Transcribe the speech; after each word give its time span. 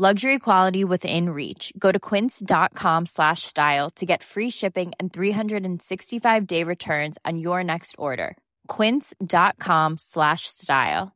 Luxury 0.00 0.38
quality 0.38 0.82
within 0.82 1.28
reach. 1.28 1.74
Go 1.78 1.92
to 1.92 2.00
quince.com 2.00 3.04
slash 3.04 3.42
style 3.42 3.90
to 3.96 4.06
get 4.06 4.22
free 4.22 4.48
shipping 4.48 4.92
and 4.98 5.12
365-day 5.12 6.64
returns 6.64 7.18
on 7.26 7.38
your 7.38 7.62
next 7.62 7.96
order. 7.98 8.38
quince.com 8.66 9.98
slash 9.98 10.46
style. 10.46 11.12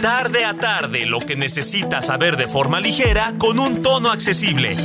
Tarde 0.00 0.44
a 0.44 0.54
tarde, 0.54 1.06
lo 1.06 1.18
que 1.18 1.34
necesitas 1.34 2.06
saber 2.06 2.36
de 2.36 2.46
forma 2.46 2.78
ligera 2.78 3.34
con 3.36 3.58
un 3.58 3.82
tono 3.82 4.12
accesible. 4.12 4.76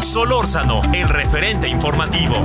Solórzano, 0.00 0.80
el 0.94 1.10
referente 1.10 1.68
informativo. 1.68 2.42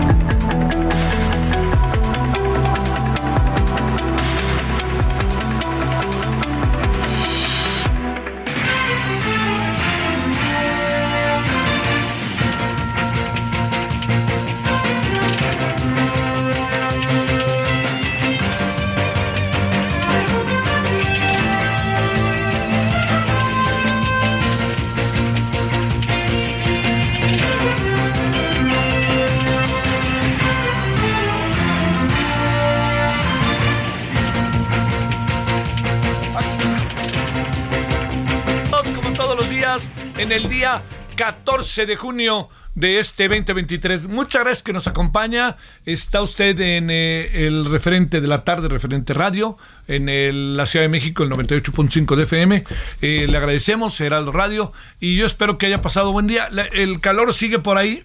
El 40.38 40.50
día 40.50 40.82
14 41.16 41.88
de 41.88 41.96
junio 41.96 42.50
de 42.76 43.00
este 43.00 43.28
2023. 43.28 44.08
Muchas 44.08 44.44
gracias 44.44 44.62
que 44.64 44.72
nos 44.72 44.86
acompaña. 44.86 45.56
Está 45.84 46.22
usted 46.22 46.60
en 46.62 46.92
eh, 46.92 47.48
el 47.48 47.66
referente 47.66 48.22
de 48.22 48.28
la 48.28 48.44
tarde, 48.44 48.68
referente 48.68 49.14
radio, 49.14 49.58
en 49.88 50.10
el- 50.10 50.56
la 50.56 50.68
Ciudad 50.68 50.86
de 50.86 50.90
México, 50.90 51.24
el 51.24 51.32
98.5 51.32 52.16
de 52.16 52.24
FM. 52.24 52.64
Eh, 53.02 53.26
le 53.28 53.36
agradecemos, 53.38 54.00
Heraldo 54.00 54.32
Radio, 54.32 54.74
y 55.00 55.16
yo 55.18 55.26
espero 55.26 55.58
que 55.58 55.66
haya 55.66 55.82
pasado 55.82 56.12
buen 56.12 56.28
día. 56.28 56.50
El 56.72 57.02
calor 57.02 57.34
sigue 57.34 57.58
por 57.58 57.80
ahí. 57.80 58.04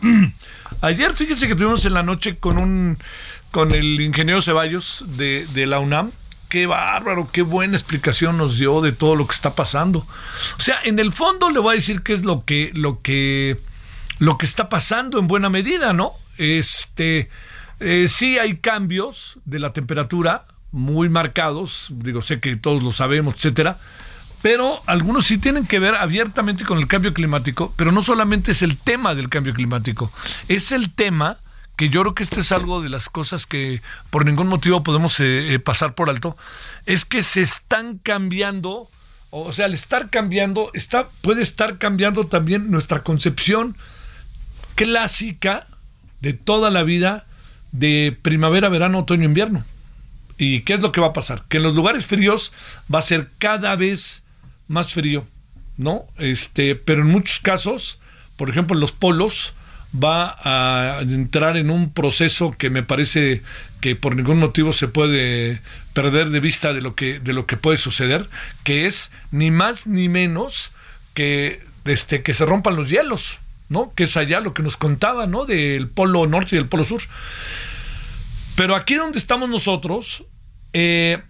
Ayer, 0.80 1.12
fíjense 1.14 1.48
que 1.48 1.56
tuvimos 1.56 1.84
en 1.84 1.94
la 1.94 2.04
noche 2.04 2.36
con 2.38 2.60
un 2.62 2.98
con 3.50 3.74
el 3.74 4.00
ingeniero 4.00 4.42
Ceballos 4.42 5.04
de 5.16 5.66
la 5.66 5.80
UNAM. 5.80 6.12
Qué 6.48 6.66
bárbaro, 6.66 7.28
qué 7.30 7.42
buena 7.42 7.76
explicación 7.76 8.38
nos 8.38 8.58
dio 8.58 8.80
de 8.80 8.92
todo 8.92 9.16
lo 9.16 9.26
que 9.26 9.34
está 9.34 9.54
pasando. 9.54 10.06
O 10.58 10.60
sea, 10.60 10.78
en 10.84 10.98
el 10.98 11.12
fondo 11.12 11.50
le 11.50 11.58
voy 11.58 11.72
a 11.72 11.76
decir 11.76 12.02
qué 12.02 12.14
es 12.14 12.24
lo 12.24 12.44
que, 12.44 12.70
lo 12.74 13.02
que, 13.02 13.58
lo 14.18 14.38
que 14.38 14.46
está 14.46 14.68
pasando 14.68 15.18
en 15.18 15.26
buena 15.26 15.50
medida, 15.50 15.92
¿no? 15.92 16.12
Este, 16.38 17.28
eh, 17.80 18.06
sí 18.08 18.38
hay 18.38 18.56
cambios 18.56 19.38
de 19.44 19.58
la 19.58 19.72
temperatura 19.72 20.46
muy 20.72 21.08
marcados, 21.08 21.88
digo, 21.90 22.22
sé 22.22 22.40
que 22.40 22.56
todos 22.56 22.82
lo 22.82 22.92
sabemos, 22.92 23.34
etcétera, 23.34 23.78
pero 24.42 24.82
algunos 24.86 25.26
sí 25.26 25.38
tienen 25.38 25.66
que 25.66 25.78
ver 25.78 25.94
abiertamente 25.94 26.64
con 26.64 26.78
el 26.78 26.86
cambio 26.86 27.12
climático, 27.14 27.72
pero 27.76 27.92
no 27.92 28.02
solamente 28.02 28.52
es 28.52 28.62
el 28.62 28.76
tema 28.76 29.14
del 29.14 29.28
cambio 29.28 29.54
climático, 29.54 30.12
es 30.48 30.72
el 30.72 30.92
tema 30.92 31.38
que 31.78 31.90
yo 31.90 32.00
creo 32.02 32.14
que 32.14 32.24
esto 32.24 32.40
es 32.40 32.50
algo 32.50 32.82
de 32.82 32.88
las 32.88 33.08
cosas 33.08 33.46
que 33.46 33.82
por 34.10 34.26
ningún 34.26 34.48
motivo 34.48 34.82
podemos 34.82 35.20
eh, 35.20 35.54
eh, 35.54 35.58
pasar 35.60 35.94
por 35.94 36.10
alto, 36.10 36.36
es 36.86 37.04
que 37.04 37.22
se 37.22 37.40
están 37.40 37.98
cambiando, 37.98 38.90
o 39.30 39.52
sea, 39.52 39.66
al 39.66 39.74
estar 39.74 40.10
cambiando, 40.10 40.72
está, 40.74 41.08
puede 41.22 41.40
estar 41.40 41.78
cambiando 41.78 42.26
también 42.26 42.72
nuestra 42.72 43.04
concepción 43.04 43.76
clásica 44.74 45.68
de 46.20 46.32
toda 46.32 46.70
la 46.70 46.82
vida 46.82 47.26
de 47.70 48.18
primavera, 48.22 48.68
verano, 48.68 48.98
otoño, 48.98 49.24
invierno. 49.24 49.64
¿Y 50.36 50.62
qué 50.62 50.74
es 50.74 50.80
lo 50.80 50.90
que 50.90 51.00
va 51.00 51.08
a 51.08 51.12
pasar? 51.12 51.44
Que 51.48 51.58
en 51.58 51.62
los 51.62 51.76
lugares 51.76 52.06
fríos 52.06 52.52
va 52.92 52.98
a 52.98 53.02
ser 53.02 53.30
cada 53.38 53.76
vez 53.76 54.24
más 54.66 54.92
frío, 54.92 55.28
¿no? 55.76 56.06
Este, 56.16 56.74
pero 56.74 57.02
en 57.02 57.08
muchos 57.08 57.38
casos, 57.38 58.00
por 58.36 58.50
ejemplo, 58.50 58.74
en 58.74 58.80
los 58.80 58.90
polos 58.90 59.54
va 59.94 60.36
a 60.44 61.00
entrar 61.00 61.56
en 61.56 61.70
un 61.70 61.92
proceso 61.92 62.52
que 62.52 62.70
me 62.70 62.82
parece 62.82 63.42
que 63.80 63.96
por 63.96 64.16
ningún 64.16 64.38
motivo 64.38 64.72
se 64.72 64.88
puede 64.88 65.62
perder 65.94 66.30
de 66.30 66.40
vista 66.40 66.72
de 66.72 66.82
lo 66.82 66.94
que 66.94 67.20
de 67.20 67.32
lo 67.32 67.46
que 67.46 67.56
puede 67.56 67.78
suceder, 67.78 68.28
que 68.64 68.86
es 68.86 69.10
ni 69.30 69.50
más 69.50 69.86
ni 69.86 70.08
menos 70.08 70.72
que 71.14 71.62
este 71.84 72.22
que 72.22 72.34
se 72.34 72.44
rompan 72.44 72.76
los 72.76 72.90
hielos, 72.90 73.40
¿no? 73.68 73.92
Que 73.94 74.04
es 74.04 74.16
allá 74.16 74.40
lo 74.40 74.52
que 74.52 74.62
nos 74.62 74.76
contaba, 74.76 75.26
¿no? 75.26 75.46
Del 75.46 75.88
polo 75.88 76.26
norte 76.26 76.56
y 76.56 76.58
del 76.58 76.68
polo 76.68 76.84
sur. 76.84 77.00
Pero 78.56 78.76
aquí 78.76 78.94
donde 78.94 79.18
estamos 79.18 79.48
nosotros, 79.48 80.24
eh, 80.72 81.22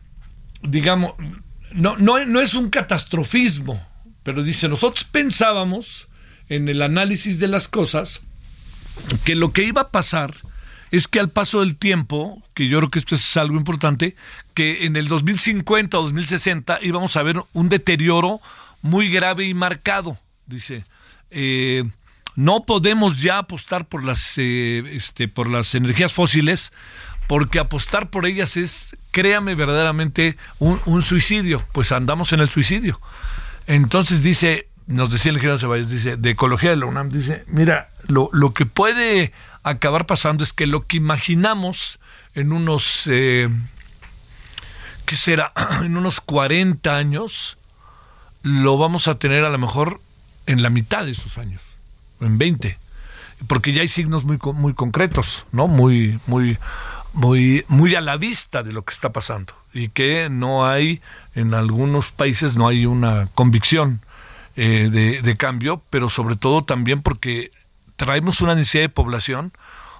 digamos, 0.62 1.12
no, 1.72 1.96
no, 1.96 2.24
no 2.24 2.40
es 2.40 2.54
un 2.54 2.70
catastrofismo, 2.70 3.86
pero 4.22 4.42
dice, 4.42 4.68
nosotros 4.68 5.04
pensábamos 5.04 6.08
en 6.48 6.68
el 6.68 6.82
análisis 6.82 7.38
de 7.38 7.48
las 7.48 7.68
cosas 7.68 8.22
que 9.24 9.34
lo 9.34 9.50
que 9.50 9.64
iba 9.64 9.82
a 9.82 9.90
pasar 9.90 10.34
es 10.90 11.08
que 11.08 11.20
al 11.20 11.28
paso 11.28 11.60
del 11.60 11.76
tiempo, 11.76 12.42
que 12.54 12.68
yo 12.68 12.78
creo 12.78 12.90
que 12.90 12.98
esto 12.98 13.14
es 13.14 13.36
algo 13.36 13.56
importante, 13.56 14.16
que 14.54 14.86
en 14.86 14.96
el 14.96 15.08
2050 15.08 15.98
o 15.98 16.02
2060 16.02 16.78
íbamos 16.82 17.16
a 17.16 17.22
ver 17.22 17.42
un 17.52 17.68
deterioro 17.68 18.40
muy 18.82 19.08
grave 19.10 19.44
y 19.44 19.54
marcado, 19.54 20.18
dice. 20.46 20.84
Eh, 21.30 21.84
no 22.36 22.64
podemos 22.64 23.20
ya 23.20 23.38
apostar 23.38 23.86
por 23.88 24.04
las, 24.04 24.34
eh, 24.38 24.84
este, 24.92 25.26
por 25.26 25.48
las 25.50 25.74
energías 25.74 26.12
fósiles, 26.12 26.72
porque 27.26 27.58
apostar 27.58 28.10
por 28.10 28.26
ellas 28.26 28.56
es, 28.56 28.96
créame, 29.10 29.54
verdaderamente 29.54 30.36
un, 30.58 30.80
un 30.86 31.02
suicidio. 31.02 31.64
Pues 31.72 31.90
andamos 31.92 32.32
en 32.32 32.40
el 32.40 32.48
suicidio. 32.48 33.00
Entonces 33.66 34.22
dice, 34.22 34.67
nos 34.88 35.10
decía 35.10 35.30
el 35.30 35.36
ingeniero 35.36 35.58
Ceballos, 35.58 35.90
dice, 35.90 36.16
de 36.16 36.30
ecología 36.30 36.70
de 36.70 36.76
la 36.76 36.86
UNAM, 36.86 37.10
dice, 37.10 37.44
mira, 37.46 37.90
lo, 38.06 38.30
lo 38.32 38.54
que 38.54 38.64
puede 38.64 39.32
acabar 39.62 40.06
pasando 40.06 40.42
es 40.42 40.54
que 40.54 40.66
lo 40.66 40.86
que 40.86 40.96
imaginamos 40.96 42.00
en 42.34 42.52
unos, 42.52 43.02
eh, 43.06 43.50
¿qué 45.04 45.16
será? 45.16 45.52
En 45.82 45.96
unos 45.96 46.22
40 46.22 46.96
años, 46.96 47.58
lo 48.42 48.78
vamos 48.78 49.08
a 49.08 49.18
tener 49.18 49.44
a 49.44 49.50
lo 49.50 49.58
mejor 49.58 50.00
en 50.46 50.62
la 50.62 50.70
mitad 50.70 51.04
de 51.04 51.10
esos 51.10 51.36
años, 51.36 51.62
en 52.22 52.38
20, 52.38 52.78
porque 53.46 53.74
ya 53.74 53.82
hay 53.82 53.88
signos 53.88 54.24
muy, 54.24 54.38
muy 54.54 54.72
concretos, 54.72 55.44
¿no? 55.52 55.68
Muy, 55.68 56.18
muy, 56.26 56.56
muy, 57.12 57.66
muy 57.68 57.94
a 57.94 58.00
la 58.00 58.16
vista 58.16 58.62
de 58.62 58.72
lo 58.72 58.84
que 58.86 58.94
está 58.94 59.12
pasando 59.12 59.52
y 59.74 59.90
que 59.90 60.30
no 60.30 60.66
hay, 60.66 61.02
en 61.34 61.52
algunos 61.52 62.10
países 62.10 62.54
no 62.54 62.68
hay 62.68 62.86
una 62.86 63.28
convicción 63.34 64.00
eh, 64.60 65.20
de, 65.22 65.36
cambio, 65.36 65.82
pero 65.88 66.10
sobre 66.10 66.34
todo 66.34 66.64
también 66.64 67.00
porque 67.02 67.52
traemos 67.96 68.40
una 68.40 68.54
necesidad 68.56 68.82
de 68.82 68.88
población. 68.88 69.52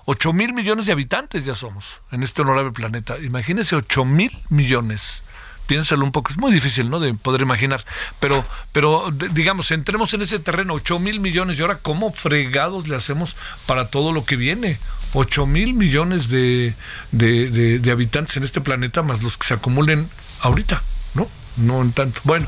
8 0.06 0.32
mil 0.32 0.52
millones 0.52 0.87
de 0.87 0.93
habitantes 0.93 1.44
ya 1.44 1.55
somos 1.55 1.84
en 2.10 2.22
este 2.25 2.43
honorable 2.43 2.72
planeta. 2.72 3.19
Imagínense 3.19 3.76
8 3.76 4.05
mil 4.05 4.37
millones. 4.49 5.22
Piénsalo 5.69 6.02
un 6.02 6.12
poco, 6.12 6.31
es 6.32 6.38
muy 6.38 6.50
difícil, 6.50 6.88
¿no? 6.90 6.99
De 6.99 7.12
poder 7.14 7.43
imaginar. 7.43 7.84
Pero, 8.19 8.43
pero 8.72 9.12
digamos, 9.32 9.70
entremos 9.70 10.12
en 10.14 10.22
ese 10.22 10.38
terreno, 10.38 10.72
8 10.75 10.99
mil 10.99 11.20
millones. 11.20 11.58
Y 11.58 11.62
ahora, 11.62 11.76
¿cómo 11.76 12.11
fregados 12.11 12.88
le 12.88 12.96
hacemos 12.96 13.37
para 13.66 13.88
todo 13.90 14.12
lo 14.12 14.25
que 14.25 14.37
viene? 14.37 14.78
8 15.12 15.46
mil 15.46 15.75
millones 15.75 16.31
de, 16.31 16.75
de- 17.12 17.78
de 17.78 17.90
habitantes 17.93 18.37
en 18.38 18.44
este 18.44 18.61
planeta, 18.62 19.02
más 19.02 19.22
los 19.22 19.37
que 19.38 19.46
se 19.46 19.54
acumulen 19.54 20.08
ahorita, 20.40 20.82
¿no? 21.14 21.28
No 21.56 21.82
en 21.82 21.92
tanto. 21.92 22.20
Bueno, 22.24 22.46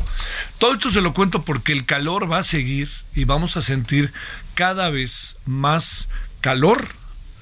todo 0.58 0.74
esto 0.74 0.90
se 0.90 1.00
lo 1.00 1.12
cuento 1.12 1.42
porque 1.42 1.72
el 1.72 1.84
calor 1.84 2.30
va 2.30 2.38
a 2.38 2.44
seguir 2.44 2.88
y 3.14 3.24
vamos 3.24 3.56
a 3.56 3.62
sentir 3.62 4.12
cada 4.54 4.90
vez 4.90 5.36
más 5.46 6.08
calor 6.40 6.88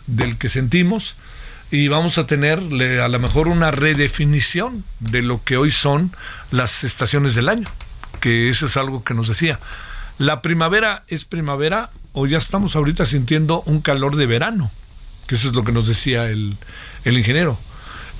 del 0.06 0.38
que 0.38 0.48
sentimos 0.48 1.16
y 1.70 1.88
vamos 1.88 2.16
a 2.18 2.26
tener 2.26 2.60
a 3.00 3.08
lo 3.08 3.18
mejor 3.18 3.48
una 3.48 3.70
redefinición 3.70 4.84
de 5.00 5.22
lo 5.22 5.44
que 5.44 5.56
hoy 5.56 5.70
son 5.70 6.16
las 6.50 6.84
estaciones 6.84 7.34
del 7.34 7.48
año, 7.48 7.68
que 8.20 8.48
eso 8.48 8.66
es 8.66 8.76
algo 8.76 9.04
que 9.04 9.14
nos 9.14 9.28
decía. 9.28 9.60
¿La 10.16 10.40
primavera 10.40 11.04
es 11.08 11.24
primavera 11.24 11.90
o 12.12 12.26
ya 12.26 12.38
estamos 12.38 12.74
ahorita 12.74 13.04
sintiendo 13.04 13.62
un 13.66 13.82
calor 13.82 14.16
de 14.16 14.26
verano? 14.26 14.70
Que 15.26 15.34
eso 15.34 15.48
es 15.48 15.54
lo 15.54 15.62
que 15.62 15.72
nos 15.72 15.86
decía 15.86 16.30
el, 16.30 16.56
el 17.04 17.18
ingeniero. 17.18 17.58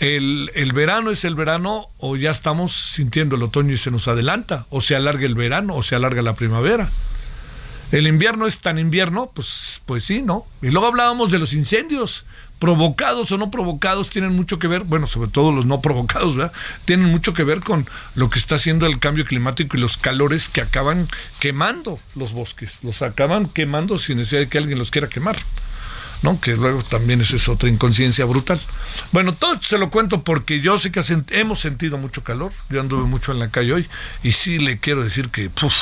El, 0.01 0.51
el, 0.55 0.73
verano 0.73 1.11
es 1.11 1.25
el 1.25 1.35
verano 1.35 1.89
o 1.99 2.17
ya 2.17 2.31
estamos 2.31 2.73
sintiendo 2.73 3.37
el 3.37 3.43
otoño 3.43 3.73
y 3.73 3.77
se 3.77 3.91
nos 3.91 4.07
adelanta, 4.07 4.67
o 4.71 4.81
se 4.81 4.95
alarga 4.95 5.27
el 5.27 5.35
verano 5.35 5.75
o 5.75 5.83
se 5.83 5.97
alarga 5.97 6.23
la 6.23 6.35
primavera. 6.35 6.91
El 7.91 8.07
invierno 8.07 8.47
es 8.47 8.59
tan 8.59 8.79
invierno, 8.79 9.31
pues, 9.35 9.81
pues 9.87 10.05
sí, 10.05 10.23
¿no? 10.23 10.47
Y 10.61 10.69
luego 10.69 10.89
hablábamos 10.89 11.31
de 11.31 11.39
los 11.39 11.55
incendios, 11.55 12.27
provocados 12.59 13.33
o 13.33 13.39
no 13.39 13.51
provocados, 13.51 14.11
tienen 14.11 14.33
mucho 14.33 14.59
que 14.59 14.69
ver, 14.69 14.83
bueno, 14.83 15.07
sobre 15.07 15.31
todo 15.31 15.53
los 15.53 15.65
no 15.65 15.81
provocados, 15.81 16.37
¿verdad? 16.37 16.53
Tienen 16.85 17.07
mucho 17.07 17.33
que 17.33 17.45
ver 17.45 17.61
con 17.61 17.89
lo 18.15 18.29
que 18.29 18.39
está 18.39 18.57
haciendo 18.57 18.87
el 18.87 18.99
cambio 18.99 19.25
climático 19.25 19.77
y 19.77 19.81
los 19.81 19.97
calores 19.97 20.49
que 20.49 20.61
acaban 20.61 21.09
quemando 21.41 21.99
los 22.15 22.33
bosques, 22.33 22.81
los 22.83 23.01
acaban 23.01 23.49
quemando 23.49 23.97
sin 23.97 24.19
necesidad 24.19 24.43
de 24.43 24.49
que 24.49 24.59
alguien 24.59 24.79
los 24.79 24.91
quiera 24.91 25.09
quemar. 25.09 25.37
¿No? 26.23 26.41
Que 26.41 26.57
luego 26.57 26.83
también 26.83 27.21
eso 27.21 27.37
es 27.37 27.49
otra 27.49 27.69
inconsciencia 27.69 28.25
brutal. 28.25 28.61
Bueno, 29.13 29.33
todo 29.35 29.61
se 29.63 29.79
lo 29.79 29.91
cuento 29.91 30.23
porque 30.23 30.61
yo 30.61 30.79
sé 30.79 30.91
que 30.91 31.03
hemos 31.31 31.61
sentido 31.61 31.99
mucho 31.99 32.23
calor. 32.23 32.53
Yo 32.71 32.81
anduve 32.81 33.05
mucho 33.05 33.33
en 33.33 33.39
la 33.39 33.49
calle 33.49 33.73
hoy 33.73 33.89
y 34.23 34.33
sí 34.33 34.59
le 34.59 34.79
quiero 34.79 35.05
decir 35.05 35.31
que, 35.31 35.51
puf, 35.51 35.75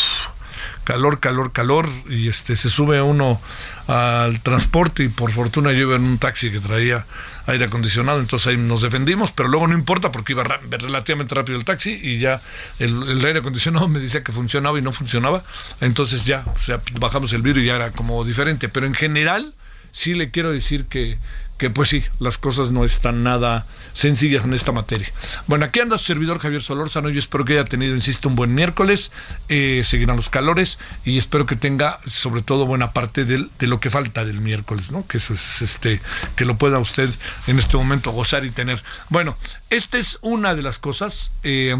calor, 0.84 1.20
calor, 1.20 1.52
calor, 1.52 1.88
y 2.08 2.28
este 2.28 2.56
se 2.56 2.70
sube 2.70 3.02
uno 3.02 3.40
al 3.86 4.40
transporte 4.40 5.04
y 5.04 5.08
por 5.08 5.32
fortuna 5.32 5.72
yo 5.72 5.80
iba 5.80 5.96
en 5.96 6.04
un 6.04 6.18
taxi 6.18 6.50
que 6.50 6.60
traía 6.60 7.04
aire 7.46 7.66
acondicionado, 7.66 8.20
entonces 8.20 8.48
ahí 8.48 8.56
nos 8.56 8.82
defendimos, 8.82 9.30
pero 9.32 9.48
luego 9.48 9.66
no 9.66 9.74
importa 9.74 10.10
porque 10.10 10.32
iba 10.32 10.44
relativamente 10.44 11.34
rápido 11.34 11.58
el 11.58 11.64
taxi 11.64 11.98
y 12.02 12.18
ya 12.18 12.40
el, 12.78 13.24
aire 13.24 13.40
acondicionado 13.40 13.88
me 13.88 13.98
decía 13.98 14.22
que 14.22 14.32
funcionaba 14.32 14.78
y 14.78 14.82
no 14.82 14.92
funcionaba, 14.92 15.42
entonces 15.80 16.24
ya, 16.24 16.44
o 16.46 16.60
sea, 16.60 16.80
bajamos 16.98 17.32
el 17.32 17.42
vidrio 17.42 17.62
y 17.62 17.66
ya 17.66 17.76
era 17.76 17.90
como 17.90 18.24
diferente, 18.24 18.68
pero 18.68 18.86
en 18.86 18.94
general 18.94 19.54
sí 19.96 20.12
le 20.12 20.30
quiero 20.30 20.52
decir 20.52 20.84
que 20.84 21.16
que 21.58 21.70
pues 21.70 21.88
sí, 21.88 22.04
las 22.18 22.36
cosas 22.36 22.70
no 22.70 22.84
están 22.84 23.22
nada 23.22 23.66
sencillas 23.94 24.44
en 24.44 24.52
esta 24.52 24.72
materia. 24.72 25.10
Bueno, 25.46 25.64
aquí 25.64 25.80
anda 25.80 25.96
su 25.96 26.04
servidor 26.04 26.38
Javier 26.38 26.62
Solórzano, 26.62 27.08
yo 27.08 27.18
espero 27.18 27.46
que 27.46 27.54
haya 27.54 27.64
tenido, 27.64 27.94
insisto, 27.94 28.28
un 28.28 28.36
buen 28.36 28.54
miércoles, 28.54 29.10
eh, 29.48 29.80
seguirán 29.82 30.16
los 30.16 30.28
calores 30.28 30.78
y 31.04 31.16
espero 31.16 31.46
que 31.46 31.56
tenga 31.56 31.98
sobre 32.06 32.42
todo 32.42 32.66
buena 32.66 32.92
parte 32.92 33.24
del, 33.24 33.50
de 33.58 33.68
lo 33.68 33.80
que 33.80 33.88
falta 33.88 34.26
del 34.26 34.42
miércoles, 34.42 34.92
¿no? 34.92 35.06
Que 35.06 35.16
eso 35.16 35.32
es 35.32 35.62
este, 35.62 36.02
que 36.36 36.44
lo 36.44 36.58
pueda 36.58 36.78
usted 36.78 37.08
en 37.46 37.58
este 37.58 37.78
momento 37.78 38.10
gozar 38.10 38.44
y 38.44 38.50
tener. 38.50 38.82
Bueno, 39.08 39.38
esta 39.70 39.96
es 39.96 40.18
una 40.20 40.54
de 40.54 40.62
las 40.62 40.78
cosas. 40.78 41.32
Eh, 41.42 41.74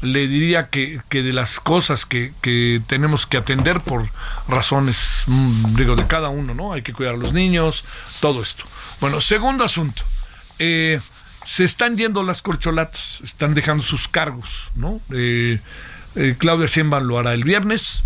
le 0.00 0.28
diría 0.28 0.68
que, 0.68 1.00
que 1.08 1.22
de 1.22 1.32
las 1.32 1.60
cosas 1.60 2.06
que, 2.06 2.32
que, 2.40 2.80
tenemos 2.86 3.26
que 3.26 3.36
atender 3.36 3.80
por 3.80 4.08
razones, 4.48 5.24
mm, 5.26 5.74
digo, 5.74 5.96
de 5.96 6.06
cada 6.06 6.28
uno, 6.28 6.54
¿no? 6.54 6.72
Hay 6.72 6.82
que 6.82 6.92
cuidar 6.92 7.14
a 7.14 7.18
los 7.18 7.32
niños, 7.32 7.84
todo 8.20 8.42
esto. 8.42 8.64
Bueno, 9.00 9.20
segundo 9.20 9.64
asunto. 9.64 10.02
Eh, 10.58 11.00
se 11.44 11.64
están 11.64 11.96
yendo 11.96 12.22
las 12.22 12.42
corcholatas, 12.42 13.22
están 13.24 13.54
dejando 13.54 13.82
sus 13.82 14.08
cargos, 14.08 14.70
¿no? 14.74 15.00
Eh, 15.12 15.60
eh, 16.14 16.34
Claudia 16.38 16.66
Sheinbaum 16.66 17.04
lo 17.04 17.18
hará 17.18 17.32
el 17.32 17.44
viernes. 17.44 18.04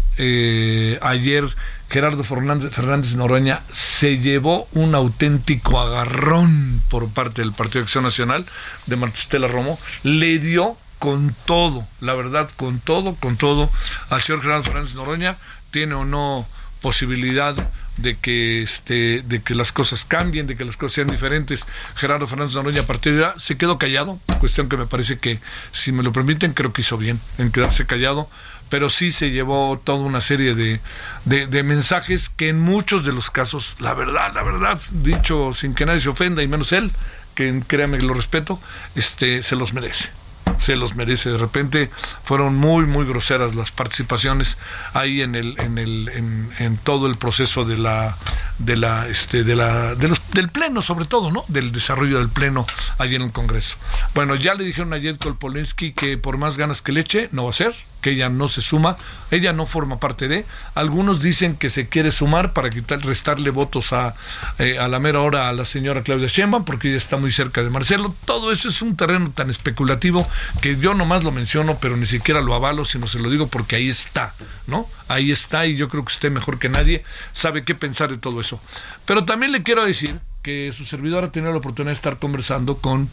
ayer 1.01 1.45
Gerardo 1.89 2.25
Fernández, 2.25 2.73
Fernández 2.73 3.15
Noroña 3.17 3.63
se 3.73 4.19
llevó 4.19 4.69
un 4.73 4.95
auténtico 4.95 5.81
agarrón 5.81 6.83
por 6.89 7.11
parte 7.11 7.43
del 7.43 7.53
Partido 7.53 7.81
de 7.81 7.85
Acción 7.87 8.05
Nacional 8.05 8.47
de 8.87 8.97
Martistela 8.97 9.49
Romo. 9.49 9.79
Le 10.03 10.39
dio 10.39 10.77
con 11.03 11.35
todo, 11.47 11.85
la 12.01 12.15
verdad, 12.15 12.49
con 12.57 12.79
todo, 12.79 13.17
con 13.17 13.37
todo 13.37 13.69
al 14.09 14.21
señor 14.21 14.41
Gerardo 14.41 14.63
Fernández 14.63 14.95
Noroña. 14.95 15.37
Tiene 15.73 15.95
o 15.95 16.05
no 16.05 16.47
posibilidad 16.81 17.57
de 17.97 18.19
que 18.19 18.63
este 18.63 19.23
de 19.23 19.43
que 19.43 19.57
las 19.57 19.73
cosas 19.73 20.05
cambien, 20.05 20.47
de 20.47 20.57
que 20.57 20.65
las 20.65 20.77
cosas 20.77 20.95
sean 20.95 21.09
diferentes. 21.09 21.67
Gerardo 21.97 22.29
Fernández 22.29 22.55
Noroña 22.55 22.83
a 22.83 22.87
partir 22.87 23.17
de 23.17 23.25
ahora 23.25 23.41
se 23.41 23.57
quedó 23.57 23.79
callado, 23.79 24.21
cuestión 24.39 24.69
que 24.69 24.77
me 24.77 24.87
parece 24.87 25.19
que 25.19 25.41
si 25.73 25.91
me 25.91 26.05
lo 26.05 26.13
permiten 26.13 26.53
creo 26.53 26.73
que 26.73 26.83
hizo 26.83 26.97
bien 26.97 27.19
en 27.37 27.51
quedarse 27.51 27.85
callado, 27.85 28.29
pero 28.69 28.89
sí 28.89 29.11
se 29.11 29.33
llevó 29.33 29.83
toda 29.83 29.99
una 29.99 30.21
serie 30.21 30.55
de, 30.55 30.81
de, 31.25 31.63
mensajes 31.65 32.29
que 32.29 32.49
en 32.49 32.61
muchos 32.61 33.05
de 33.05 33.11
los 33.11 33.29
casos, 33.33 33.75
la 33.81 33.95
verdad, 33.95 34.33
la 34.33 34.45
verdad, 34.45 34.81
dicho 34.93 35.53
sin 35.53 35.75
que 35.75 35.85
nadie 35.85 35.99
se 35.99 36.11
ofenda 36.11 36.45
y 36.45 36.47
menos 36.47 36.71
él, 36.71 36.93
que 37.35 37.61
créame 37.67 37.99
que 37.99 38.07
lo 38.07 38.15
respeto, 38.15 38.61
este 38.95 39.43
se 39.43 39.57
los 39.57 39.73
merece 39.73 40.22
se 40.61 40.77
los 40.77 40.95
merece. 40.95 41.31
De 41.31 41.39
repente 41.39 41.91
fueron 42.25 42.57
muy, 42.57 42.87
muy 42.87 43.05
groseras 43.05 43.55
las 43.55 43.73
participaciones 43.73 44.59
ahí 44.95 45.23
en 45.23 45.35
el, 45.35 45.61
en 45.61 45.79
el, 45.79 46.51
en, 46.59 46.77
todo 46.79 47.07
el 47.07 47.17
proceso 47.17 47.65
de 47.65 47.79
la, 47.79 48.17
de 48.59 48.77
la, 48.77 49.09
este, 49.09 49.45
de 49.45 49.55
la, 49.55 49.95
de 49.95 50.09
los, 50.09 50.21
del 50.33 50.49
pleno, 50.49 50.83
sobre 50.83 51.05
todo, 51.05 51.31
¿no? 51.31 51.45
Del 51.49 51.73
desarrollo 51.73 52.19
del 52.19 52.29
pleno 52.29 52.67
allí 52.99 53.17
en 53.17 53.23
el 53.23 53.33
Congreso. 53.33 53.77
Bueno, 54.15 54.35
ya 54.35 54.55
le 54.55 54.65
dijeron 54.65 54.93
a 54.95 55.01
Jed 55.01 55.17
Kolpolensky 55.17 55.93
que 55.93 56.19
por 56.19 56.39
más 56.39 56.57
ganas 56.57 56.83
que 56.83 56.93
le 56.93 57.01
eche, 57.01 57.29
no 57.33 57.45
va 57.45 57.51
a 57.51 57.55
ser 57.55 57.75
que 58.03 58.11
ella 58.11 58.29
no 58.29 58.49
se 58.49 58.61
suma, 58.61 58.97
ella 59.31 59.55
no 59.55 59.65
forma 59.65 59.99
parte 59.99 60.29
de. 60.29 60.45
Algunos 60.75 61.23
dicen 61.23 61.57
que 61.57 61.71
se 61.71 61.89
quiere 61.89 62.11
sumar 62.11 62.53
para 62.53 62.69
quitar, 62.69 63.01
restarle 63.01 63.51
votos 63.51 63.95
a, 63.95 64.15
eh, 64.59 64.79
a 64.79 64.89
la 64.89 64.99
mera 64.99 65.21
hora 65.21 65.49
a 65.49 65.53
la 65.53 65.65
señora 65.65 66.03
Claudia 66.03 66.29
Sheinbaum, 66.29 66.65
porque 66.65 66.89
ella 66.89 66.99
está 66.99 67.17
muy 67.17 67.33
cerca 67.33 67.63
de 67.63 67.71
Marcelo. 67.71 68.15
Todo 68.27 68.53
eso 68.53 68.69
es 68.69 68.83
un 68.83 68.97
terreno 68.97 69.31
tan 69.31 69.49
especulativo 69.49 70.29
que 70.61 70.77
yo 70.77 70.93
nomás 70.93 71.25
lo 71.25 71.31
menciono, 71.31 71.79
pero 71.81 71.97
ni 71.97 72.07
siquiera 72.07 72.41
lo 72.41 72.55
avalo, 72.55 72.85
sino 72.85 73.07
se 73.07 73.21
lo 73.21 73.31
digo 73.31 73.47
porque 73.47 73.77
ahí 73.77 73.89
está, 73.89 74.35
¿no? 74.67 74.87
Ahí 75.09 75.31
está 75.31 75.65
y 75.67 75.77
yo 75.77 75.89
creo 75.89 76.05
que 76.05 76.13
usted 76.13 76.31
mejor 76.31 76.59
que 76.59 76.69
nadie 76.69 77.05
sabe 77.33 77.65
qué 77.65 77.75
pensar 77.75 78.11
de 78.11 78.19
todo 78.19 78.41
eso. 78.41 78.61
Pero 79.07 79.25
también 79.25 79.53
le 79.53 79.63
quiero 79.63 79.85
decir 79.85 80.19
que 80.43 80.73
su 80.73 80.85
servidor 80.85 81.25
ha 81.25 81.33
tenido 81.33 81.53
la 81.53 81.59
oportunidad 81.59 81.93
de 81.93 81.97
estar 81.97 82.19
conversando 82.19 82.79
con 82.79 83.09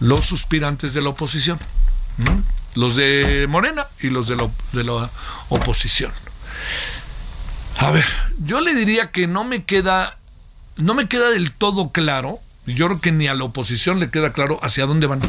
los 0.00 0.26
suspirantes 0.26 0.94
de 0.94 1.00
la 1.00 1.10
oposición 1.10 1.60
los 2.74 2.96
de 2.96 3.46
Morena 3.48 3.86
y 4.00 4.10
los 4.10 4.28
de 4.28 4.36
la, 4.36 4.50
de 4.72 4.84
la 4.84 5.10
oposición. 5.48 6.12
A 7.78 7.90
ver, 7.90 8.06
yo 8.44 8.60
le 8.60 8.74
diría 8.74 9.10
que 9.10 9.26
no 9.26 9.44
me 9.44 9.64
queda, 9.64 10.18
no 10.76 10.94
me 10.94 11.08
queda 11.08 11.30
del 11.30 11.52
todo 11.52 11.90
claro, 11.90 12.38
y 12.66 12.74
yo 12.74 12.86
creo 12.86 13.00
que 13.00 13.12
ni 13.12 13.28
a 13.28 13.34
la 13.34 13.44
oposición 13.44 13.98
le 13.98 14.10
queda 14.10 14.32
claro 14.32 14.60
hacia 14.62 14.86
dónde 14.86 15.06
van. 15.06 15.20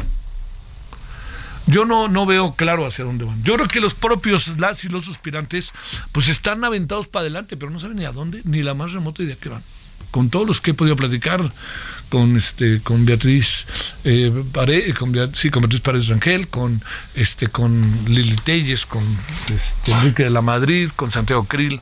Yo 1.66 1.86
no, 1.86 2.08
no 2.08 2.26
veo 2.26 2.54
claro 2.54 2.86
hacia 2.86 3.04
dónde 3.04 3.24
van. 3.24 3.42
Yo 3.42 3.54
creo 3.54 3.68
que 3.68 3.80
los 3.80 3.94
propios 3.94 4.48
las 4.58 4.84
y 4.84 4.88
los 4.88 5.08
aspirantes 5.08 5.72
pues 6.12 6.28
están 6.28 6.62
aventados 6.62 7.08
para 7.08 7.22
adelante, 7.22 7.56
pero 7.56 7.70
no 7.70 7.78
saben 7.78 7.96
ni 7.96 8.04
a 8.04 8.12
dónde, 8.12 8.42
ni 8.44 8.62
la 8.62 8.74
más 8.74 8.92
remota 8.92 9.22
idea 9.22 9.36
que 9.36 9.48
van. 9.48 9.62
Con 10.10 10.30
todos 10.30 10.46
los 10.46 10.60
que 10.60 10.72
he 10.72 10.74
podido 10.74 10.94
platicar, 10.94 11.52
con 12.08 12.36
este 12.36 12.80
con 12.82 13.04
Beatriz 13.04 13.66
eh, 14.04 14.30
con, 14.98 15.34
sí, 15.34 15.50
con 15.50 15.62
Beatriz 15.62 15.80
Paredes 15.80 16.08
Rangel, 16.08 16.48
con 16.48 16.82
este 17.14 17.48
con 17.48 18.04
Lili 18.06 18.36
Telles, 18.36 18.86
con 18.86 19.02
este, 19.52 19.92
Enrique 19.92 20.24
de 20.24 20.30
la 20.30 20.42
Madrid, 20.42 20.90
con 20.96 21.10
Santiago 21.10 21.44
Krill, 21.44 21.80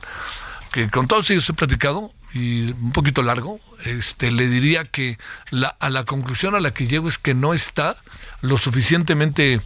que 0.71 0.89
con 0.89 1.07
todos 1.07 1.29
ellos 1.29 1.47
he 1.49 1.53
platicado 1.53 2.11
y 2.33 2.71
un 2.71 2.91
poquito 2.91 3.21
largo, 3.21 3.59
este 3.85 4.31
le 4.31 4.47
diría 4.47 4.85
que 4.85 5.19
la, 5.51 5.67
a 5.67 5.89
la 5.89 6.03
conclusión 6.03 6.55
a 6.55 6.59
la 6.59 6.73
que 6.73 6.87
llego 6.87 7.07
es 7.07 7.17
que 7.17 7.33
no 7.33 7.53
está 7.53 7.97
lo 8.41 8.57
suficientemente 8.57 9.61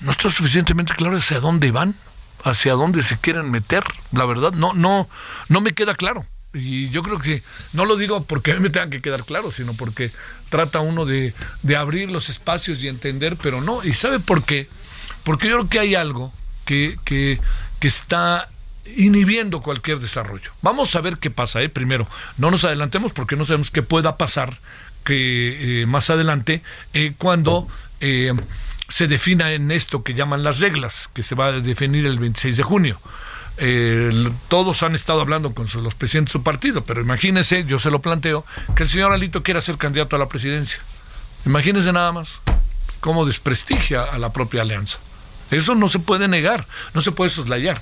no 0.00 0.10
está 0.10 0.28
suficientemente 0.28 0.94
claro 0.94 1.16
hacia 1.16 1.40
dónde 1.40 1.70
van, 1.70 1.94
hacia 2.42 2.74
dónde 2.74 3.02
se 3.02 3.16
quieren 3.16 3.50
meter, 3.50 3.82
la 4.12 4.26
verdad 4.26 4.52
no 4.52 4.74
no 4.74 5.08
no 5.48 5.60
me 5.60 5.72
queda 5.72 5.94
claro. 5.94 6.26
Y 6.54 6.88
yo 6.90 7.02
creo 7.02 7.18
que 7.18 7.42
no 7.72 7.84
lo 7.84 7.96
digo 7.96 8.24
porque 8.24 8.52
a 8.52 8.54
mí 8.54 8.60
me 8.60 8.70
tenga 8.70 8.88
que 8.88 9.02
quedar 9.02 9.24
claro, 9.24 9.50
sino 9.50 9.74
porque 9.74 10.10
trata 10.48 10.80
uno 10.80 11.04
de, 11.04 11.34
abrir 11.76 12.10
los 12.10 12.30
espacios 12.30 12.82
y 12.82 12.88
entender, 12.88 13.36
pero 13.36 13.60
no. 13.60 13.82
¿Y 13.84 13.92
sabe 13.92 14.20
por 14.20 14.44
qué? 14.44 14.68
Porque 15.24 15.48
yo 15.48 15.56
creo 15.56 15.68
que 15.68 15.80
hay 15.80 15.94
algo 15.96 16.32
que, 16.64 16.96
que, 17.04 17.40
que 17.80 17.88
está 17.88 18.48
inhibiendo 18.96 19.60
cualquier 19.60 19.98
desarrollo. 19.98 20.52
Vamos 20.62 20.94
a 20.94 21.00
ver 21.00 21.18
qué 21.18 21.30
pasa, 21.30 21.60
¿eh? 21.60 21.68
Primero, 21.68 22.06
no 22.38 22.50
nos 22.50 22.64
adelantemos 22.64 23.12
porque 23.12 23.34
no 23.34 23.44
sabemos 23.44 23.70
qué 23.70 23.82
pueda 23.82 24.16
pasar 24.16 24.60
que 25.04 25.82
eh, 25.82 25.86
más 25.86 26.08
adelante 26.10 26.62
eh, 26.92 27.14
cuando 27.18 27.68
eh, 28.00 28.32
se 28.88 29.06
defina 29.06 29.52
en 29.52 29.70
esto 29.70 30.02
que 30.02 30.14
llaman 30.14 30.44
las 30.44 30.60
reglas, 30.60 31.10
que 31.14 31.22
se 31.22 31.34
va 31.34 31.46
a 31.46 31.52
definir 31.52 32.06
el 32.06 32.18
26 32.18 32.56
de 32.56 32.62
junio 32.62 33.00
eh, 33.56 34.30
todos 34.48 34.82
han 34.82 34.94
estado 34.94 35.20
hablando 35.20 35.54
con 35.54 35.66
los 35.82 35.94
presidentes 35.94 36.32
de 36.32 36.38
su 36.38 36.42
partido, 36.42 36.84
pero 36.84 37.00
imagínese, 37.00 37.64
yo 37.64 37.78
se 37.78 37.90
lo 37.90 38.00
planteo, 38.00 38.44
que 38.74 38.82
el 38.82 38.88
señor 38.88 39.12
Alito 39.12 39.42
quiera 39.42 39.60
ser 39.60 39.76
candidato 39.76 40.16
a 40.16 40.18
la 40.18 40.28
presidencia. 40.28 40.80
Imagínese 41.46 41.92
nada 41.92 42.12
más 42.12 42.40
cómo 43.00 43.24
desprestigia 43.24 44.02
a 44.02 44.18
la 44.18 44.32
propia 44.32 44.62
alianza. 44.62 44.98
Eso 45.50 45.74
no 45.74 45.88
se 45.88 45.98
puede 45.98 46.26
negar, 46.26 46.66
no 46.94 47.00
se 47.00 47.12
puede 47.12 47.30
soslayar. 47.30 47.80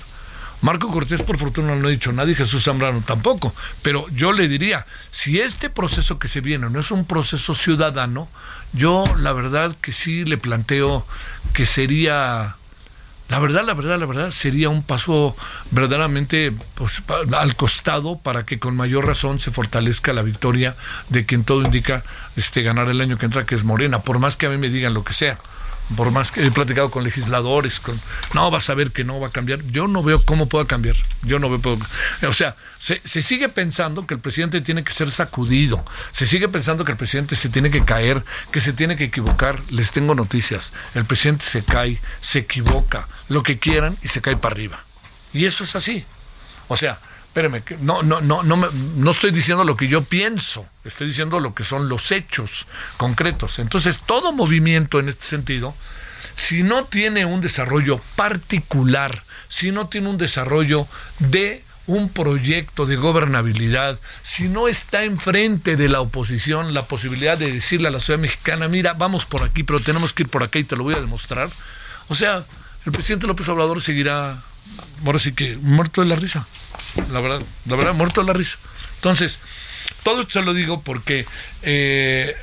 Marco 0.61 0.89
Cortés, 0.89 1.21
por 1.21 1.37
fortuna, 1.37 1.75
no 1.75 1.87
ha 1.87 1.91
dicho 1.91 2.13
nada 2.13 2.31
y 2.31 2.35
Jesús 2.35 2.63
Zambrano 2.63 3.01
tampoco. 3.01 3.53
Pero 3.81 4.05
yo 4.09 4.31
le 4.31 4.47
diría, 4.47 4.85
si 5.11 5.41
este 5.41 5.69
proceso 5.69 6.19
que 6.19 6.29
se 6.29 6.39
viene 6.39 6.69
no 6.69 6.79
es 6.79 6.89
un 6.89 7.05
proceso 7.05 7.53
ciudadano, 7.53 8.29
yo 8.71 9.03
la 9.17 9.33
verdad 9.33 9.75
que 9.81 9.91
sí 9.91 10.23
le 10.23 10.37
planteo 10.37 11.05
que 11.51 11.65
sería 11.65 12.55
la 13.33 13.39
verdad, 13.39 13.63
la 13.63 13.73
verdad, 13.73 13.97
la 13.97 14.05
verdad, 14.05 14.29
sería 14.29 14.69
un 14.69 14.83
paso 14.83 15.35
verdaderamente 15.71 16.53
pues, 16.75 17.01
al 17.35 17.55
costado 17.55 18.19
para 18.19 18.45
que 18.45 18.59
con 18.59 18.75
mayor 18.75 19.07
razón 19.07 19.39
se 19.39 19.49
fortalezca 19.49 20.13
la 20.13 20.21
victoria 20.21 20.75
de 21.09 21.25
quien 21.25 21.43
todo 21.43 21.63
indica 21.63 22.03
este, 22.35 22.61
ganar 22.61 22.89
el 22.89 23.01
año 23.01 23.17
que 23.17 23.25
entra, 23.25 23.47
que 23.47 23.55
es 23.55 23.63
Morena, 23.63 24.03
por 24.03 24.19
más 24.19 24.37
que 24.37 24.45
a 24.45 24.51
mí 24.51 24.57
me 24.57 24.69
digan 24.69 24.93
lo 24.93 25.03
que 25.03 25.13
sea 25.13 25.39
por 25.95 26.11
más 26.11 26.31
que 26.31 26.43
he 26.43 26.51
platicado 26.51 26.89
con 26.89 27.03
legisladores, 27.03 27.79
con 27.79 27.99
no 28.33 28.49
vas 28.51 28.69
a 28.69 28.73
ver 28.73 28.91
que 28.91 29.03
no 29.03 29.19
va 29.19 29.27
a 29.27 29.31
cambiar. 29.31 29.63
Yo 29.65 29.87
no 29.87 30.03
veo 30.03 30.23
cómo 30.23 30.47
pueda 30.47 30.65
cambiar. 30.65 30.95
Yo 31.23 31.39
no 31.39 31.49
veo, 31.49 31.79
o 32.27 32.33
sea, 32.33 32.55
se, 32.79 33.01
se, 33.03 33.21
sigue 33.21 33.49
pensando 33.49 34.07
que 34.07 34.13
el 34.13 34.19
presidente 34.19 34.61
tiene 34.61 34.83
que 34.83 34.93
ser 34.93 35.11
sacudido. 35.11 35.83
Se 36.11 36.25
sigue 36.25 36.47
pensando 36.47 36.85
que 36.85 36.91
el 36.91 36.97
presidente 36.97 37.35
se 37.35 37.49
tiene 37.49 37.71
que 37.71 37.85
caer, 37.85 38.23
que 38.51 38.61
se 38.61 38.73
tiene 38.73 38.95
que 38.95 39.05
equivocar. 39.05 39.59
Les 39.71 39.91
tengo 39.91 40.15
noticias. 40.15 40.71
El 40.93 41.05
presidente 41.05 41.45
se 41.45 41.63
cae, 41.63 42.01
se 42.21 42.39
equivoca, 42.39 43.07
lo 43.29 43.43
que 43.43 43.59
quieran 43.59 43.97
y 44.01 44.07
se 44.07 44.21
cae 44.21 44.37
para 44.37 44.53
arriba. 44.53 44.83
Y 45.33 45.45
eso 45.45 45.63
es 45.63 45.75
así. 45.75 46.05
O 46.67 46.77
sea, 46.77 46.99
espérame, 47.33 47.63
no, 47.81 48.03
no, 48.03 48.21
no, 48.21 48.43
no, 48.43 48.55
no 48.55 49.11
estoy 49.11 49.31
diciendo 49.31 49.63
lo 49.63 49.75
que 49.75 49.87
yo 49.87 50.03
pienso, 50.03 50.67
estoy 50.85 51.07
diciendo 51.07 51.39
lo 51.39 51.55
que 51.55 51.63
son 51.63 51.89
los 51.89 52.11
hechos 52.11 52.67
concretos. 52.97 53.57
Entonces, 53.57 53.99
todo 54.05 54.31
movimiento 54.31 54.99
en 54.99 55.09
este 55.09 55.25
sentido, 55.25 55.73
si 56.35 56.61
no 56.61 56.85
tiene 56.85 57.25
un 57.25 57.41
desarrollo 57.41 57.99
particular, 58.15 59.23
si 59.49 59.71
no 59.71 59.87
tiene 59.87 60.09
un 60.09 60.19
desarrollo 60.19 60.87
de 61.17 61.63
un 61.87 62.09
proyecto 62.09 62.85
de 62.85 62.97
gobernabilidad, 62.97 63.99
si 64.21 64.47
no 64.47 64.67
está 64.67 65.03
enfrente 65.03 65.75
de 65.75 65.89
la 65.89 66.01
oposición 66.01 66.75
la 66.75 66.85
posibilidad 66.85 67.35
de 67.35 67.51
decirle 67.51 67.87
a 67.87 67.91
la 67.91 67.99
ciudad 67.99 68.19
mexicana, 68.19 68.67
mira, 68.67 68.93
vamos 68.93 69.25
por 69.25 69.41
aquí, 69.41 69.63
pero 69.63 69.79
tenemos 69.79 70.13
que 70.13 70.21
ir 70.21 70.29
por 70.29 70.43
acá 70.43 70.59
y 70.59 70.65
te 70.65 70.75
lo 70.75 70.83
voy 70.83 70.93
a 70.93 71.01
demostrar. 71.01 71.49
O 72.09 72.15
sea, 72.15 72.45
el 72.85 72.91
presidente 72.91 73.25
López 73.25 73.49
Obrador 73.49 73.81
seguirá, 73.81 74.43
ahora 75.05 75.19
sí 75.19 75.33
que, 75.33 75.57
muerto 75.57 76.01
de 76.01 76.07
la 76.07 76.15
risa 76.15 76.47
la 77.11 77.19
verdad, 77.21 77.41
la 77.65 77.75
verdad, 77.75 77.93
muerto 77.93 78.21
de 78.21 78.27
la 78.27 78.33
risa. 78.33 78.57
Entonces, 78.95 79.39
todo 80.03 80.21
esto 80.21 80.33
se 80.33 80.41
lo 80.41 80.53
digo 80.53 80.81
porque 80.81 81.25
eh, 81.61 82.35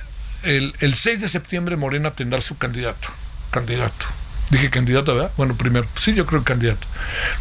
el, 0.42 0.74
el 0.80 0.94
6 0.94 1.20
de 1.20 1.28
septiembre 1.28 1.76
Morena 1.76 2.10
tendrá 2.10 2.40
su 2.40 2.58
candidato. 2.58 3.08
Candidato. 3.50 4.06
Dije 4.50 4.70
candidato, 4.70 5.14
¿verdad? 5.14 5.32
Bueno, 5.36 5.56
primero, 5.56 5.86
sí, 6.00 6.14
yo 6.14 6.26
creo 6.26 6.42
candidato. 6.42 6.86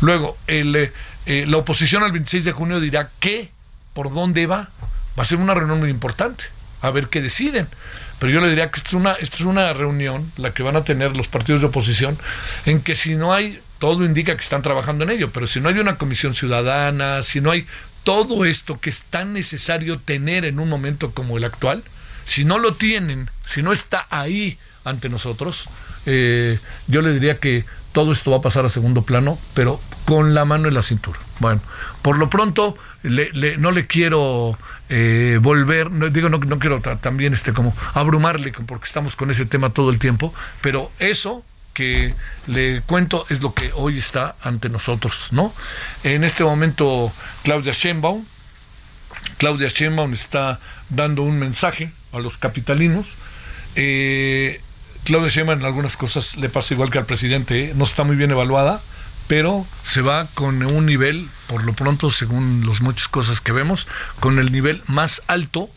Luego, 0.02 0.38
el, 0.48 0.76
eh, 0.76 0.94
eh, 1.26 1.46
la 1.48 1.58
oposición 1.58 2.04
al 2.04 2.12
26 2.12 2.46
de 2.46 2.52
junio 2.52 2.80
dirá 2.80 3.10
qué, 3.20 3.50
por 3.94 4.14
dónde 4.14 4.46
va. 4.46 4.70
Va 5.18 5.24
a 5.24 5.26
ser 5.26 5.40
una 5.40 5.54
reunión 5.54 5.80
muy 5.80 5.90
importante, 5.90 6.46
a 6.82 6.92
ver 6.92 7.08
qué 7.10 7.22
deciden. 7.22 7.68
Pero 8.20 8.32
yo 8.32 8.42
le 8.42 8.50
diría 8.50 8.70
que 8.70 8.78
esta 8.78 8.90
es 8.90 8.94
una, 8.94 9.14
es 9.14 9.42
una 9.42 9.74
reunión, 9.74 10.32
la 10.38 10.54
que 10.54 10.62
van 10.62 10.76
a 10.76 10.84
tener 10.84 11.18
los 11.18 11.28
partidos 11.28 11.62
de 11.62 11.68
oposición, 11.68 12.18
en 12.66 12.82
que 12.82 12.96
si 12.96 13.16
no 13.16 13.34
hay 13.34 13.60
todo 13.80 14.06
indica 14.06 14.36
que 14.36 14.42
están 14.42 14.62
trabajando 14.62 15.04
en 15.04 15.10
ello, 15.10 15.32
pero 15.32 15.48
si 15.48 15.60
no 15.60 15.70
hay 15.70 15.80
una 15.80 15.98
comisión 15.98 16.34
ciudadana, 16.34 17.24
si 17.24 17.42
no 17.42 17.52
hay 17.52 17.66
todo 18.04 18.46
esto 18.46 18.80
que 18.80 18.90
es 18.90 19.04
tan 19.04 19.34
necesario 19.34 20.00
tener 20.00 20.46
en 20.46 20.60
un 20.60 20.70
momento 20.70 21.12
como 21.12 21.38
el 21.38 21.44
actual, 21.44 21.84
si 22.26 22.46
no 22.46 22.60
lo 22.60 22.76
tienen, 22.76 23.30
si 23.46 23.64
no 23.64 23.72
está 23.72 24.06
ahí 24.10 24.58
ante 24.84 25.10
nosotros, 25.10 25.70
eh, 26.06 26.60
yo 26.88 27.02
le 27.02 27.14
diría 27.14 27.40
que 27.40 27.66
todo 27.92 28.12
esto 28.12 28.32
va 28.32 28.38
a 28.38 28.42
pasar 28.42 28.66
a 28.66 28.70
segundo 28.70 29.02
plano, 29.02 29.40
pero 29.54 29.82
con 30.06 30.34
la 30.34 30.46
mano 30.46 30.68
en 30.68 30.74
la 30.74 30.84
cintura. 30.84 31.20
Bueno, 31.40 31.62
por 32.02 32.18
lo 32.18 32.30
pronto 32.30 32.78
no 33.04 33.72
le 33.72 33.88
quiero 33.88 34.58
eh, 34.90 35.40
volver, 35.42 35.92
no, 35.92 36.10
digo, 36.10 36.30
no, 36.30 36.38
no 36.38 36.60
quiero 36.60 36.82
también 36.82 37.34
este 37.34 37.54
como 37.54 37.76
abrumarle 37.94 38.52
porque 38.52 38.86
estamos 38.86 39.16
con 39.16 39.32
ese 39.32 39.46
tema 39.46 39.70
todo 39.70 39.90
el 39.90 40.00
tiempo, 40.00 40.34
pero 40.62 40.92
eso 41.00 41.44
le 42.48 42.82
cuento 42.82 43.26
es 43.30 43.42
lo 43.42 43.54
que 43.54 43.72
hoy 43.76 43.98
está 43.98 44.36
ante 44.42 44.70
nosotros, 44.70 45.28
¿no? 45.32 45.54
En 46.04 46.24
este 46.24 46.44
momento, 46.44 47.12
Claudia 47.44 47.74
Sheinbaum, 47.74 48.26
Claudia 49.38 49.70
Sheinbaum 49.70 50.14
está 50.14 50.60
dando 50.90 51.24
un 51.24 51.40
mensaje 51.40 51.92
a 52.12 52.20
los 52.20 52.38
capitalinos. 52.38 53.16
Eh, 53.76 54.62
Claudia 55.04 55.30
Sheinbaum 55.30 55.60
en 55.60 55.66
algunas 55.66 55.98
cosas 55.98 56.38
le 56.38 56.50
pasa 56.50 56.74
igual 56.74 56.92
que 56.92 56.98
al 56.98 57.06
presidente, 57.06 57.66
¿eh? 57.66 57.74
no 57.76 57.86
está 57.86 58.04
muy 58.04 58.16
bien 58.16 58.32
evaluada, 58.32 58.82
pero 59.28 59.66
se 59.84 60.02
va 60.02 60.28
con 60.34 60.64
un 60.64 60.86
nivel, 60.86 61.30
por 61.48 61.64
lo 61.64 61.74
pronto, 61.74 62.10
según 62.10 62.66
las 62.68 62.82
muchas 62.82 63.08
cosas 63.08 63.42
que 63.42 63.52
vemos, 63.52 63.88
con 64.20 64.40
el 64.40 64.52
nivel 64.52 64.82
más 64.88 65.24
alto 65.28 65.70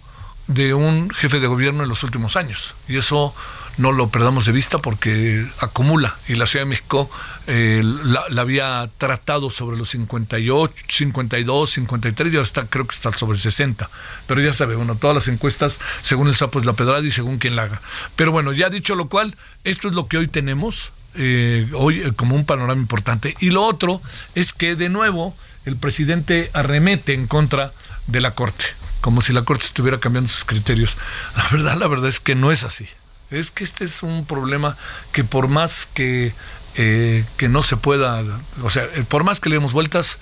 de 0.49 0.75
un 0.75 1.11
jefe 1.11 1.38
de 1.38 1.47
gobierno 1.47 1.82
en 1.82 1.88
los 1.88 2.02
últimos 2.02 2.37
años. 2.37 2.75
Y 2.88 2.97
eso 2.97 3.35
no 3.79 3.93
lo 3.93 4.09
perdamos 4.09 4.47
de 4.47 4.52
vista 4.52 4.79
porque 4.79 5.47
acumula 5.59 6.17
y 6.29 6.35
la 6.35 6.47
Ciudad 6.47 6.64
de 6.64 6.71
México 6.71 7.11
eh, 7.47 7.83
la, 7.85 8.25
había 8.41 8.88
tratado 8.99 9.50
sobre 9.50 9.76
los 9.76 9.91
58, 9.91 10.75
52, 10.88 11.71
53 11.71 12.33
y 12.33 12.37
ahora 12.37 12.47
está, 12.47 12.67
creo 12.67 12.87
que 12.87 12.95
está 12.95 13.11
sobre 13.11 13.38
60. 13.38 13.88
Pero 14.26 14.41
ya 14.41 14.52
sabe, 14.52 14.76
bueno, 14.76 14.97
todas 14.97 15.14
las 15.14 15.29
encuestas, 15.29 15.79
según 16.02 16.29
el 16.29 16.35
sapo 16.35 16.61
es 16.61 16.67
la 16.67 16.75
pedrada 16.75 17.05
y 17.05 17.11
según 17.11 17.38
quien 17.38 17.57
la 17.57 17.64
haga. 17.64 17.81
Pero 18.17 18.33
bueno, 18.33 18.52
ya 18.52 18.69
dicho 18.69 18.95
lo 18.95 19.09
cual, 19.09 19.37
esto 19.64 19.88
es 19.88 19.95
lo 19.95 20.07
que 20.07 20.19
hoy 20.19 20.29
tenemos, 20.29 20.93
eh, 21.14 21.69
hoy 21.75 22.02
eh, 22.02 22.12
como 22.14 22.37
un 22.37 22.45
panorama 22.45 22.81
importante. 22.81 23.35
Y 23.41 23.50
lo 23.50 23.64
otro 23.64 24.02
es 24.35 24.52
que 24.52 24.76
de 24.76 24.88
nuevo 24.88 25.37
el 25.64 25.76
presidente 25.76 26.50
arremete 26.52 27.14
en 27.14 27.26
contra 27.26 27.73
de 28.07 28.21
la 28.21 28.33
Corte 28.33 28.67
como 29.00 29.21
si 29.21 29.33
la 29.33 29.43
Corte 29.43 29.64
estuviera 29.64 29.99
cambiando 29.99 30.31
sus 30.31 30.45
criterios. 30.45 30.97
La 31.37 31.49
verdad, 31.49 31.76
la 31.76 31.88
verdad 31.88 32.09
es 32.09 32.21
que 32.21 32.37
no 32.37 32.52
es 32.52 32.62
así. 32.62 32.87
Es 33.32 33.50
que 33.50 33.64
este 33.64 33.84
es 33.84 34.02
un 34.02 34.26
problema 34.26 34.76
que 35.12 35.24
por 35.24 35.48
más 35.48 35.86
que, 35.86 36.34
eh, 36.76 37.24
que 37.36 37.48
no 37.48 37.62
se 37.62 37.76
pueda, 37.76 38.22
o 38.62 38.70
sea, 38.70 38.84
eh, 38.84 39.04
por 39.08 39.24
más 39.24 39.40
que 39.40 39.48
le 39.48 39.56
demos 39.56 39.72
vueltas, 39.72 40.18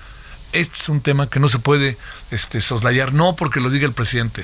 este 0.52 0.76
es 0.76 0.88
un 0.88 1.00
tema 1.00 1.28
que 1.28 1.40
no 1.40 1.48
se 1.48 1.58
puede 1.58 1.96
este, 2.30 2.60
soslayar, 2.60 3.12
no 3.12 3.36
porque 3.36 3.60
lo 3.60 3.68
diga 3.70 3.86
el 3.86 3.92
presidente. 3.92 4.42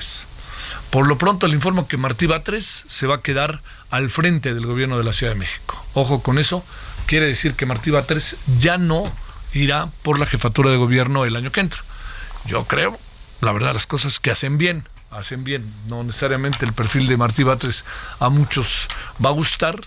Por 0.89 1.07
lo 1.07 1.17
pronto 1.17 1.47
le 1.47 1.55
informo 1.55 1.87
que 1.87 1.97
Martí 1.97 2.27
Batres 2.27 2.85
se 2.87 3.07
va 3.07 3.15
a 3.15 3.21
quedar 3.21 3.61
al 3.89 4.09
frente 4.09 4.53
del 4.53 4.65
gobierno 4.65 4.97
de 4.97 5.03
la 5.03 5.13
Ciudad 5.13 5.33
de 5.33 5.39
México. 5.39 5.83
Ojo 5.93 6.21
con 6.21 6.37
eso, 6.37 6.63
quiere 7.05 7.25
decir 7.25 7.53
que 7.53 7.65
Martí 7.65 7.91
Batres 7.91 8.35
ya 8.59 8.77
no 8.77 9.11
irá 9.53 9.87
por 10.03 10.19
la 10.19 10.25
jefatura 10.25 10.71
de 10.71 10.77
gobierno 10.77 11.25
el 11.25 11.35
año 11.35 11.51
que 11.51 11.61
entra. 11.61 11.83
Yo 12.45 12.65
creo, 12.65 12.99
la 13.41 13.51
verdad, 13.51 13.73
las 13.73 13.87
cosas 13.87 14.19
que 14.19 14.31
hacen 14.31 14.57
bien 14.57 14.87
hacen 15.11 15.43
bien. 15.43 15.71
No 15.89 16.03
necesariamente 16.03 16.65
el 16.65 16.73
perfil 16.73 17.07
de 17.07 17.17
Martí 17.17 17.43
Batres 17.43 17.85
a 18.19 18.29
muchos 18.29 18.87
va 19.23 19.29
a 19.29 19.33
gustar, 19.33 19.79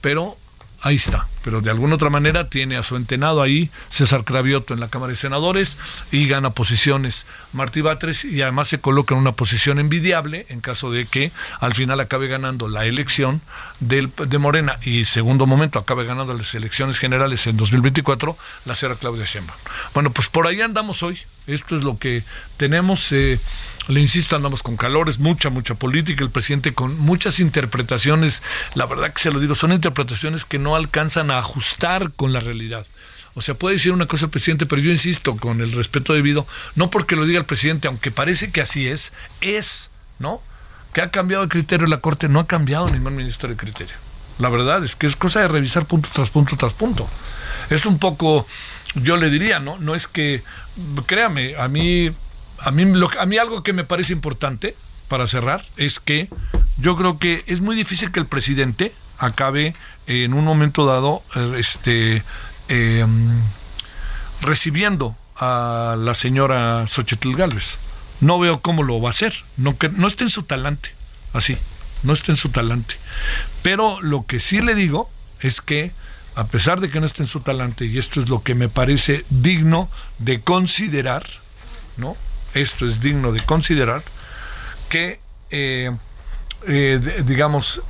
pero 0.00 0.36
ahí 0.80 0.96
está. 0.96 1.26
Pero 1.42 1.60
de 1.60 1.70
alguna 1.70 1.94
otra 1.94 2.10
manera 2.10 2.48
tiene 2.48 2.76
a 2.76 2.82
su 2.82 2.96
entenado 2.96 3.42
ahí 3.42 3.70
César 3.90 4.24
Cravioto 4.24 4.74
en 4.74 4.80
la 4.80 4.88
Cámara 4.88 5.10
de 5.10 5.16
Senadores 5.16 5.78
y 6.12 6.28
gana 6.28 6.50
posiciones 6.50 7.26
Martí 7.52 7.80
Batres 7.80 8.24
y 8.24 8.42
además 8.42 8.68
se 8.68 8.78
coloca 8.78 9.14
en 9.14 9.20
una 9.20 9.32
posición 9.32 9.78
envidiable 9.78 10.46
en 10.50 10.60
caso 10.60 10.90
de 10.90 11.06
que 11.06 11.32
al 11.60 11.74
final 11.74 12.00
acabe 12.00 12.28
ganando 12.28 12.68
la 12.68 12.84
elección 12.84 13.40
del, 13.80 14.12
de 14.26 14.38
Morena 14.38 14.78
y 14.82 15.04
segundo 15.04 15.46
momento 15.46 15.78
acabe 15.78 16.04
ganando 16.04 16.34
las 16.34 16.54
elecciones 16.54 16.98
generales 16.98 17.46
en 17.46 17.56
2024 17.56 18.36
la 18.64 18.74
señora 18.74 18.98
Claudia 18.98 19.24
Sheinbaum. 19.24 19.58
Bueno, 19.94 20.10
pues 20.10 20.28
por 20.28 20.46
ahí 20.46 20.60
andamos 20.60 21.02
hoy. 21.02 21.18
Esto 21.46 21.76
es 21.76 21.82
lo 21.82 21.98
que 21.98 22.24
tenemos. 22.58 23.10
Eh, 23.12 23.40
le 23.88 24.00
insisto, 24.00 24.36
andamos 24.36 24.62
con 24.62 24.76
calores, 24.76 25.18
mucha, 25.18 25.50
mucha 25.50 25.74
política, 25.74 26.22
el 26.22 26.30
presidente 26.30 26.74
con 26.74 26.98
muchas 26.98 27.40
interpretaciones, 27.40 28.42
la 28.74 28.86
verdad 28.86 29.12
que 29.12 29.22
se 29.22 29.30
lo 29.30 29.40
digo, 29.40 29.54
son 29.54 29.72
interpretaciones 29.72 30.44
que 30.44 30.58
no 30.58 30.76
alcanzan 30.76 31.30
a 31.30 31.38
ajustar 31.38 32.12
con 32.12 32.32
la 32.32 32.40
realidad. 32.40 32.86
O 33.34 33.40
sea, 33.40 33.54
puede 33.54 33.76
decir 33.76 33.92
una 33.92 34.06
cosa 34.06 34.26
el 34.26 34.30
presidente, 34.30 34.66
pero 34.66 34.82
yo 34.82 34.90
insisto, 34.90 35.36
con 35.36 35.60
el 35.60 35.72
respeto 35.72 36.12
debido, 36.12 36.46
no 36.74 36.90
porque 36.90 37.16
lo 37.16 37.24
diga 37.24 37.38
el 37.38 37.46
presidente, 37.46 37.88
aunque 37.88 38.10
parece 38.10 38.50
que 38.50 38.60
así 38.60 38.86
es, 38.86 39.12
es, 39.40 39.90
¿no? 40.18 40.42
Que 40.92 41.00
ha 41.00 41.10
cambiado 41.10 41.44
el 41.44 41.48
criterio 41.48 41.86
de 41.86 41.90
la 41.90 42.00
Corte, 42.00 42.28
no 42.28 42.40
ha 42.40 42.46
cambiado 42.46 42.88
ningún 42.88 43.16
ministro 43.16 43.48
de 43.48 43.56
criterio. 43.56 43.94
La 44.38 44.50
verdad 44.50 44.84
es 44.84 44.96
que 44.96 45.06
es 45.06 45.16
cosa 45.16 45.40
de 45.40 45.48
revisar 45.48 45.86
punto 45.86 46.08
tras 46.12 46.30
punto 46.30 46.56
tras 46.56 46.74
punto. 46.74 47.08
Es 47.70 47.86
un 47.86 47.98
poco, 47.98 48.46
yo 48.94 49.16
le 49.16 49.30
diría, 49.30 49.60
¿no? 49.60 49.78
No 49.78 49.94
es 49.94 50.08
que, 50.08 50.42
créame, 51.06 51.54
a 51.56 51.68
mí 51.68 52.12
a 52.60 52.70
mí, 52.70 52.84
a 53.18 53.26
mí 53.26 53.38
algo 53.38 53.62
que 53.62 53.72
me 53.72 53.84
parece 53.84 54.12
importante 54.12 54.76
para 55.08 55.26
cerrar 55.26 55.62
es 55.76 56.00
que 56.00 56.28
yo 56.76 56.96
creo 56.96 57.18
que 57.18 57.44
es 57.46 57.60
muy 57.60 57.74
difícil 57.74 58.12
que 58.12 58.20
el 58.20 58.26
presidente 58.26 58.92
acabe 59.18 59.74
en 60.06 60.34
un 60.34 60.44
momento 60.44 60.86
dado 60.86 61.22
eh, 61.34 61.54
este 61.58 62.22
em, 62.68 63.42
recibiendo 64.40 65.16
a 65.36 65.96
la 65.98 66.14
señora 66.14 66.86
Xochitl 66.86 67.34
Gálvez. 67.34 67.76
No 68.20 68.38
veo 68.38 68.60
cómo 68.60 68.82
lo 68.82 69.00
va 69.00 69.08
a 69.08 69.10
hacer. 69.10 69.34
No, 69.56 69.78
que, 69.78 69.88
no 69.88 70.08
está 70.08 70.24
en 70.24 70.30
su 70.30 70.42
talante. 70.42 70.90
Así. 71.32 71.56
No 72.02 72.12
está 72.12 72.32
en 72.32 72.36
su 72.36 72.48
talante. 72.50 72.96
Pero 73.62 74.00
lo 74.00 74.26
que 74.26 74.40
sí 74.40 74.60
le 74.60 74.74
digo 74.74 75.10
es 75.40 75.60
que, 75.60 75.92
a 76.34 76.46
pesar 76.46 76.80
de 76.80 76.90
que 76.90 77.00
no 77.00 77.06
esté 77.06 77.22
en 77.22 77.28
su 77.28 77.40
talante, 77.40 77.86
y 77.86 77.98
esto 77.98 78.20
es 78.20 78.28
lo 78.28 78.42
que 78.42 78.54
me 78.54 78.68
parece 78.68 79.24
digno 79.30 79.88
de 80.18 80.40
considerar, 80.40 81.26
¿no? 81.96 82.16
Esto 82.60 82.86
es 82.86 83.00
digno 83.00 83.32
de 83.32 83.40
considerar, 83.40 84.02
que, 84.88 85.20
eh, 85.50 85.90
eh, 86.66 87.22
digamos, 87.24 87.82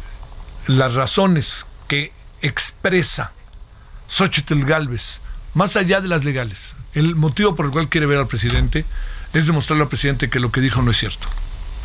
las 0.66 0.94
razones 0.94 1.66
que 1.87 2.12
expresa 2.42 3.32
Xochitl 4.08 4.64
Galvez, 4.64 5.20
más 5.54 5.76
allá 5.76 6.00
de 6.00 6.08
las 6.08 6.25
legales, 6.25 6.75
el 6.94 7.14
motivo 7.14 7.54
por 7.54 7.66
el 7.66 7.72
cual 7.72 7.88
quiere 7.88 8.06
ver 8.06 8.18
al 8.18 8.26
presidente 8.26 8.84
es 9.32 9.46
demostrarle 9.46 9.84
al 9.84 9.88
presidente 9.88 10.30
que 10.30 10.40
lo 10.40 10.50
que 10.50 10.60
dijo 10.60 10.82
no 10.82 10.90
es 10.90 10.96
cierto. 10.98 11.28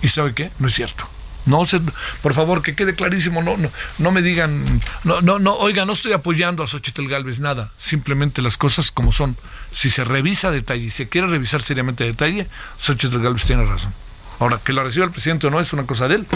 ¿Y 0.01 0.09
sabe 0.09 0.33
qué? 0.33 0.51
No 0.59 0.67
es 0.67 0.73
cierto. 0.73 1.07
No 1.45 1.65
se, 1.65 1.81
por 2.21 2.33
favor, 2.33 2.61
que 2.61 2.75
quede 2.75 2.95
clarísimo, 2.95 3.43
no, 3.43 3.57
no, 3.57 3.69
no 3.97 4.11
me 4.11 4.21
digan, 4.21 4.63
no, 5.03 5.21
no, 5.21 5.39
no, 5.39 5.55
oiga, 5.55 5.85
no 5.85 5.93
estoy 5.93 6.13
apoyando 6.13 6.63
a 6.63 6.67
Xochitl 6.67 7.07
Galvez, 7.07 7.39
nada, 7.39 7.71
simplemente 7.77 8.41
las 8.41 8.57
cosas 8.57 8.91
como 8.91 9.11
son. 9.11 9.35
Si 9.73 9.89
se 9.89 10.05
revisa 10.05 10.51
detalle, 10.51 10.85
y 10.85 10.91
se 10.91 11.09
quiere 11.09 11.27
revisar 11.27 11.61
seriamente 11.61 12.05
a 12.05 12.07
detalle, 12.07 12.47
Xochitl 12.79 13.19
Galvez 13.19 13.45
tiene 13.45 13.65
razón. 13.65 13.93
Ahora, 14.39 14.59
que 14.63 14.71
la 14.71 14.83
reciba 14.83 15.05
el 15.05 15.11
presidente 15.11 15.47
o 15.47 15.49
no 15.49 15.59
es 15.59 15.73
una 15.73 15.85
cosa 15.85 16.07
de 16.07 16.15
él, 16.15 16.27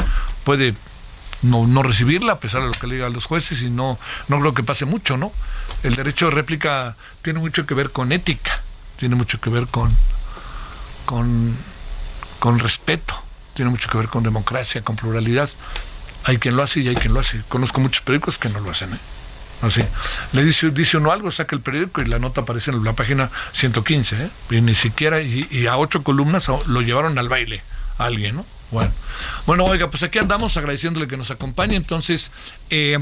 puede 0.43 0.75
no, 1.41 1.67
no 1.67 1.83
recibirla 1.83 2.33
a 2.33 2.39
pesar 2.39 2.61
de 2.61 2.67
lo 2.67 2.73
que 2.73 2.87
le 2.87 2.95
digan 2.95 3.13
los 3.13 3.25
jueces 3.25 3.61
y 3.63 3.69
no, 3.69 3.97
no 4.27 4.39
creo 4.39 4.53
que 4.53 4.63
pase 4.63 4.85
mucho, 4.85 5.15
¿no? 5.15 5.31
El 5.83 5.95
derecho 5.95 6.25
de 6.25 6.31
réplica 6.31 6.97
tiene 7.21 7.39
mucho 7.39 7.65
que 7.65 7.73
ver 7.75 7.91
con 7.91 8.11
ética, 8.11 8.61
tiene 8.97 9.15
mucho 9.15 9.39
que 9.39 9.49
ver 9.49 9.67
con, 9.67 9.95
con, 11.05 11.55
con 12.39 12.59
respeto 12.59 13.26
tiene 13.57 13.71
mucho 13.71 13.89
que 13.89 13.97
ver 13.97 14.07
con 14.07 14.21
democracia, 14.21 14.83
con 14.83 14.95
pluralidad. 14.95 15.49
Hay 16.25 16.37
quien 16.37 16.55
lo 16.55 16.61
hace 16.61 16.81
y 16.81 16.89
hay 16.89 16.95
quien 16.95 17.11
lo 17.15 17.19
hace. 17.19 17.41
Conozco 17.49 17.81
muchos 17.81 18.03
periódicos 18.03 18.37
que 18.37 18.49
no 18.49 18.59
lo 18.59 18.69
hacen. 18.69 18.93
¿eh? 18.93 18.99
Así. 19.63 19.81
Le 20.31 20.43
dice, 20.43 20.69
dice 20.69 20.97
uno 20.97 21.11
algo, 21.11 21.31
saca 21.31 21.55
el 21.55 21.63
periódico 21.63 22.03
y 22.03 22.05
la 22.05 22.19
nota 22.19 22.41
aparece 22.41 22.69
en 22.69 22.83
la 22.83 22.93
página 22.93 23.31
115. 23.53 24.25
¿eh? 24.25 24.29
Y 24.51 24.61
ni 24.61 24.75
siquiera, 24.75 25.21
y, 25.23 25.65
a 25.65 25.75
ocho 25.77 26.03
columnas 26.03 26.47
lo 26.67 26.81
llevaron 26.81 27.17
al 27.17 27.29
baile 27.29 27.63
a 27.97 28.05
alguien, 28.05 28.35
¿no? 28.35 28.45
Bueno, 28.69 28.91
bueno, 29.47 29.63
oiga, 29.63 29.89
pues 29.89 30.03
aquí 30.03 30.19
andamos 30.19 30.55
agradeciéndole 30.55 31.07
que 31.07 31.17
nos 31.17 31.31
acompañe. 31.31 31.75
Entonces, 31.75 32.31
eh, 32.69 32.99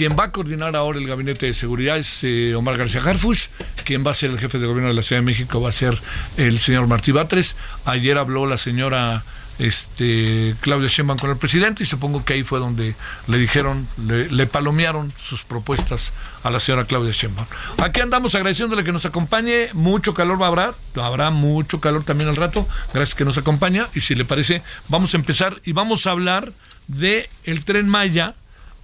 quien 0.00 0.16
va 0.18 0.24
a 0.24 0.32
coordinar 0.32 0.76
ahora 0.76 0.98
el 0.98 1.06
gabinete 1.06 1.44
de 1.44 1.52
seguridad 1.52 1.98
es 1.98 2.24
eh, 2.24 2.54
Omar 2.54 2.78
García 2.78 3.02
Harfush. 3.02 3.48
Quien 3.84 4.02
va 4.02 4.12
a 4.12 4.14
ser 4.14 4.30
el 4.30 4.38
jefe 4.38 4.58
de 4.58 4.66
gobierno 4.66 4.88
de 4.88 4.94
la 4.94 5.02
Ciudad 5.02 5.20
de 5.20 5.26
México 5.26 5.60
va 5.60 5.68
a 5.68 5.72
ser 5.72 6.00
el 6.38 6.58
señor 6.58 6.86
Martí 6.86 7.12
Batres. 7.12 7.54
Ayer 7.84 8.16
habló 8.16 8.46
la 8.46 8.56
señora 8.56 9.24
este 9.58 10.54
Claudia 10.62 10.88
Sheinbaum 10.88 11.18
con 11.18 11.28
el 11.28 11.36
presidente 11.36 11.82
y 11.82 11.86
supongo 11.86 12.24
que 12.24 12.32
ahí 12.32 12.44
fue 12.44 12.60
donde 12.60 12.94
le 13.26 13.36
dijeron, 13.36 13.88
le, 13.98 14.46
palomearon 14.46 15.12
sus 15.22 15.44
propuestas 15.44 16.14
a 16.44 16.50
la 16.50 16.60
señora 16.60 16.86
Claudia 16.86 17.12
Sheinbaum. 17.12 17.46
Aquí 17.82 18.00
andamos 18.00 18.34
agradeciéndole 18.34 18.84
que 18.84 18.92
nos 18.92 19.04
acompañe, 19.04 19.68
mucho 19.74 20.14
calor 20.14 20.40
va 20.40 20.46
a 20.46 20.48
haber, 20.48 20.74
habrá 20.96 21.28
mucho 21.28 21.78
calor 21.78 22.04
también 22.04 22.30
al 22.30 22.36
rato, 22.36 22.66
gracias 22.94 23.14
que 23.14 23.26
nos 23.26 23.36
acompaña 23.36 23.86
y 23.94 24.00
si 24.00 24.14
le 24.14 24.24
parece 24.24 24.62
vamos 24.88 25.12
a 25.12 25.18
empezar 25.18 25.60
y 25.66 25.72
vamos 25.72 26.06
a 26.06 26.12
hablar 26.12 26.54
de 26.88 27.28
el 27.44 27.66
tren 27.66 27.86
Maya, 27.86 28.34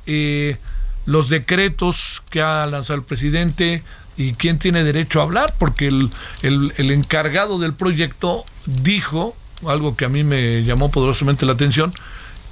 eh, 0.07 0.59
los 1.07 1.29
decretos 1.29 2.23
que 2.31 2.43
ha 2.43 2.67
lanzado 2.67 2.99
el 2.99 3.05
presidente, 3.05 3.83
y 4.17 4.33
quién 4.33 4.59
tiene 4.59 4.83
derecho 4.83 5.21
a 5.21 5.25
hablar, 5.25 5.55
porque 5.59 5.87
el, 5.87 6.11
el, 6.43 6.91
encargado 6.91 7.59
del 7.59 7.75
proyecto 7.75 8.45
dijo 8.65 9.37
algo 9.67 9.97
que 9.97 10.07
a 10.07 10.09
mí 10.09 10.25
me 10.25 10.65
llamó 10.65 10.91
poderosamente 10.91 11.45
la 11.45 11.53
atención, 11.53 11.93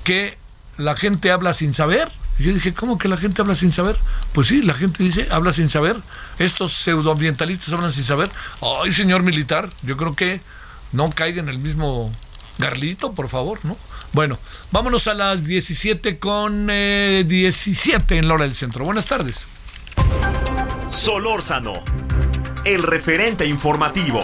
que 0.05 0.37
la 0.77 0.95
gente 0.95 1.31
habla 1.31 1.55
sin 1.55 1.73
saber. 1.73 2.11
Yo 2.39 2.53
dije, 2.53 2.75
¿cómo 2.75 2.99
que 2.99 3.09
la 3.09 3.17
gente 3.17 3.41
habla 3.41 3.55
sin 3.55 3.73
saber? 3.73 3.97
Pues 4.33 4.49
sí, 4.49 4.61
la 4.61 4.75
gente 4.75 5.03
dice, 5.03 5.29
habla 5.31 5.53
sin 5.53 5.69
saber. 5.69 5.97
Estos 6.39 6.73
pseudoambientalistas 6.73 7.73
hablan 7.73 7.93
sin 7.93 8.05
saber. 8.05 8.29
Ay, 8.61 8.93
señor 8.93 9.23
militar, 9.23 9.69
yo 9.83 9.97
creo 9.97 10.15
que 10.15 10.41
no 10.93 11.11
caiga 11.11 11.41
en 11.41 11.49
el 11.49 11.59
mismo 11.59 12.11
garlito, 12.59 13.13
por 13.13 13.29
favor, 13.29 13.59
¿no? 13.65 13.77
Bueno, 14.15 14.39
vámonos 14.71 15.09
a 15.09 15.15
las 15.15 15.45
17 15.45 16.21
con 16.21 16.69
17 16.69 18.15
eh, 18.15 18.19
en 18.19 18.29
la 18.29 18.35
hora 18.35 18.45
del 18.45 18.55
centro. 18.55 18.85
Buenas 18.85 19.07
tardes. 19.07 19.45
Solórzano, 20.89 21.83
el 22.65 22.85
referente 22.85 23.45
informativo. 23.45 24.21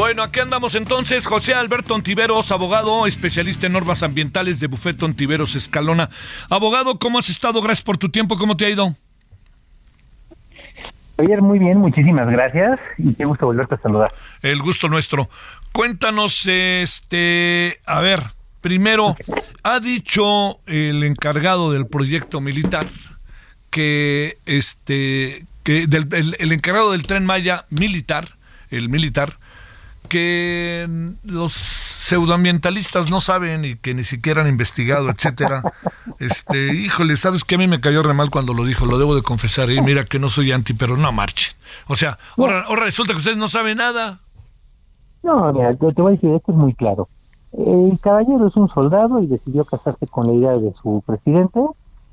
Bueno, 0.00 0.22
aquí 0.22 0.40
andamos 0.40 0.74
entonces. 0.76 1.26
José 1.26 1.52
Alberto 1.52 1.94
Ontiveros, 1.94 2.52
abogado, 2.52 3.06
especialista 3.06 3.66
en 3.66 3.74
normas 3.74 4.02
ambientales 4.02 4.58
de 4.58 4.66
Bufeto 4.66 5.04
Ontiveros 5.04 5.56
Escalona. 5.56 6.08
Abogado, 6.48 6.98
¿cómo 6.98 7.18
has 7.18 7.28
estado? 7.28 7.60
Gracias 7.60 7.84
por 7.84 7.98
tu 7.98 8.08
tiempo. 8.08 8.38
¿Cómo 8.38 8.56
te 8.56 8.64
ha 8.64 8.70
ido? 8.70 8.96
Ayer 11.18 11.42
muy 11.42 11.58
bien, 11.58 11.76
muchísimas 11.76 12.30
gracias 12.30 12.80
y 12.96 13.12
qué 13.12 13.26
gusto 13.26 13.44
volverte 13.44 13.74
a 13.74 13.78
saludar. 13.78 14.10
El 14.40 14.62
gusto 14.62 14.88
nuestro. 14.88 15.28
Cuéntanos, 15.70 16.46
este, 16.46 17.76
a 17.84 18.00
ver, 18.00 18.22
primero, 18.62 19.16
ha 19.64 19.80
dicho 19.80 20.60
el 20.64 21.04
encargado 21.04 21.72
del 21.72 21.86
proyecto 21.86 22.40
militar 22.40 22.86
que 23.68 24.38
este, 24.46 25.44
que 25.62 25.86
del, 25.86 26.36
el 26.38 26.52
encargado 26.52 26.92
del 26.92 27.06
tren 27.06 27.26
Maya 27.26 27.66
militar, 27.68 28.28
el 28.70 28.88
militar, 28.88 29.36
que 30.10 31.14
los 31.22 31.54
pseudoambientalistas 31.54 33.10
no 33.10 33.20
saben 33.20 33.64
y 33.64 33.76
que 33.76 33.94
ni 33.94 34.02
siquiera 34.02 34.42
han 34.42 34.48
investigado, 34.48 35.08
etcétera. 35.08 35.62
Este, 36.18 36.74
híjole, 36.74 37.16
sabes 37.16 37.44
que 37.44 37.54
a 37.54 37.58
mí 37.58 37.66
me 37.66 37.80
cayó 37.80 38.02
re 38.02 38.12
mal 38.12 38.28
cuando 38.28 38.52
lo 38.52 38.64
dijo, 38.64 38.84
lo 38.84 38.98
debo 38.98 39.14
de 39.14 39.22
confesar, 39.22 39.70
y 39.70 39.78
¿eh? 39.78 39.82
mira 39.82 40.04
que 40.04 40.18
no 40.18 40.28
soy 40.28 40.52
anti, 40.52 40.74
pero 40.74 40.98
no 40.98 41.10
marche. 41.12 41.52
O 41.88 41.96
sea, 41.96 42.18
ahora, 42.36 42.66
resulta 42.76 43.14
que 43.14 43.20
ustedes 43.20 43.38
no 43.38 43.48
saben 43.48 43.78
nada. 43.78 44.20
No, 45.22 45.50
mira, 45.54 45.74
te, 45.76 45.94
te 45.94 46.02
voy 46.02 46.12
a 46.12 46.14
decir, 46.16 46.34
esto 46.34 46.52
es 46.52 46.58
muy 46.58 46.74
claro. 46.74 47.08
El 47.52 47.98
caballero 48.00 48.48
es 48.48 48.56
un 48.56 48.68
soldado 48.68 49.22
y 49.22 49.28
decidió 49.28 49.64
casarse 49.64 50.06
con 50.08 50.26
la 50.26 50.34
idea 50.34 50.52
de 50.52 50.74
su 50.82 51.02
presidente 51.06 51.60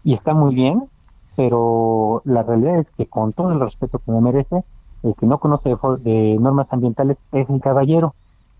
y 0.05 0.13
está 0.13 0.33
muy 0.33 0.55
bien, 0.55 0.83
pero 1.35 2.21
la 2.23 2.43
realidad 2.43 2.79
es 2.79 2.87
que 2.95 3.07
con 3.07 3.33
todo 3.33 3.51
el 3.51 3.59
respeto 3.59 3.99
que 3.99 4.11
me 4.11 4.21
merece, 4.21 4.63
el 5.03 5.15
que 5.15 5.25
no 5.25 5.39
conoce 5.39 5.75
de, 5.99 6.37
normas 6.39 6.67
ambientales 6.71 7.17
es 7.31 7.49
el 7.49 7.61
caballero, 7.61 8.13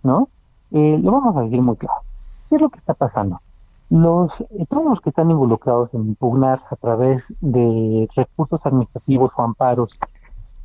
¿no? 0.04 0.30
Eh, 0.72 1.00
lo 1.02 1.12
vamos 1.12 1.36
a 1.38 1.42
decir 1.42 1.62
muy 1.62 1.76
claro. 1.76 2.02
¿Qué 2.50 2.56
es 2.56 2.62
lo 2.62 2.70
que 2.70 2.80
está 2.80 2.94
pasando? 2.94 3.42
Los, 3.90 4.32
eh, 4.52 4.66
todos 4.70 5.00
que 5.02 5.10
están 5.10 5.32
involucrados 5.32 5.94
en 5.94 6.08
impugnar 6.08 6.62
a 6.70 6.76
través 6.76 7.24
de 7.42 8.08
recursos 8.16 8.60
administrativos 8.66 9.32
o 9.36 9.44
amparos 9.44 9.92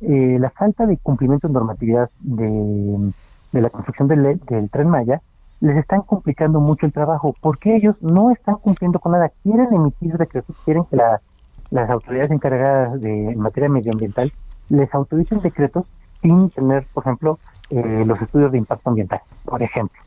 eh, 0.01 0.37
la 0.39 0.49
falta 0.49 0.85
de 0.85 0.97
cumplimiento 0.97 1.47
en 1.47 1.53
normatividad 1.53 2.09
de, 2.19 3.13
la 3.53 3.69
construcción 3.69 4.09
del, 4.09 4.39
del 4.45 4.69
tren 4.69 4.89
Maya, 4.89 5.21
les 5.61 5.77
están 5.77 6.01
complicando 6.01 6.59
mucho 6.59 6.85
el 6.85 6.91
trabajo 6.91 7.33
porque 7.39 7.77
ellos 7.77 7.95
no 8.01 8.31
están 8.31 8.55
cumpliendo 8.55 8.99
con 8.99 9.13
nada. 9.13 9.31
Quieren 9.43 9.73
emitir 9.73 10.17
decretos, 10.17 10.57
quieren 10.65 10.83
que 10.85 10.97
las 10.97 11.89
autoridades 11.89 12.31
encargadas 12.31 12.99
de 12.99 13.31
en 13.31 13.39
materia 13.39 13.69
medioambiental 13.69 14.33
les 14.69 14.93
autoricen 14.93 15.41
decretos 15.41 15.85
sin 16.21 16.49
tener, 16.49 16.85
por 16.93 17.03
ejemplo, 17.03 17.39
eh, 17.69 18.03
los 18.05 18.21
estudios 18.21 18.51
de 18.51 18.57
impacto 18.57 18.89
ambiental, 18.89 19.21
por 19.45 19.61
ejemplo. 19.61 20.01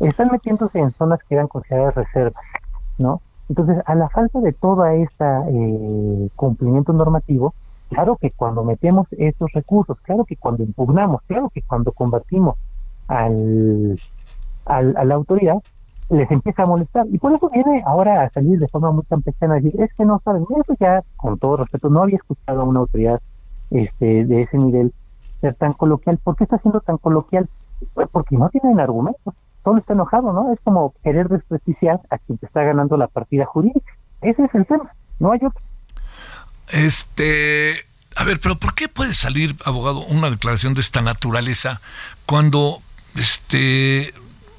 Están 0.00 0.28
metiéndose 0.30 0.78
en 0.78 0.92
zonas 0.92 1.20
que 1.28 1.34
eran 1.34 1.48
consideradas 1.48 1.94
reservas, 1.94 2.42
¿no? 2.98 3.20
Entonces, 3.48 3.82
a 3.86 3.94
la 3.94 4.08
falta 4.08 4.40
de 4.40 4.52
todo 4.52 4.84
este 4.86 5.24
cumplimiento 6.36 6.92
normativo, 6.92 7.54
claro 7.88 8.16
que 8.16 8.30
cuando 8.30 8.64
metemos 8.64 9.06
estos 9.12 9.52
recursos, 9.52 10.00
claro 10.00 10.24
que 10.24 10.36
cuando 10.36 10.62
impugnamos, 10.62 11.22
claro 11.26 11.50
que 11.50 11.62
cuando 11.62 11.92
combatimos 11.92 12.56
al, 13.08 13.98
a 14.64 14.82
la 14.82 15.14
autoridad, 15.14 15.58
les 16.08 16.30
empieza 16.30 16.62
a 16.62 16.66
molestar. 16.66 17.06
Y 17.10 17.18
por 17.18 17.32
eso 17.34 17.48
viene 17.50 17.82
ahora 17.86 18.22
a 18.22 18.30
salir 18.30 18.58
de 18.58 18.68
forma 18.68 18.90
muy 18.90 19.04
campechana 19.04 19.54
a 19.54 19.60
decir, 19.60 19.80
es 19.80 19.92
que 19.94 20.04
no 20.04 20.20
saben, 20.24 20.44
eso 20.60 20.74
ya, 20.78 21.02
con 21.16 21.38
todo 21.38 21.58
respeto, 21.58 21.88
no 21.88 22.02
había 22.02 22.16
escuchado 22.16 22.60
a 22.60 22.64
una 22.64 22.80
autoridad 22.80 23.20
este, 23.72 24.24
de 24.24 24.42
ese 24.42 24.58
nivel 24.58 24.92
ser 25.40 25.54
tan 25.54 25.72
coloquial. 25.72 26.18
¿Por 26.22 26.36
qué 26.36 26.44
está 26.44 26.58
siendo 26.58 26.80
tan 26.80 26.98
coloquial? 26.98 27.48
Pues 27.94 28.08
porque 28.10 28.36
no 28.36 28.48
tienen 28.48 28.80
argumentos. 28.80 29.34
Todo 29.64 29.78
está 29.78 29.92
enojado, 29.92 30.32
¿no? 30.32 30.52
Es 30.52 30.60
como 30.64 30.94
querer 31.02 31.28
desprestigiar 31.28 32.00
a 32.10 32.18
quien 32.18 32.38
te 32.38 32.46
está 32.46 32.62
ganando 32.62 32.96
la 32.96 33.06
partida 33.08 33.44
jurídica. 33.44 33.92
Ese 34.20 34.44
es 34.44 34.54
el 34.54 34.66
tema, 34.66 34.92
no 35.18 35.32
hay 35.32 35.40
otro. 35.44 35.60
Este, 36.68 37.74
a 38.16 38.24
ver, 38.24 38.40
pero 38.40 38.56
¿por 38.56 38.74
qué 38.74 38.88
puede 38.88 39.14
salir, 39.14 39.56
abogado, 39.64 40.04
una 40.06 40.30
declaración 40.30 40.74
de 40.74 40.80
esta 40.80 41.00
naturaleza 41.00 41.80
cuando, 42.26 42.80
este, 43.16 44.12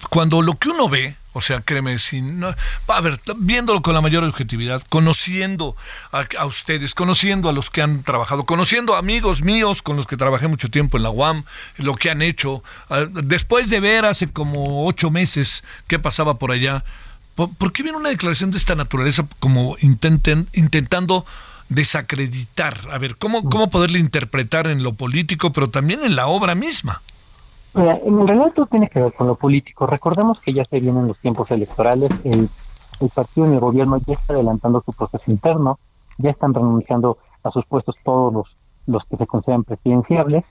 cuando 0.10 0.42
lo 0.42 0.56
que 0.56 0.70
uno 0.70 0.90
ve 0.90 1.16
o 1.34 1.42
sea, 1.42 1.62
créeme, 1.62 1.98
sin, 1.98 2.40
no, 2.40 2.56
a 2.88 3.02
ver, 3.02 3.20
viéndolo 3.38 3.82
con 3.82 3.96
la 3.96 4.02
mayor 4.02 4.24
objetividad, 4.24 4.84
conociendo 4.88 5.76
a, 6.12 6.46
ustedes, 6.46 6.94
conociendo 6.94 7.50
a 7.50 7.54
los 7.54 7.72
que 7.72 7.82
han 7.82 8.04
trabajado, 8.04 8.46
conociendo 8.46 8.96
a 8.96 9.00
amigos 9.00 9.42
míos 9.42 9.82
con 9.82 9.98
los 9.98 10.06
que 10.06 10.16
trabajé 10.16 10.48
mucho 10.48 10.70
tiempo 10.70 10.98
en 10.98 11.04
la 11.04 11.10
UAM, 11.10 11.44
lo 11.78 11.96
que 11.96 12.12
han 12.12 12.22
hecho, 12.22 12.64
después 13.10 13.70
de 13.70 13.80
ver 13.80 14.06
hace 14.06 14.32
como 14.32 14.86
ocho 14.88 15.10
meses 15.10 15.64
qué 15.88 15.98
pasaba 15.98 16.38
por 16.38 16.52
allá, 16.52 16.84
¿por, 17.36 17.74
qué 17.74 17.82
viene 17.82 17.98
una 17.98 18.10
declaración 18.10 18.52
de 18.52 18.58
esta 18.58 18.76
naturaleza 18.76 19.26
como 19.40 19.76
intenten, 19.82 20.48
intentando 20.54 21.26
desacreditar? 21.70 22.78
A 22.92 23.00
ver, 23.00 23.16
¿cómo, 23.18 23.44
cómo 23.50 23.72
poderle 23.72 23.98
interpretar 23.98 24.68
en 24.68 24.84
lo 24.84 24.94
político, 24.94 25.52
pero 25.52 25.70
también 25.70 26.06
en 26.06 26.16
la 26.16 26.28
obra 26.28 26.54
misma? 26.54 27.02
En 27.76 28.28
realidad 28.28 28.54
todo 28.56 28.66
tiene 28.68 28.90
que 28.90 29.02
ver 29.02 29.14
con 29.14 29.28
lo 29.28 29.36
político. 29.36 29.88
Recordemos 29.88 30.40
que 30.40 30.54
ya 30.54 30.64
se 30.66 30.80
vienen 30.80 31.08
los 31.08 31.18
tiempos 31.20 31.50
electorales, 31.52 32.10
el, 32.24 32.50
el 33.00 33.10
partido 33.10 33.48
y 33.50 33.54
el 33.54 33.60
gobierno 33.60 33.98
ya 34.06 34.14
está 34.14 34.34
adelantando 34.34 34.82
su 34.86 34.94
proceso 34.94 35.32
interno, 35.32 35.80
ya 36.18 36.30
están 36.30 36.54
renunciando 36.54 37.18
a 37.44 37.52
sus 37.52 37.66
puestos 37.66 37.96
todos 38.04 38.34
los, 38.34 38.58
los 38.86 39.04
que 39.06 39.18
se 39.18 39.28
consideran 39.28 39.64
presidenciables, 39.64 40.46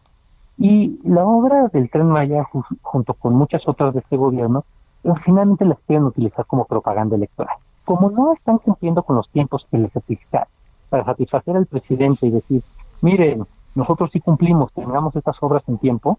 y 0.58 1.00
la 1.04 1.24
obra 1.24 1.68
del 1.68 1.90
Tren 1.90 2.08
Maya, 2.08 2.46
junto 2.82 3.14
con 3.14 3.34
muchas 3.34 3.66
otras 3.66 3.94
de 3.94 4.00
este 4.00 4.16
gobierno, 4.16 4.64
eh, 5.04 5.12
finalmente 5.24 5.64
las 5.64 5.78
quieren 5.86 6.04
utilizar 6.04 6.44
como 6.46 6.66
propaganda 6.66 7.16
electoral. 7.16 7.56
Como 7.84 8.10
no 8.10 8.34
están 8.34 8.58
cumpliendo 8.58 9.02
con 9.02 9.16
los 9.16 9.28
tiempos 9.30 9.66
que 9.70 9.78
les 9.78 9.92
satisfacer, 9.92 10.46
para 10.90 11.04
satisfacer 11.04 11.56
al 11.56 11.66
presidente 11.66 12.26
y 12.26 12.30
decir, 12.30 12.62
miren, 13.00 13.46
nosotros 13.74 14.10
sí 14.12 14.20
cumplimos, 14.20 14.72
tengamos 14.72 15.16
estas 15.16 15.36
obras 15.42 15.62
en 15.68 15.78
tiempo, 15.78 16.18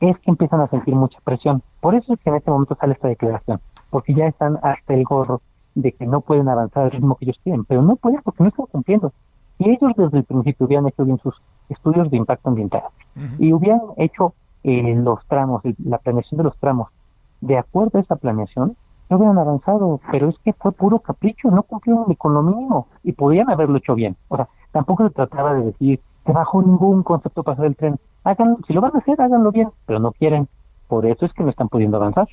es 0.00 0.18
que 0.18 0.30
empiezan 0.30 0.60
a 0.60 0.68
sentir 0.68 0.94
mucha 0.94 1.18
presión. 1.24 1.62
Por 1.80 1.94
eso 1.94 2.14
es 2.14 2.20
que 2.20 2.30
en 2.30 2.36
este 2.36 2.50
momento 2.50 2.76
sale 2.80 2.94
esta 2.94 3.08
declaración, 3.08 3.60
porque 3.90 4.14
ya 4.14 4.26
están 4.26 4.58
hasta 4.62 4.94
el 4.94 5.04
gorro 5.04 5.40
de 5.74 5.92
que 5.92 6.06
no 6.06 6.20
pueden 6.20 6.48
avanzar 6.48 6.84
al 6.84 6.90
ritmo 6.90 7.16
que 7.16 7.24
ellos 7.26 7.40
quieren, 7.42 7.64
pero 7.64 7.82
no 7.82 7.96
pueden 7.96 8.20
porque 8.22 8.42
no 8.42 8.48
están 8.48 8.66
cumpliendo. 8.66 9.12
Si 9.58 9.68
ellos 9.68 9.92
desde 9.96 10.18
el 10.18 10.24
principio 10.24 10.66
hubieran 10.66 10.88
hecho 10.88 11.04
bien 11.04 11.18
sus 11.18 11.34
estudios 11.68 12.10
de 12.10 12.16
impacto 12.16 12.48
ambiental 12.48 12.82
y 13.38 13.52
hubieran 13.52 13.80
hecho 13.96 14.34
eh, 14.64 14.94
los 14.96 15.24
tramos, 15.26 15.62
la 15.84 15.98
planeación 15.98 16.38
de 16.38 16.44
los 16.44 16.58
tramos, 16.58 16.88
de 17.40 17.58
acuerdo 17.58 17.98
a 17.98 18.02
esa 18.02 18.16
planeación, 18.16 18.76
no 19.10 19.16
hubieran 19.16 19.38
avanzado, 19.38 20.00
pero 20.10 20.28
es 20.28 20.38
que 20.38 20.52
fue 20.54 20.72
puro 20.72 20.98
capricho, 20.98 21.50
no 21.50 21.62
cumplieron 21.62 22.04
ni 22.08 22.16
con 22.16 22.34
lo 22.34 22.42
mínimo 22.42 22.88
y 23.02 23.12
podían 23.12 23.50
haberlo 23.50 23.76
hecho 23.76 23.94
bien. 23.94 24.16
O 24.28 24.36
sea, 24.36 24.48
tampoco 24.72 25.06
se 25.06 25.14
trataba 25.14 25.54
de 25.54 25.66
decir 25.66 26.00
que 26.24 26.32
bajo 26.32 26.62
ningún 26.62 27.02
concepto 27.02 27.42
pasar 27.42 27.66
el 27.66 27.76
tren. 27.76 27.98
Háganlo, 28.24 28.58
si 28.66 28.72
lo 28.72 28.80
van 28.80 28.92
a 28.94 28.98
hacer, 28.98 29.20
háganlo 29.20 29.52
bien, 29.52 29.68
pero 29.86 29.98
no 29.98 30.12
quieren. 30.12 30.48
Por 30.88 31.06
eso 31.06 31.26
es 31.26 31.32
que 31.32 31.42
no 31.42 31.50
están 31.50 31.68
pudiendo 31.68 31.98
avanzar. 31.98 32.26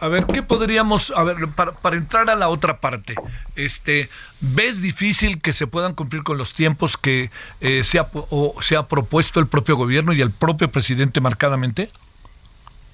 A, 0.00 0.08
ver, 0.08 0.24
¿qué 0.24 0.42
podríamos, 0.42 1.12
a 1.14 1.22
ver, 1.22 1.36
para, 1.54 1.96
entrar 1.96 2.30
a 2.30 2.34
la 2.34 2.48
otra 2.48 2.80
parte, 2.80 3.14
este, 3.56 4.08
¿ves 4.40 4.80
difícil 4.80 5.42
que 5.42 5.52
se 5.52 5.66
puedan 5.66 5.94
cumplir 5.94 6.22
con 6.22 6.38
los 6.38 6.54
tiempos 6.54 6.96
que 6.96 7.30
eh, 7.60 7.84
se, 7.84 7.98
ha, 7.98 8.08
o, 8.12 8.54
se 8.62 8.76
ha 8.76 8.88
propuesto 8.88 9.38
el 9.38 9.48
propio 9.48 9.76
gobierno 9.76 10.14
y 10.14 10.22
el 10.22 10.30
propio 10.30 10.72
presidente 10.72 11.20
marcadamente? 11.20 11.90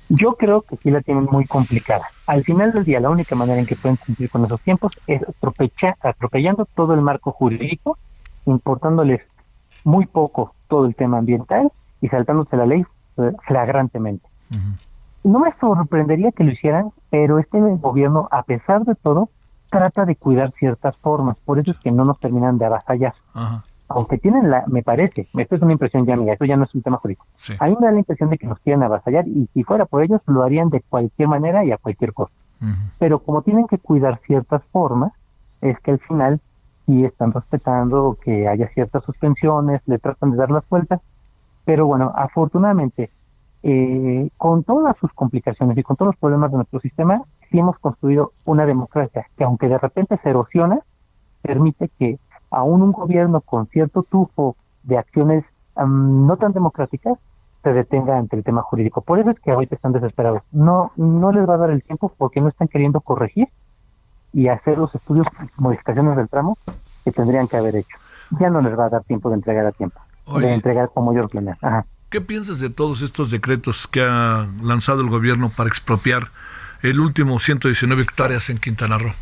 Yo 0.09 0.35
creo 0.35 0.62
que 0.62 0.77
sí 0.79 0.90
la 0.90 1.03
tienen 1.03 1.25
muy 1.31 1.47
complicada. 1.47 2.09
Al 2.27 2.42
final 2.42 2.73
del 2.73 2.85
día, 2.85 2.99
la 2.99 3.11
única 3.11 3.37
manera 3.37 3.61
en 3.61 3.66
que 3.66 3.77
pueden 3.77 3.97
cumplir 3.97 4.29
con 4.29 4.45
esos 4.45 4.61
tiempos 4.62 4.92
es 5.07 5.23
atropellando 6.03 6.66
todo 6.75 6.95
el 6.95 7.01
marco 7.01 7.31
jurídico, 7.31 7.97
importándoles 8.45 9.21
muy 9.87 10.07
poco 10.07 10.53
todo 10.68 10.85
el 10.85 10.96
tema 10.96 11.18
ambiental 11.18 11.70
y 12.01 12.09
saltándose 12.09 12.57
la 12.57 12.66
ley 12.66 12.85
flagrantemente. 13.46 14.29
No 15.22 15.38
me 15.38 15.53
sorprendería 15.61 16.33
que 16.33 16.44
lo 16.44 16.51
hicieran, 16.51 16.90
pero 17.11 17.38
este 17.38 17.59
gobierno, 17.59 18.29
a 18.31 18.42
pesar 18.42 18.85
de 18.85 18.94
todo, 18.96 19.31
trata 19.70 20.05
de 20.05 20.16
cuidar 20.16 20.53
ciertas 20.59 20.96
formas. 20.99 21.38
Por 21.44 21.61
eso 21.61 21.70
es 21.70 21.79
que 21.79 21.92
no 21.92 22.05
nos 22.05 22.18
terminan 22.18 22.59
de 22.59 22.66
avasallar. 22.66 23.14
Aunque 23.88 24.18
tienen 24.18 24.51
la, 24.51 24.64
me 24.66 24.83
parece, 24.83 25.29
esto 25.33 25.55
es 25.55 25.62
una 25.62 25.72
impresión 25.72 26.05
ya 26.05 26.16
mía, 26.16 26.33
esto 26.33 26.44
ya 26.44 26.57
no 26.57 26.64
es 26.64 26.75
un 26.75 26.83
tema 26.83 26.96
jurídico. 26.96 27.25
A 27.61 27.66
mí 27.68 27.77
me 27.79 27.87
da 27.87 27.92
la 27.92 27.99
impresión 27.99 28.29
de 28.31 28.38
que 28.38 28.49
nos 28.49 28.59
quieren 28.59 28.83
avasallar 28.83 29.29
y 29.29 29.49
si 29.55 29.62
fuera 29.62 29.87
por 29.87 30.03
ellos 30.03 30.20
lo 30.27 30.42
harían 30.42 30.68
de 30.70 30.81
cualquier 30.81 31.29
manera 31.29 31.64
y 31.64 31.70
a 31.70 31.79
cualquier 31.79 32.12
costo. 32.12 32.35
Pero 32.99 33.20
como 33.20 33.42
tienen 33.42 33.68
que 33.68 33.79
cuidar 33.79 34.18
ciertas 34.27 34.62
formas, 34.72 35.12
es 35.61 35.79
que 35.81 35.92
al 35.92 36.01
final 36.01 36.40
sí 36.87 37.05
están 37.05 37.33
respetando 37.33 38.16
que 38.22 38.49
haya 38.49 38.68
ciertas 38.68 39.05
suspensiones, 39.05 39.83
le 39.87 39.99
tratan 39.99 40.31
de 40.31 40.37
dar 40.37 40.51
las 40.51 40.66
vueltas. 40.68 41.01
Pero 41.64 41.87
bueno, 41.87 42.12
afortunadamente, 42.14 43.11
eh, 43.62 44.31
con 44.37 44.62
todas 44.62 44.96
sus 44.99 45.12
complicaciones 45.12 45.77
y 45.77 45.83
con 45.83 45.96
todos 45.96 46.11
los 46.12 46.20
problemas 46.20 46.51
de 46.53 46.59
nuestro 46.59 46.81
sistema, 46.81 47.22
sí 47.51 47.59
hemos 47.59 47.79
construido 47.79 48.33
una 48.46 48.64
democracia 48.64 49.27
que 49.37 49.44
aunque 49.44 49.68
de 49.68 49.79
repente 49.79 50.18
se 50.22 50.31
erosiona, 50.31 50.81
permite 51.42 51.90
que 51.99 52.18
aún 52.51 52.83
un 52.83 52.92
gobierno 52.92 53.40
con 53.40 53.66
cierto 53.66 54.05
tufo 54.05 54.57
de 54.85 54.99
acciones 54.99 55.44
no 55.77 56.37
tan 56.37 56.53
democráticas 56.53 57.18
se 57.62 57.72
detenga 57.72 58.16
ante 58.16 58.37
el 58.37 58.44
tema 58.44 58.62
jurídico. 58.62 59.01
Por 59.01 59.18
eso 59.18 59.31
es 59.31 59.40
que 59.40 59.51
ahorita 59.51 59.75
están 59.75 59.92
desesperados. 59.92 60.42
No, 60.53 60.92
no 60.96 61.33
les 61.33 61.49
va 61.49 61.55
a 61.55 61.59
dar 61.59 61.70
el 61.70 61.83
tiempo 61.83 62.12
porque 62.16 62.40
no 62.40 62.49
están 62.49 62.68
queriendo 62.68 63.01
corregir 63.01 63.49
y 64.37 64.49
hacer 64.49 64.77
los 64.77 64.94
estudios, 64.94 65.27
modificaciones 65.57 66.14
del 66.14 66.29
tramo 66.29 66.59
que 67.03 67.11
tendrían 67.11 67.49
que 67.49 67.57
haber 67.57 67.75
hecho. 67.77 67.96
Ya 68.38 68.51
no 68.51 68.61
les 68.61 68.79
va 68.79 68.85
a 68.85 68.88
dar 68.90 69.03
tiempo 69.03 69.31
de 69.31 69.37
entregar 69.37 69.64
a 69.64 69.72
tiempo, 69.72 69.99
de 70.38 70.53
entregar 70.53 70.90
como 70.92 71.14
yo 71.14 71.22
lo 71.22 71.51
Ajá. 71.62 71.87
¿Qué 72.11 72.20
piensas 72.20 72.61
de 72.61 72.68
todos 72.68 73.01
estos 73.01 73.31
decretos 73.31 73.88
que 73.88 74.03
ha 74.03 74.46
lanzado 74.62 75.01
el 75.01 75.09
gobierno 75.09 75.49
para 75.49 75.68
expropiar 75.70 76.25
el 76.83 77.01
último 77.01 77.38
119 77.38 78.03
hectáreas 78.03 78.51
en 78.51 78.59
Quintana 78.59 78.99
Roo? 78.99 79.12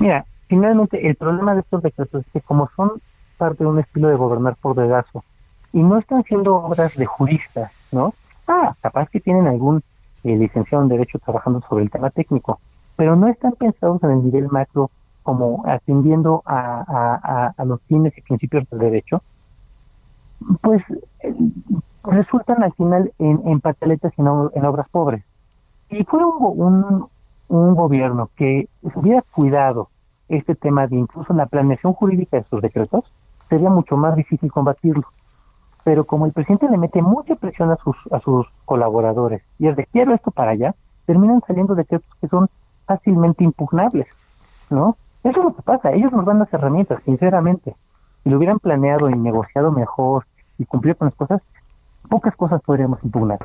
Mira, 0.00 0.24
finalmente 0.48 1.06
el 1.06 1.14
problema 1.14 1.54
de 1.54 1.60
estos 1.60 1.80
decretos 1.80 2.26
es 2.26 2.32
que 2.32 2.40
como 2.40 2.68
son 2.74 3.00
parte 3.38 3.62
de 3.62 3.70
un 3.70 3.78
estilo 3.78 4.08
de 4.08 4.16
gobernar 4.16 4.56
por 4.56 4.74
dedazo 4.74 5.22
y 5.72 5.80
no 5.80 5.98
están 5.98 6.24
siendo 6.24 6.56
obras 6.56 6.96
de 6.96 7.06
juristas, 7.06 7.70
¿no? 7.92 8.12
Ah, 8.48 8.74
capaz 8.80 9.08
que 9.08 9.20
tienen 9.20 9.46
algún 9.46 9.84
eh, 10.24 10.36
licenciado 10.36 10.82
en 10.82 10.88
Derecho 10.88 11.20
trabajando 11.20 11.62
sobre 11.68 11.84
el 11.84 11.90
tema 11.90 12.10
técnico, 12.10 12.58
pero 12.96 13.16
no 13.16 13.28
están 13.28 13.52
pensados 13.52 14.02
en 14.02 14.10
el 14.10 14.24
nivel 14.24 14.48
macro 14.48 14.90
como 15.22 15.62
atendiendo 15.66 16.42
a, 16.44 17.52
a 17.56 17.64
los 17.64 17.80
fines 17.82 18.16
y 18.16 18.20
principios 18.20 18.68
del 18.68 18.78
derecho, 18.78 19.22
pues 20.60 20.82
resultan 22.04 22.62
al 22.62 22.72
final 22.74 23.12
en, 23.18 23.40
en 23.46 23.60
pataletas 23.60 24.12
y 24.16 24.20
en, 24.20 24.28
obras 24.28 24.88
pobres. 24.90 25.24
Si 25.88 26.04
fuera 26.04 26.26
un, 26.26 27.06
un, 27.48 27.74
gobierno 27.74 28.30
que 28.36 28.68
hubiera 28.82 29.22
cuidado 29.22 29.88
este 30.28 30.54
tema 30.54 30.86
de 30.86 30.96
incluso 30.96 31.32
la 31.34 31.46
planeación 31.46 31.92
jurídica 31.94 32.38
de 32.38 32.44
sus 32.44 32.60
decretos, 32.60 33.04
sería 33.48 33.70
mucho 33.70 33.96
más 33.96 34.16
difícil 34.16 34.50
combatirlo. 34.50 35.06
Pero 35.84 36.04
como 36.04 36.26
el 36.26 36.32
presidente 36.32 36.68
le 36.68 36.78
mete 36.78 37.02
mucha 37.02 37.34
presión 37.36 37.70
a 37.70 37.76
sus, 37.76 37.96
a 38.10 38.20
sus 38.20 38.46
colaboradores 38.64 39.42
y 39.58 39.68
es 39.68 39.76
de 39.76 39.86
quiero 39.86 40.14
esto 40.14 40.30
para 40.30 40.52
allá, 40.52 40.74
terminan 41.04 41.42
saliendo 41.46 41.74
decretos 41.74 42.08
que 42.20 42.28
son 42.28 42.48
fácilmente 42.86 43.44
impugnables, 43.44 44.06
¿no? 44.70 44.96
Eso 45.22 45.38
es 45.38 45.44
lo 45.44 45.56
que 45.56 45.62
pasa, 45.62 45.92
ellos 45.92 46.12
nos 46.12 46.26
dan 46.26 46.38
las 46.38 46.52
herramientas, 46.52 47.02
sinceramente. 47.04 47.74
Si 48.22 48.30
lo 48.30 48.36
hubieran 48.36 48.58
planeado 48.58 49.08
y 49.08 49.16
negociado 49.16 49.72
mejor 49.72 50.26
y 50.58 50.66
cumplir 50.66 50.96
con 50.96 51.06
las 51.06 51.14
cosas, 51.14 51.40
pocas 52.08 52.36
cosas 52.36 52.60
podríamos 52.62 53.02
impugnar, 53.02 53.38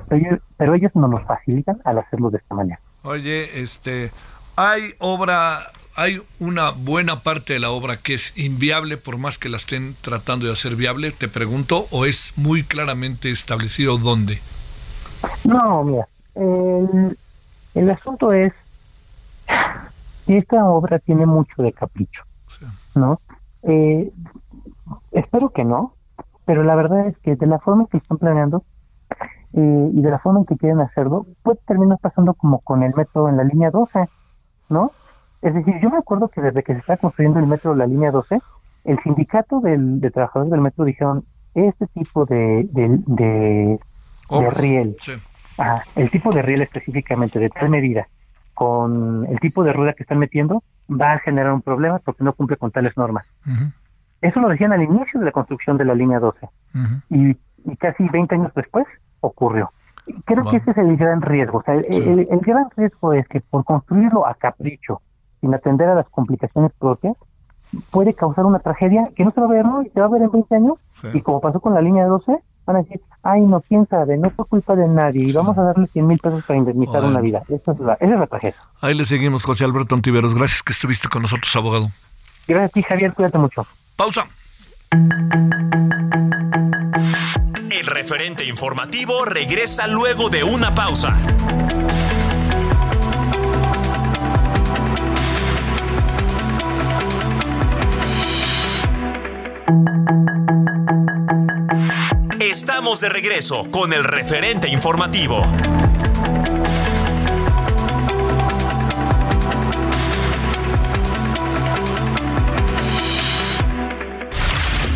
pero 0.57 0.75
ellos, 0.75 0.91
no 0.95 1.07
nos 1.07 1.23
facilitan 1.23 1.81
al 1.85 1.99
hacerlo 1.99 2.29
de 2.29 2.37
esta 2.37 2.55
manera. 2.55 2.79
Oye, 3.03 3.61
este, 3.61 4.11
hay 4.57 4.93
obra, 4.99 5.59
hay 5.95 6.21
una 6.39 6.71
buena 6.71 7.23
parte 7.23 7.53
de 7.53 7.59
la 7.59 7.71
obra 7.71 7.97
que 7.97 8.13
es 8.13 8.37
inviable 8.37 8.97
por 8.97 9.17
más 9.17 9.37
que 9.37 9.47
la 9.47 9.57
estén 9.57 9.95
tratando 10.01 10.47
de 10.47 10.51
hacer 10.51 10.75
viable, 10.75 11.11
te 11.11 11.29
pregunto, 11.29 11.85
o 11.91 12.05
es 12.05 12.33
muy 12.37 12.63
claramente 12.63 13.31
establecido 13.31 13.97
dónde? 13.97 14.39
No, 15.45 15.83
mira, 15.83 16.07
el, 16.35 17.17
el 17.73 17.91
asunto 17.91 18.33
es 18.33 18.53
que 20.25 20.37
esta 20.37 20.65
obra 20.65 20.99
tiene 20.99 21.25
mucho 21.25 21.61
de 21.61 21.73
capricho, 21.73 22.23
¿no? 22.95 23.19
Eh, 23.63 24.11
espero 25.11 25.49
que 25.49 25.63
no, 25.63 25.93
pero 26.45 26.63
la 26.63 26.75
verdad 26.75 27.07
es 27.07 27.17
que 27.19 27.35
de 27.35 27.47
la 27.47 27.59
forma 27.59 27.83
en 27.83 27.87
que 27.87 27.97
están 27.97 28.17
planeando 28.17 28.63
eh, 29.53 29.89
y 29.93 30.01
de 30.01 30.09
la 30.09 30.19
forma 30.19 30.39
en 30.39 30.45
que 30.45 30.57
quieren 30.57 30.81
hacerlo, 30.81 31.25
puede 31.43 31.59
terminar 31.65 31.97
pasando 31.99 32.33
como 32.33 32.59
con 32.59 32.83
el 32.83 32.93
metro 32.95 33.27
en 33.27 33.37
la 33.37 33.43
línea 33.43 33.71
12, 33.71 34.07
¿no? 34.69 34.91
Es 35.41 35.53
decir, 35.53 35.75
yo 35.81 35.89
me 35.89 35.97
acuerdo 35.97 36.27
que 36.27 36.41
desde 36.41 36.63
que 36.63 36.73
se 36.73 36.79
está 36.79 36.97
construyendo 36.97 37.39
el 37.39 37.47
metro 37.47 37.73
la 37.73 37.87
línea 37.87 38.11
12, 38.11 38.39
el 38.85 38.99
sindicato 39.03 39.59
del, 39.61 39.99
de 40.01 40.11
trabajadores 40.11 40.51
del 40.51 40.61
metro 40.61 40.85
dijeron, 40.85 41.25
este 41.55 41.87
tipo 41.87 42.25
de, 42.25 42.67
de, 42.71 43.79
riel, 44.51 44.95
el 45.95 46.11
tipo 46.11 46.31
de 46.31 46.41
riel 46.41 46.61
específicamente, 46.61 47.39
de 47.39 47.49
tal 47.49 47.69
medida, 47.69 48.07
con 48.59 49.25
el 49.27 49.39
tipo 49.39 49.63
de 49.63 49.71
rueda 49.71 49.93
que 49.93 50.03
están 50.03 50.19
metiendo, 50.19 50.63
va 50.91 51.13
a 51.13 51.19
generar 51.19 51.53
un 51.53 51.61
problema 51.61 51.99
porque 51.99 52.25
no 52.25 52.33
cumple 52.33 52.57
con 52.57 52.71
tales 52.71 52.97
normas. 52.97 53.25
Eso 54.19 54.41
lo 54.41 54.49
decían 54.49 54.73
al 54.73 54.83
inicio 54.83 55.17
de 55.17 55.27
la 55.27 55.31
construcción 55.31 55.77
de 55.77 55.85
la 55.85 55.95
línea 55.95 56.19
12 56.19 56.45
y, 57.09 57.37
casi 57.77 58.09
20 58.09 58.35
años 58.35 58.51
después 58.53 58.85
ocurrió. 59.21 59.71
Creo 60.25 60.43
que 60.43 60.57
ese 60.57 60.71
es 60.71 60.77
el 60.77 60.97
gran 60.97 61.21
riesgo. 61.21 61.59
O 61.59 61.63
sea, 61.63 61.75
el, 61.75 62.27
gran 62.41 62.65
riesgo 62.75 63.13
es 63.13 63.25
que 63.29 63.39
por 63.39 63.63
construirlo 63.63 64.27
a 64.27 64.33
capricho, 64.33 65.01
sin 65.39 65.53
atender 65.53 65.87
a 65.87 65.95
las 65.95 66.09
complicaciones 66.09 66.73
propias, 66.77 67.15
puede 67.91 68.13
causar 68.13 68.45
una 68.45 68.59
tragedia 68.59 69.07
que 69.15 69.23
no 69.23 69.31
se 69.31 69.39
va 69.39 69.47
a 69.47 69.51
ver 69.51 69.65
hoy, 69.65 69.89
se 69.93 70.01
va 70.01 70.07
a 70.07 70.09
ver 70.09 70.23
en 70.23 70.31
20 70.31 70.53
años. 70.53 70.73
Y 71.13 71.21
como 71.21 71.39
pasó 71.39 71.61
con 71.61 71.73
la 71.73 71.79
línea 71.81 72.05
12, 72.07 72.39
van 72.69 72.77
a 72.77 72.83
decir, 72.83 73.01
ay, 73.23 73.41
no, 73.41 73.61
quién 73.61 73.87
sabe, 73.87 74.15
no 74.17 74.29
fue 74.29 74.45
culpa 74.45 74.75
de 74.75 74.87
nadie 74.87 75.25
y 75.27 75.31
vamos 75.31 75.57
a 75.57 75.63
darle 75.63 75.87
100 75.87 76.05
mil 76.05 76.19
pesos 76.19 76.43
para 76.45 76.59
indemnizar 76.59 77.03
una 77.03 77.19
vida. 77.19 77.41
Esa 77.49 77.71
es, 77.71 77.79
la, 77.79 77.93
esa 77.95 78.13
es 78.13 78.19
la 78.19 78.27
tragedia. 78.27 78.59
Ahí 78.81 78.93
le 78.93 79.05
seguimos, 79.05 79.43
José 79.43 79.65
Alberto 79.65 79.95
Antiveros. 79.95 80.35
Gracias 80.35 80.61
que 80.61 80.73
estuviste 80.73 81.09
con 81.09 81.23
nosotros, 81.23 81.53
abogado. 81.55 81.89
Gracias 82.47 82.69
a 82.69 82.73
ti, 82.73 82.83
Javier. 82.83 83.13
Cuídate 83.13 83.39
mucho. 83.39 83.65
Pausa. 83.95 84.25
El 87.71 87.87
referente 87.87 88.45
informativo 88.45 89.25
regresa 89.25 89.87
luego 89.87 90.29
de 90.29 90.43
una 90.43 90.75
pausa. 90.75 91.17
Estamos 102.49 102.99
de 102.99 103.09
regreso 103.09 103.69
con 103.69 103.93
el 103.93 104.03
referente 104.03 104.67
informativo. 104.69 105.43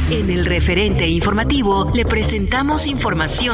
En 0.10 0.32
el 0.32 0.46
referente 0.46 1.08
informativo 1.08 1.92
le 1.94 2.06
presentamos 2.06 2.88
información. 2.88 3.54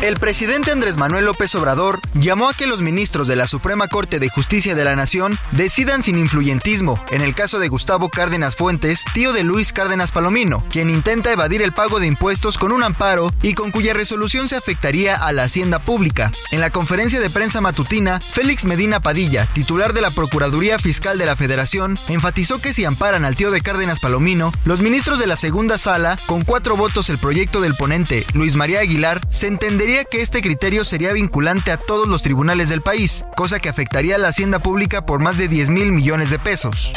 El 0.00 0.14
presidente 0.14 0.70
Andrés 0.70 0.96
Manuel 0.96 1.24
López 1.24 1.52
Obrador 1.56 2.00
llamó 2.14 2.48
a 2.48 2.54
que 2.54 2.68
los 2.68 2.80
ministros 2.80 3.26
de 3.26 3.34
la 3.34 3.48
Suprema 3.48 3.88
Corte 3.88 4.20
de 4.20 4.28
Justicia 4.28 4.76
de 4.76 4.84
la 4.84 4.94
Nación 4.94 5.36
decidan 5.50 6.04
sin 6.04 6.18
influyentismo 6.18 7.04
en 7.10 7.20
el 7.20 7.34
caso 7.34 7.58
de 7.58 7.66
Gustavo 7.66 8.08
Cárdenas 8.08 8.54
Fuentes, 8.54 9.04
tío 9.12 9.32
de 9.32 9.42
Luis 9.42 9.72
Cárdenas 9.72 10.12
Palomino, 10.12 10.64
quien 10.70 10.88
intenta 10.88 11.32
evadir 11.32 11.62
el 11.62 11.72
pago 11.72 11.98
de 11.98 12.06
impuestos 12.06 12.58
con 12.58 12.70
un 12.70 12.84
amparo 12.84 13.32
y 13.42 13.54
con 13.54 13.72
cuya 13.72 13.92
resolución 13.92 14.46
se 14.46 14.54
afectaría 14.54 15.16
a 15.16 15.32
la 15.32 15.42
hacienda 15.42 15.80
pública. 15.80 16.30
En 16.52 16.60
la 16.60 16.70
conferencia 16.70 17.18
de 17.18 17.28
prensa 17.28 17.60
matutina, 17.60 18.20
Félix 18.20 18.66
Medina 18.66 19.00
Padilla, 19.00 19.46
titular 19.52 19.94
de 19.94 20.00
la 20.00 20.12
Procuraduría 20.12 20.78
Fiscal 20.78 21.18
de 21.18 21.26
la 21.26 21.34
Federación, 21.34 21.98
enfatizó 22.08 22.60
que 22.60 22.72
si 22.72 22.84
amparan 22.84 23.24
al 23.24 23.34
tío 23.34 23.50
de 23.50 23.62
Cárdenas 23.62 23.98
Palomino, 23.98 24.52
los 24.64 24.78
ministros 24.78 25.18
de 25.18 25.26
la 25.26 25.34
segunda 25.34 25.76
sala, 25.76 26.16
con 26.26 26.44
cuatro 26.44 26.76
votos 26.76 27.10
el 27.10 27.18
proyecto 27.18 27.60
del 27.60 27.74
ponente 27.74 28.24
Luis 28.32 28.54
María 28.54 28.78
Aguilar, 28.78 29.20
se 29.30 29.48
que 29.88 30.20
este 30.20 30.42
criterio 30.42 30.84
sería 30.84 31.14
vinculante 31.14 31.70
a 31.70 31.78
todos 31.78 32.06
los 32.06 32.22
tribunales 32.22 32.68
del 32.68 32.82
país, 32.82 33.24
cosa 33.36 33.58
que 33.58 33.70
afectaría 33.70 34.16
a 34.16 34.18
la 34.18 34.28
hacienda 34.28 34.58
pública 34.58 35.06
por 35.06 35.20
más 35.20 35.38
de 35.38 35.48
10 35.48 35.70
mil 35.70 35.92
millones 35.92 36.28
de 36.28 36.38
pesos. 36.38 36.92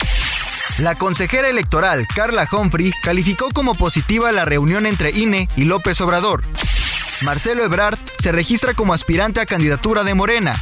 La 0.77 0.95
consejera 0.95 1.47
electoral 1.47 2.05
Carla 2.13 2.49
Humphrey 2.51 2.91
calificó 3.01 3.49
como 3.51 3.75
positiva 3.75 4.33
la 4.33 4.43
reunión 4.43 4.85
entre 4.85 5.11
INE 5.11 5.47
y 5.55 5.63
López 5.63 6.01
Obrador. 6.01 6.43
Marcelo 7.21 7.63
Ebrard 7.63 7.97
se 8.19 8.33
registra 8.33 8.73
como 8.73 8.93
aspirante 8.93 9.39
a 9.39 9.45
candidatura 9.45 10.03
de 10.03 10.13
Morena. 10.13 10.61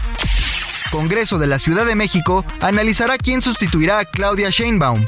Congreso 0.91 1.39
de 1.39 1.47
la 1.47 1.57
Ciudad 1.57 1.85
de 1.85 1.95
México 1.95 2.45
analizará 2.61 3.17
quién 3.17 3.41
sustituirá 3.41 3.97
a 3.97 4.05
Claudia 4.05 4.51
Sheinbaum. 4.51 5.03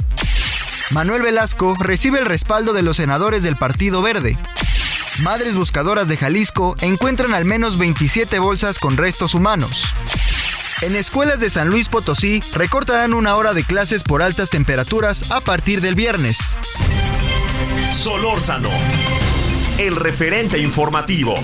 Manuel 0.90 1.22
Velasco 1.22 1.78
recibe 1.80 2.18
el 2.18 2.26
respaldo 2.26 2.74
de 2.74 2.82
los 2.82 2.98
senadores 2.98 3.44
del 3.44 3.58
Partido 3.58 4.02
Verde. 4.02 4.40
Madres 5.24 5.54
buscadoras 5.54 6.08
de 6.08 6.18
Jalisco 6.18 6.76
encuentran 6.82 7.36
al 7.36 7.46
menos 7.46 7.78
27 7.78 8.40
bolsas 8.40 8.80
con 8.80 8.98
restos 8.98 9.36
humanos. 9.36 9.86
En 10.82 10.96
escuelas 10.96 11.40
de 11.40 11.52
San 11.52 11.68
Luis 11.68 11.90
Potosí 11.90 12.42
recortarán 12.54 13.14
una 13.14 13.36
hora 13.36 13.54
de 13.54 13.64
clases 13.64 14.02
por 14.02 14.24
altas 14.24 14.50
temperaturas 14.50 15.30
a 15.30 15.40
partir 15.40 15.80
del 15.80 15.94
viernes. 15.94 16.58
Solórzano, 17.92 18.72
el 19.78 19.96
referente 19.96 20.58
informativo. 20.58 21.36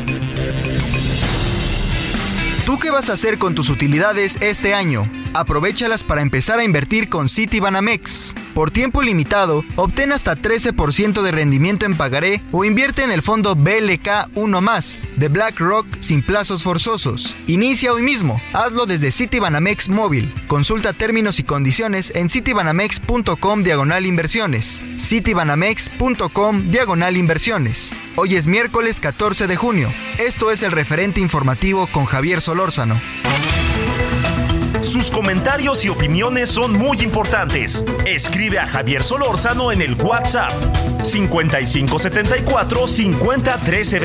¿Tú 2.66 2.80
qué 2.80 2.90
vas 2.90 3.12
a 3.12 3.14
hacer 3.14 3.38
con 3.38 3.54
tus 3.54 3.70
utilidades 3.70 4.38
este 4.42 4.74
año? 4.74 5.08
Aprovechalas 5.38 6.04
para 6.04 6.24
empezar 6.24 6.58
a 6.58 6.64
invertir 6.64 7.10
con 7.10 7.30
Citibanamex. 7.30 8.34
Por 8.56 8.72
tiempo 8.72 9.04
limitado, 9.04 9.64
obtén 9.76 10.12
hasta 10.12 10.36
13% 10.36 11.22
de 11.22 11.32
rendimiento 11.32 11.86
en 11.86 11.96
pagaré 11.96 12.42
o 12.52 12.66
invierte 12.66 13.04
en 13.04 13.12
el 13.12 13.22
fondo 13.22 13.56
BLK 13.56 14.32
1 14.34 14.62
más 14.62 14.98
de 15.16 15.28
BlackRock 15.28 15.86
sin 16.00 16.24
plazos 16.24 16.64
forzosos. 16.64 17.36
Inicia 17.46 17.94
hoy 17.94 18.02
mismo. 18.02 18.42
Hazlo 18.52 18.88
desde 18.88 19.12
Citibanamex 19.12 19.90
móvil. 19.90 20.34
Consulta 20.48 20.92
términos 20.92 21.38
y 21.38 21.44
condiciones 21.44 22.12
en 22.16 22.30
citibanamex.com 22.30 23.62
diagonal 23.62 24.08
inversiones. 24.08 24.82
citibanamex.com 24.98 26.72
diagonal 26.72 27.16
inversiones. 27.16 27.94
Hoy 28.16 28.38
es 28.38 28.48
miércoles 28.48 29.00
14 29.00 29.46
de 29.46 29.56
junio. 29.56 29.90
Esto 30.18 30.50
es 30.50 30.64
el 30.64 30.72
referente 30.72 31.22
informativo 31.22 31.86
con 31.86 32.06
Javier 32.06 32.42
Solórzano. 32.42 33.00
Sus 34.88 35.12
comentarios 35.12 35.84
y 35.84 35.90
opiniones 35.90 36.50
son 36.50 36.72
muy 36.72 37.02
importantes. 37.02 37.84
Escribe 38.06 38.58
a 38.58 38.66
Javier 38.66 39.04
Solórzano 39.04 39.74
en 39.74 39.82
el 39.82 39.96
WhatsApp 39.96 40.54
5574 41.04 42.88
50 42.88 43.60
13 43.60 44.00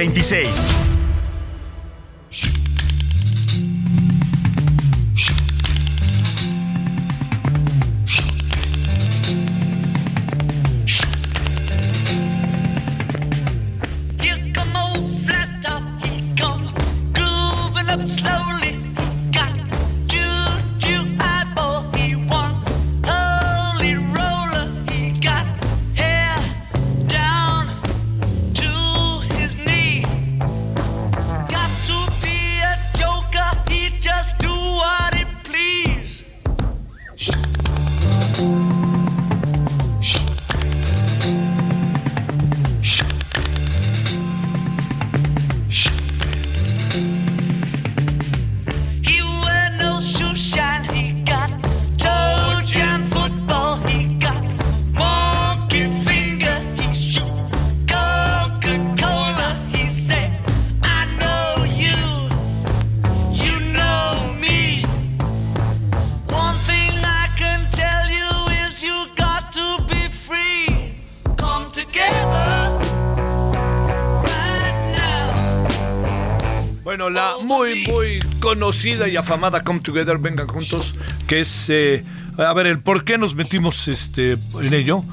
conocida 78.73 79.07
y 79.07 79.17
afamada 79.19 79.63
Come 79.63 79.81
Together, 79.81 80.17
vengan 80.17 80.47
juntos, 80.47 80.95
que 81.27 81.41
es, 81.41 81.69
eh, 81.69 82.07
a 82.39 82.55
ver, 82.55 82.67
el 82.67 82.79
por 82.79 83.05
qué 83.05 83.19
nos 83.19 83.35
metimos 83.35 83.87
este, 83.87 84.39
en 84.63 84.73
ello. 84.73 85.05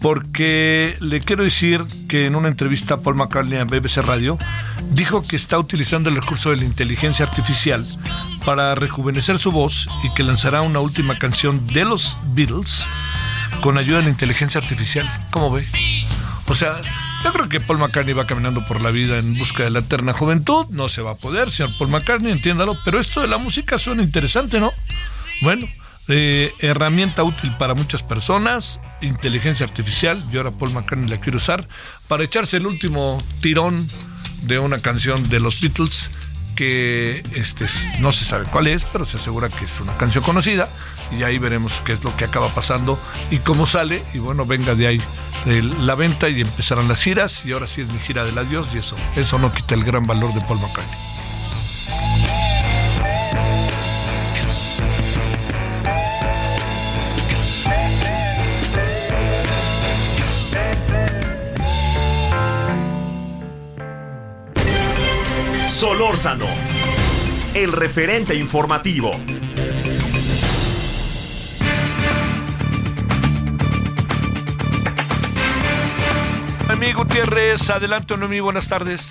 Porque 0.00 0.96
le 1.00 1.20
quiero 1.20 1.44
decir 1.44 1.80
que 2.08 2.26
en 2.26 2.34
una 2.34 2.48
entrevista 2.48 2.94
a 2.94 3.00
Paul 3.00 3.14
McCartney 3.14 3.58
en 3.58 3.68
BBC 3.68 3.98
Radio, 4.02 4.36
dijo 4.90 5.22
que 5.22 5.36
está 5.36 5.58
utilizando 5.58 6.10
el 6.10 6.16
recurso 6.16 6.50
de 6.50 6.56
la 6.56 6.64
inteligencia 6.64 7.24
artificial 7.24 7.82
para 8.44 8.74
rejuvenecer 8.74 9.38
su 9.38 9.50
voz 9.52 9.88
y 10.02 10.12
que 10.14 10.24
lanzará 10.24 10.60
una 10.60 10.80
última 10.80 11.16
canción 11.16 11.66
de 11.68 11.84
los 11.84 12.18
Beatles 12.34 12.84
con 13.62 13.78
ayuda 13.78 13.98
de 13.98 14.04
la 14.04 14.10
inteligencia 14.10 14.60
artificial. 14.60 15.08
¿Cómo 15.30 15.52
ve? 15.52 15.64
O 16.48 16.54
sea, 16.54 16.80
Yo 17.24 17.32
creo 17.32 17.48
que 17.48 17.58
Paul 17.58 17.78
McCartney 17.78 18.12
va 18.12 18.26
caminando 18.26 18.66
por 18.66 18.82
la 18.82 18.90
vida 18.90 19.18
en 19.18 19.38
busca 19.38 19.62
de 19.64 19.70
la 19.70 19.78
eterna 19.78 20.12
juventud. 20.12 20.66
No 20.68 20.90
se 20.90 21.00
va 21.00 21.12
a 21.12 21.16
poder, 21.16 21.50
señor 21.50 21.72
Paul 21.78 21.88
McCartney, 21.88 22.30
entiéndalo. 22.30 22.76
Pero 22.84 23.00
esto 23.00 23.22
de 23.22 23.28
la 23.28 23.38
música 23.38 23.78
suena 23.78 24.02
interesante, 24.02 24.60
¿no? 24.60 24.70
Bueno, 25.40 25.66
eh, 26.08 26.52
herramienta 26.60 27.22
útil 27.22 27.50
para 27.58 27.72
muchas 27.72 28.02
personas, 28.02 28.78
inteligencia 29.00 29.64
artificial. 29.64 30.22
Yo 30.30 30.40
ahora 30.40 30.50
Paul 30.50 30.74
McCartney 30.74 31.08
la 31.08 31.18
quiero 31.18 31.38
usar 31.38 31.66
para 32.08 32.24
echarse 32.24 32.58
el 32.58 32.66
último 32.66 33.16
tirón 33.40 33.88
de 34.42 34.58
una 34.58 34.80
canción 34.82 35.26
de 35.30 35.40
los 35.40 35.62
Beatles 35.62 36.10
que 36.54 37.22
este 37.34 37.64
no 38.00 38.12
se 38.12 38.26
sabe 38.26 38.44
cuál 38.52 38.66
es, 38.66 38.84
pero 38.84 39.06
se 39.06 39.16
asegura 39.16 39.48
que 39.48 39.64
es 39.64 39.80
una 39.80 39.96
canción 39.96 40.22
conocida 40.22 40.68
y 41.10 41.22
ahí 41.22 41.38
veremos 41.38 41.82
qué 41.84 41.92
es 41.92 42.04
lo 42.04 42.14
que 42.16 42.24
acaba 42.24 42.48
pasando 42.48 42.98
y 43.30 43.38
cómo 43.38 43.66
sale 43.66 44.02
y 44.12 44.18
bueno, 44.18 44.44
venga 44.46 44.74
de 44.74 44.86
ahí 44.86 45.00
la 45.46 45.94
venta 45.94 46.28
y 46.28 46.40
empezarán 46.40 46.88
las 46.88 47.02
giras 47.02 47.44
y 47.44 47.52
ahora 47.52 47.66
sí 47.66 47.82
es 47.82 47.88
mi 47.88 47.98
gira 47.98 48.24
del 48.24 48.38
adiós 48.38 48.68
y 48.74 48.78
eso 48.78 48.96
eso 49.16 49.38
no 49.38 49.52
quita 49.52 49.74
el 49.74 49.84
gran 49.84 50.04
valor 50.04 50.32
de 50.32 50.40
Paul 50.40 50.60
McCartney. 50.60 51.14
Solórzano, 65.84 66.46
el 67.52 67.70
referente 67.72 68.34
informativo. 68.34 69.10
Noemí 76.84 77.02
Gutiérrez, 77.02 77.70
adelante 77.70 78.14
Noemí, 78.14 78.40
buenas 78.40 78.68
tardes. 78.68 79.10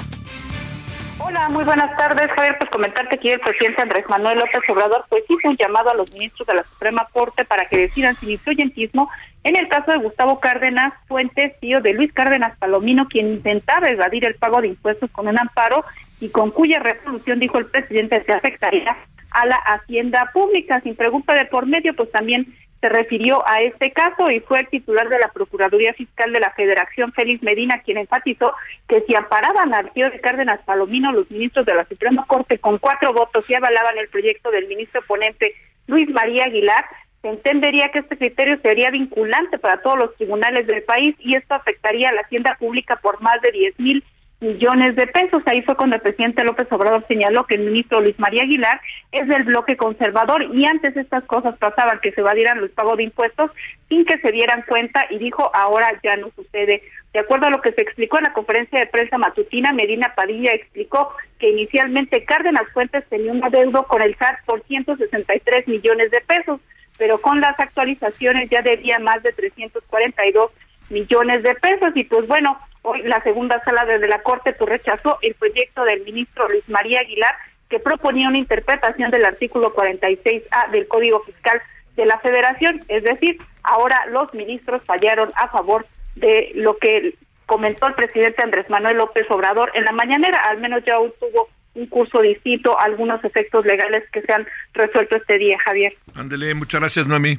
Hola, 1.18 1.50
muy 1.50 1.64
buenas 1.64 1.90
tardes, 1.98 2.30
Javier. 2.36 2.56
Pues 2.60 2.70
comentarte 2.70 3.18
que 3.18 3.34
el 3.34 3.40
presidente 3.40 3.82
Andrés 3.82 4.06
Manuel 4.08 4.38
López 4.38 4.62
Obrador 4.70 5.04
pues 5.10 5.24
hizo 5.28 5.50
un 5.50 5.58
llamado 5.58 5.90
a 5.90 5.96
los 5.96 6.14
ministros 6.14 6.48
de 6.48 6.54
la 6.54 6.64
Suprema 6.66 7.08
Corte 7.12 7.46
para 7.46 7.68
que 7.68 7.78
decidan 7.78 8.16
sin 8.18 8.30
influyentismo 8.30 9.10
en 9.44 9.56
el 9.56 9.68
caso 9.70 9.92
de 9.92 9.98
Gustavo 9.98 10.40
Cárdenas 10.40 10.94
Fuentes, 11.08 11.60
tío 11.62 11.82
de 11.82 11.94
Luis 11.94 12.14
Cárdenas 12.14 12.56
Palomino, 12.60 13.08
quien 13.08 13.30
intentaba 13.30 13.90
evadir 13.90 14.28
el 14.28 14.36
pago 14.36 14.62
de 14.62 14.68
impuestos 14.68 15.10
con 15.10 15.28
un 15.28 15.40
amparo 15.40 15.84
y 16.20 16.30
con 16.30 16.52
cuya 16.52 16.78
resolución, 16.78 17.40
dijo 17.40 17.58
el 17.58 17.66
presidente, 17.66 18.24
se 18.24 18.34
afectaría 18.34 18.96
a 19.32 19.46
la 19.48 19.56
hacienda 19.56 20.30
pública. 20.32 20.80
Sin 20.82 20.96
pregunta 20.96 21.34
de 21.34 21.46
por 21.46 21.66
medio, 21.66 21.96
pues 21.96 22.12
también 22.12 22.56
se 22.84 22.90
refirió 22.90 23.42
a 23.48 23.62
este 23.62 23.94
caso 23.94 24.30
y 24.30 24.42
fue 24.42 24.60
el 24.60 24.68
titular 24.68 25.08
de 25.08 25.18
la 25.18 25.30
Procuraduría 25.30 25.94
Fiscal 25.94 26.34
de 26.34 26.42
la 26.42 26.52
Federación, 26.52 27.14
Félix 27.14 27.42
Medina, 27.42 27.82
quien 27.82 27.96
enfatizó 27.96 28.54
que 28.90 29.00
si 29.08 29.16
amparaban 29.16 29.74
al 29.74 29.90
tío 29.94 30.10
de 30.10 30.20
Cárdenas 30.20 30.60
Palomino, 30.66 31.14
los 31.14 31.32
ministros 31.32 31.66
de 31.66 31.76
la 31.76 31.86
Suprema 31.86 32.26
Corte 32.28 32.60
con 32.60 32.80
cuatro 32.80 33.14
votos 33.14 33.50
y 33.50 33.56
avalaban 33.56 33.98
el 33.98 34.10
proyecto 34.10 34.52
del 34.52 34.68
ministro 34.68 35.02
ponente 35.08 35.54
Luis 35.88 36.10
María 36.10 36.44
Aguilar, 36.44 36.84
se 37.22 37.30
entendería 37.30 37.90
que 37.94 38.00
este 38.00 38.18
criterio 38.18 38.60
sería 38.62 38.92
vinculante 38.92 39.58
para 39.60 39.82
todos 39.82 39.98
los 39.98 40.16
tribunales 40.18 40.68
del 40.68 40.84
país 40.84 41.16
y 41.20 41.38
esto 41.38 41.54
afectaría 41.54 42.10
a 42.10 42.14
la 42.14 42.22
hacienda 42.24 42.58
pública 42.60 42.98
por 42.98 43.22
más 43.22 43.42
de 43.44 43.52
10 43.54 43.80
mil 43.80 44.04
millones 44.44 44.96
de 44.96 45.08
pesos. 45.08 45.42
Ahí 45.46 45.62
fue 45.64 45.76
cuando 45.76 45.96
el 45.96 46.02
presidente 46.02 46.44
López 46.44 46.68
Obrador 46.72 47.06
señaló 47.08 47.46
que 47.46 47.56
el 47.56 47.62
ministro 47.62 48.02
Luis 48.02 48.20
María 48.20 48.44
Aguilar 48.44 48.80
es 49.12 49.28
del 49.28 49.44
bloque 49.44 49.78
conservador 49.78 50.44
y 50.54 50.66
antes 50.66 50.96
estas 50.96 51.24
cosas 51.24 51.58
pasaban 51.58 52.00
que 52.02 52.12
se 52.12 52.22
evadieran 52.22 52.62
los 52.62 52.70
pagos 52.72 52.98
de 52.98 53.04
impuestos 53.04 53.52
sin 53.90 54.06
que 54.06 54.20
se 54.20 54.32
dieran 54.32 54.64
cuenta 54.68 55.06
y 55.10 55.18
dijo 55.18 55.50
ahora 55.56 55.88
ya 56.04 56.18
no 56.18 56.30
sucede. 56.36 56.84
De 57.14 57.20
acuerdo 57.20 57.46
a 57.46 57.52
lo 57.52 57.62
que 57.62 57.72
se 57.72 57.82
explicó 57.82 58.18
en 58.18 58.24
la 58.24 58.34
conferencia 58.34 58.80
de 58.80 58.88
prensa 58.88 59.18
matutina, 59.18 59.72
Medina 59.72 60.14
Padilla 60.16 60.52
explicó 60.52 61.14
que 61.40 61.50
inicialmente 61.50 62.26
Cárdenas 62.26 62.68
Fuentes 62.74 63.08
tenía 63.08 63.32
un 63.32 63.44
adeudo 63.44 63.84
con 63.88 64.02
el 64.02 64.16
SAT 64.18 64.44
por 64.46 64.64
163 64.64 65.68
millones 65.68 66.12
de 66.12 66.22
pesos, 66.22 66.60
pero 66.98 67.20
con 67.20 67.40
las 67.40 67.60
actualizaciones 67.60 68.50
ya 68.50 68.62
debía 68.62 68.98
más 69.00 69.22
de 69.22 69.32
342 69.32 70.52
millones 70.90 71.44
de 71.44 71.56
pesos 71.56 71.92
y 71.96 72.04
pues 72.04 72.28
bueno, 72.28 72.58
hoy 72.84 73.02
la 73.04 73.22
segunda 73.24 73.62
sala 73.64 73.86
desde 73.86 74.08
la 74.08 74.22
Corte 74.22 74.54
pues, 74.54 74.70
rechazó 74.70 75.18
el 75.22 75.34
proyecto 75.36 75.84
del 75.84 76.04
ministro 76.04 76.48
Luis 76.48 76.68
María 76.70 77.02
Aguilar 77.02 77.36
que 77.70 77.80
proponía 77.80 78.28
una 78.28 78.38
interpretación 78.38 79.10
del 79.10 79.26
artículo 79.26 79.74
46A 79.74 80.70
del 80.72 80.88
Código 80.88 81.22
Fiscal 81.24 81.62
de 81.96 82.06
la 82.06 82.20
Federación, 82.20 82.84
es 82.88 83.04
decir, 83.04 83.40
ahora 83.64 84.06
los 84.12 84.34
ministros 84.34 84.82
fallaron 84.86 85.32
a 85.36 85.48
favor 85.48 85.86
de 86.16 86.52
lo 86.56 86.78
que 86.78 87.16
comentó 87.46 87.88
el 87.88 87.94
presidente 87.96 88.44
Andrés 88.44 88.70
Manuel 88.70 88.98
López 88.98 89.26
Obrador 89.30 89.72
en 89.74 89.86
la 89.86 89.92
mañanera, 89.92 90.38
al 90.50 90.60
menos 90.60 90.84
ya 90.86 90.96
tuvo 91.20 91.50
un 91.76 91.88
curso 91.88 92.22
distinto, 92.22 92.80
algunos 92.80 93.24
efectos 93.24 93.66
legales 93.66 94.04
que 94.12 94.22
se 94.22 94.32
han 94.32 94.46
resuelto 94.74 95.18
este 95.18 95.38
día, 95.38 95.58
Javier. 95.66 95.94
Ándele, 96.16 96.54
muchas 96.54 96.80
gracias 96.80 97.08
Noemí. 97.08 97.38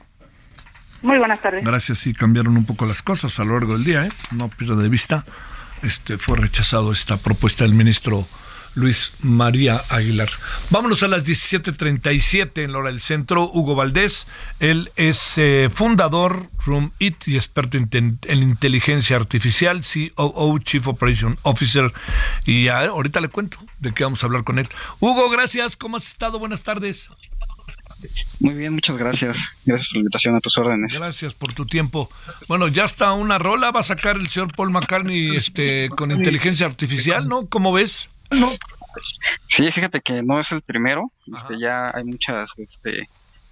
Muy 1.05 1.19
buenas 1.19 1.43
tardes. 1.43 1.63
Gracias, 1.63 1.99
sí, 1.99 2.15
cambiaron 2.15 2.57
un 2.57 2.65
poco 2.65 2.87
las 2.87 3.03
cosas 3.03 3.39
a 3.39 3.45
lo 3.45 3.53
largo 3.53 3.75
del 3.75 3.85
día, 3.85 4.03
¿eh? 4.05 4.09
No 4.31 4.49
pierda 4.49 4.75
de 4.75 4.89
vista. 4.89 5.27
Este 5.83 6.17
fue 6.17 6.39
rechazado 6.39 6.93
esta 6.93 7.19
propuesta 7.19 7.65
del 7.65 7.75
ministro 7.75 8.27
Luis 8.75 9.13
María 9.21 9.83
Aguilar. 9.91 10.31
Vámonos 10.71 11.03
a 11.03 11.09
las 11.09 11.27
17:37 11.27 12.65
en 12.65 12.73
la 12.73 12.79
hora 12.79 12.89
del 12.89 13.03
centro. 13.03 13.51
Hugo 13.53 13.75
Valdés, 13.75 14.27
él 14.61 14.93
es 14.97 15.35
eh, 15.37 15.69
fundador 15.73 16.49
Room 16.65 16.93
It 16.99 17.29
y 17.29 17.37
experto 17.37 17.77
en, 17.77 17.91
en 17.93 18.43
inteligencia 18.43 19.17
artificial, 19.17 19.83
COO, 20.17 20.59
Chief 20.61 20.89
Operation 20.89 21.39
Officer. 21.43 21.93
Y 22.47 22.69
ah, 22.69 22.87
ahorita 22.87 23.21
le 23.21 23.29
cuento 23.29 23.59
de 23.79 23.93
qué 23.93 24.05
vamos 24.05 24.23
a 24.23 24.27
hablar 24.27 24.43
con 24.43 24.59
él. 24.59 24.71
Hugo, 25.01 25.29
gracias. 25.29 25.77
¿Cómo 25.77 25.99
has 25.99 26.09
estado? 26.09 26.39
Buenas 26.39 26.63
tardes. 26.63 27.11
Muy 28.41 28.55
bien, 28.55 28.75
muchas 28.75 28.97
gracias. 28.97 29.37
Gracias 29.65 29.89
por 29.89 29.97
la 29.97 30.01
invitación 30.01 30.35
a 30.37 30.41
tus 30.41 30.57
órdenes. 30.59 30.93
Gracias 30.95 31.35
por 31.35 31.53
tu 31.53 31.67
tiempo. 31.67 32.11
Bueno, 32.49 32.69
ya 32.69 32.85
está 32.85 33.13
una 33.13 33.39
rola, 33.39 33.71
va 33.71 33.81
a 33.81 33.85
sacar 33.85 34.17
el 34.17 34.29
señor 34.29 34.55
Paul 34.55 34.71
McCartney 34.71 35.37
este, 35.37 35.89
con 35.91 36.11
inteligencia 36.11 36.67
artificial, 36.67 37.29
¿no? 37.29 37.47
¿Cómo 37.47 37.73
ves? 37.73 38.09
Sí, 39.49 39.71
fíjate 39.73 40.01
que 40.01 40.23
no 40.23 40.41
es 40.41 40.51
el 40.53 40.63
primero. 40.63 41.13
Este, 41.35 41.59
ya 41.59 41.87
hay 41.93 42.05
muchas, 42.05 42.51
este, 42.57 43.09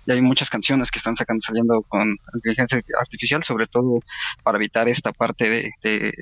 ya 0.07 0.15
hay 0.15 0.21
muchas 0.21 0.51
canciones 0.51 0.91
que 0.91 0.99
están 0.99 1.17
sacando, 1.17 1.43
saliendo 1.43 1.83
con 1.83 2.17
inteligencia 2.35 2.81
artificial, 3.01 3.43
sobre 3.43 3.67
todo 3.67 4.01
para 4.43 4.59
evitar 4.59 4.89
esta 4.89 5.13
parte 5.13 5.49
de, 5.49 5.71
de, 5.83 6.13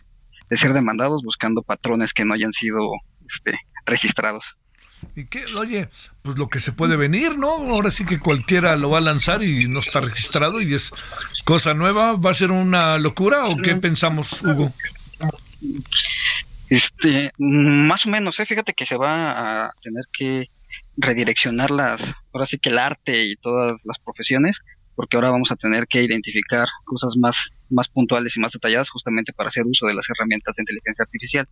de 0.48 0.56
ser 0.56 0.72
demandados 0.72 1.22
buscando 1.22 1.62
patrones 1.62 2.12
que 2.12 2.24
no 2.24 2.34
hayan 2.34 2.52
sido 2.52 2.92
este, 3.28 3.58
registrados. 3.86 4.44
¿Y 5.16 5.26
qué? 5.26 5.44
Oye, 5.56 5.88
pues 6.22 6.38
lo 6.38 6.48
que 6.48 6.60
se 6.60 6.72
puede 6.72 6.96
venir, 6.96 7.38
¿no? 7.38 7.50
Ahora 7.50 7.90
sí 7.90 8.04
que 8.04 8.18
cualquiera 8.18 8.76
lo 8.76 8.90
va 8.90 8.98
a 8.98 9.02
lanzar 9.02 9.42
y 9.42 9.68
no 9.68 9.80
está 9.80 10.00
registrado 10.00 10.60
y 10.60 10.74
es 10.74 10.92
cosa 11.44 11.74
nueva. 11.74 12.14
¿Va 12.14 12.30
a 12.30 12.34
ser 12.34 12.50
una 12.50 12.98
locura 12.98 13.46
o 13.48 13.56
qué 13.56 13.76
pensamos, 13.76 14.42
Hugo? 14.42 14.72
Este, 16.70 17.32
mm, 17.36 17.86
más 17.86 18.06
o 18.06 18.10
menos, 18.10 18.38
¿eh? 18.38 18.46
fíjate 18.46 18.74
que 18.74 18.86
se 18.86 18.96
va 18.96 19.66
a 19.66 19.72
tener 19.82 20.04
que 20.12 20.48
redireccionar 20.96 21.70
las, 21.70 22.00
ahora 22.32 22.46
sí 22.46 22.58
que 22.58 22.70
el 22.70 22.78
arte 22.78 23.24
y 23.24 23.36
todas 23.36 23.80
las 23.84 23.98
profesiones, 23.98 24.60
porque 24.94 25.16
ahora 25.16 25.30
vamos 25.30 25.50
a 25.50 25.56
tener 25.56 25.88
que 25.88 26.02
identificar 26.02 26.68
cosas 26.84 27.16
más, 27.16 27.36
más 27.70 27.88
puntuales 27.88 28.36
y 28.36 28.40
más 28.40 28.52
detalladas 28.52 28.90
justamente 28.90 29.32
para 29.32 29.48
hacer 29.48 29.64
uso 29.66 29.86
de 29.86 29.94
las 29.94 30.06
herramientas 30.10 30.54
de 30.56 30.62
inteligencia 30.62 31.02
artificial. 31.04 31.48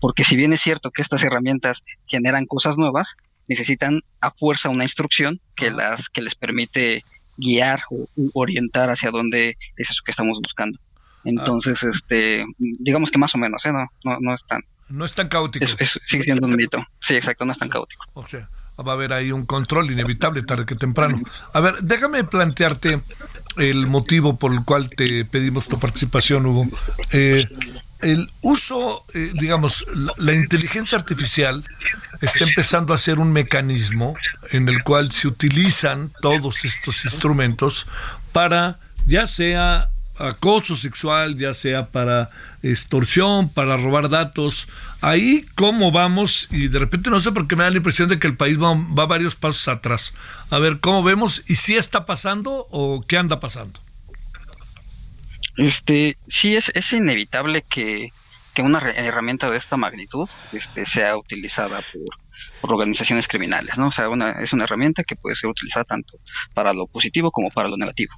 Porque 0.00 0.24
si 0.24 0.36
bien 0.36 0.52
es 0.52 0.60
cierto 0.60 0.90
que 0.90 1.02
estas 1.02 1.22
herramientas 1.22 1.82
generan 2.06 2.46
cosas 2.46 2.76
nuevas, 2.76 3.14
necesitan 3.48 4.02
a 4.20 4.30
fuerza 4.32 4.68
una 4.68 4.84
instrucción 4.84 5.40
que 5.56 5.70
las, 5.70 6.08
que 6.08 6.22
les 6.22 6.34
permite 6.34 7.02
guiar 7.36 7.82
o 7.90 8.06
orientar 8.34 8.90
hacia 8.90 9.10
dónde 9.10 9.56
es 9.76 9.90
eso 9.90 10.02
que 10.04 10.10
estamos 10.12 10.38
buscando. 10.42 10.78
Entonces, 11.24 11.82
este, 11.82 12.44
digamos 12.58 13.10
que 13.10 13.18
más 13.18 13.34
o 13.34 13.38
menos, 13.38 13.64
¿eh? 13.66 13.72
no, 13.72 13.86
no, 14.04 14.18
no 14.20 14.34
es 14.34 14.44
tan, 14.46 14.62
No 14.88 15.04
es 15.04 15.14
tan 15.14 15.28
caótico. 15.28 15.64
es- 15.64 15.76
es- 15.78 16.00
sigue 16.06 16.24
siendo 16.24 16.46
un 16.46 16.56
mito. 16.56 16.78
Sí, 17.00 17.14
exacto, 17.14 17.44
no 17.44 17.52
es 17.52 17.58
tan 17.58 17.68
caótico. 17.68 18.04
O 18.14 18.26
sea, 18.26 18.48
va 18.82 18.92
a 18.92 18.94
haber 18.94 19.12
ahí 19.12 19.32
un 19.32 19.46
control 19.46 19.90
inevitable 19.90 20.42
tarde 20.42 20.66
que 20.66 20.74
temprano. 20.74 21.22
A 21.52 21.60
ver, 21.60 21.74
déjame 21.82 22.24
plantearte 22.24 23.02
el 23.56 23.86
motivo 23.86 24.36
por 24.36 24.52
el 24.52 24.64
cual 24.64 24.90
te 24.90 25.24
pedimos 25.24 25.68
tu 25.68 25.78
participación, 25.78 26.46
Hugo. 26.46 26.66
Eh, 27.12 27.46
el 28.00 28.30
uso, 28.40 29.04
eh, 29.12 29.32
digamos, 29.38 29.84
la, 29.94 30.12
la 30.16 30.34
inteligencia 30.34 30.96
artificial 30.96 31.64
está 32.20 32.44
empezando 32.44 32.94
a 32.94 32.98
ser 32.98 33.18
un 33.18 33.32
mecanismo 33.32 34.16
en 34.50 34.68
el 34.68 34.82
cual 34.82 35.12
se 35.12 35.28
utilizan 35.28 36.12
todos 36.22 36.64
estos 36.64 37.04
instrumentos 37.04 37.86
para, 38.32 38.78
ya 39.06 39.26
sea 39.26 39.90
acoso 40.28 40.76
sexual, 40.76 41.36
ya 41.36 41.54
sea 41.54 41.86
para 41.88 42.30
extorsión, 42.62 43.48
para 43.48 43.76
robar 43.76 44.08
datos. 44.08 44.68
Ahí, 45.00 45.46
¿cómo 45.54 45.92
vamos? 45.92 46.48
Y 46.50 46.68
de 46.68 46.78
repente 46.78 47.10
no 47.10 47.20
sé 47.20 47.32
por 47.32 47.48
qué 47.48 47.56
me 47.56 47.64
da 47.64 47.70
la 47.70 47.76
impresión 47.78 48.08
de 48.08 48.18
que 48.18 48.26
el 48.26 48.36
país 48.36 48.58
va, 48.58 48.74
va 48.74 49.06
varios 49.06 49.34
pasos 49.34 49.66
atrás. 49.68 50.14
A 50.50 50.58
ver, 50.58 50.80
¿cómo 50.80 51.02
vemos? 51.02 51.42
¿Y 51.48 51.56
si 51.56 51.76
está 51.76 52.06
pasando 52.06 52.66
o 52.70 53.04
qué 53.06 53.16
anda 53.18 53.40
pasando? 53.40 53.80
Este, 55.56 56.16
sí 56.28 56.56
es, 56.56 56.70
es 56.74 56.92
inevitable 56.92 57.64
que 57.68 58.12
que 58.54 58.62
una 58.62 58.78
herramienta 58.90 59.50
de 59.50 59.58
esta 59.58 59.76
magnitud 59.76 60.28
este, 60.52 60.86
sea 60.86 61.16
utilizada 61.16 61.82
por, 61.92 62.19
por 62.60 62.72
organizaciones 62.72 63.26
criminales, 63.26 63.76
¿no? 63.78 63.88
O 63.88 63.92
sea, 63.92 64.08
una, 64.08 64.32
es 64.42 64.52
una 64.52 64.64
herramienta 64.64 65.04
que 65.04 65.16
puede 65.16 65.36
ser 65.36 65.50
utilizada 65.50 65.84
tanto 65.84 66.18
para 66.54 66.72
lo 66.72 66.86
positivo 66.86 67.30
como 67.30 67.50
para 67.50 67.68
lo 67.68 67.76
negativo. 67.76 68.14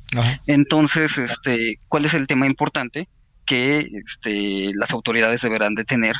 Entonces, 0.47 1.16
este, 1.18 1.78
¿cuál 1.88 2.05
es 2.05 2.14
el 2.14 2.26
tema 2.26 2.47
importante? 2.47 3.09
Que 3.47 3.80
este, 3.80 4.72
las 4.74 4.90
autoridades 4.93 5.43
deberán 5.43 5.74
de 5.74 5.84
tener 5.84 6.16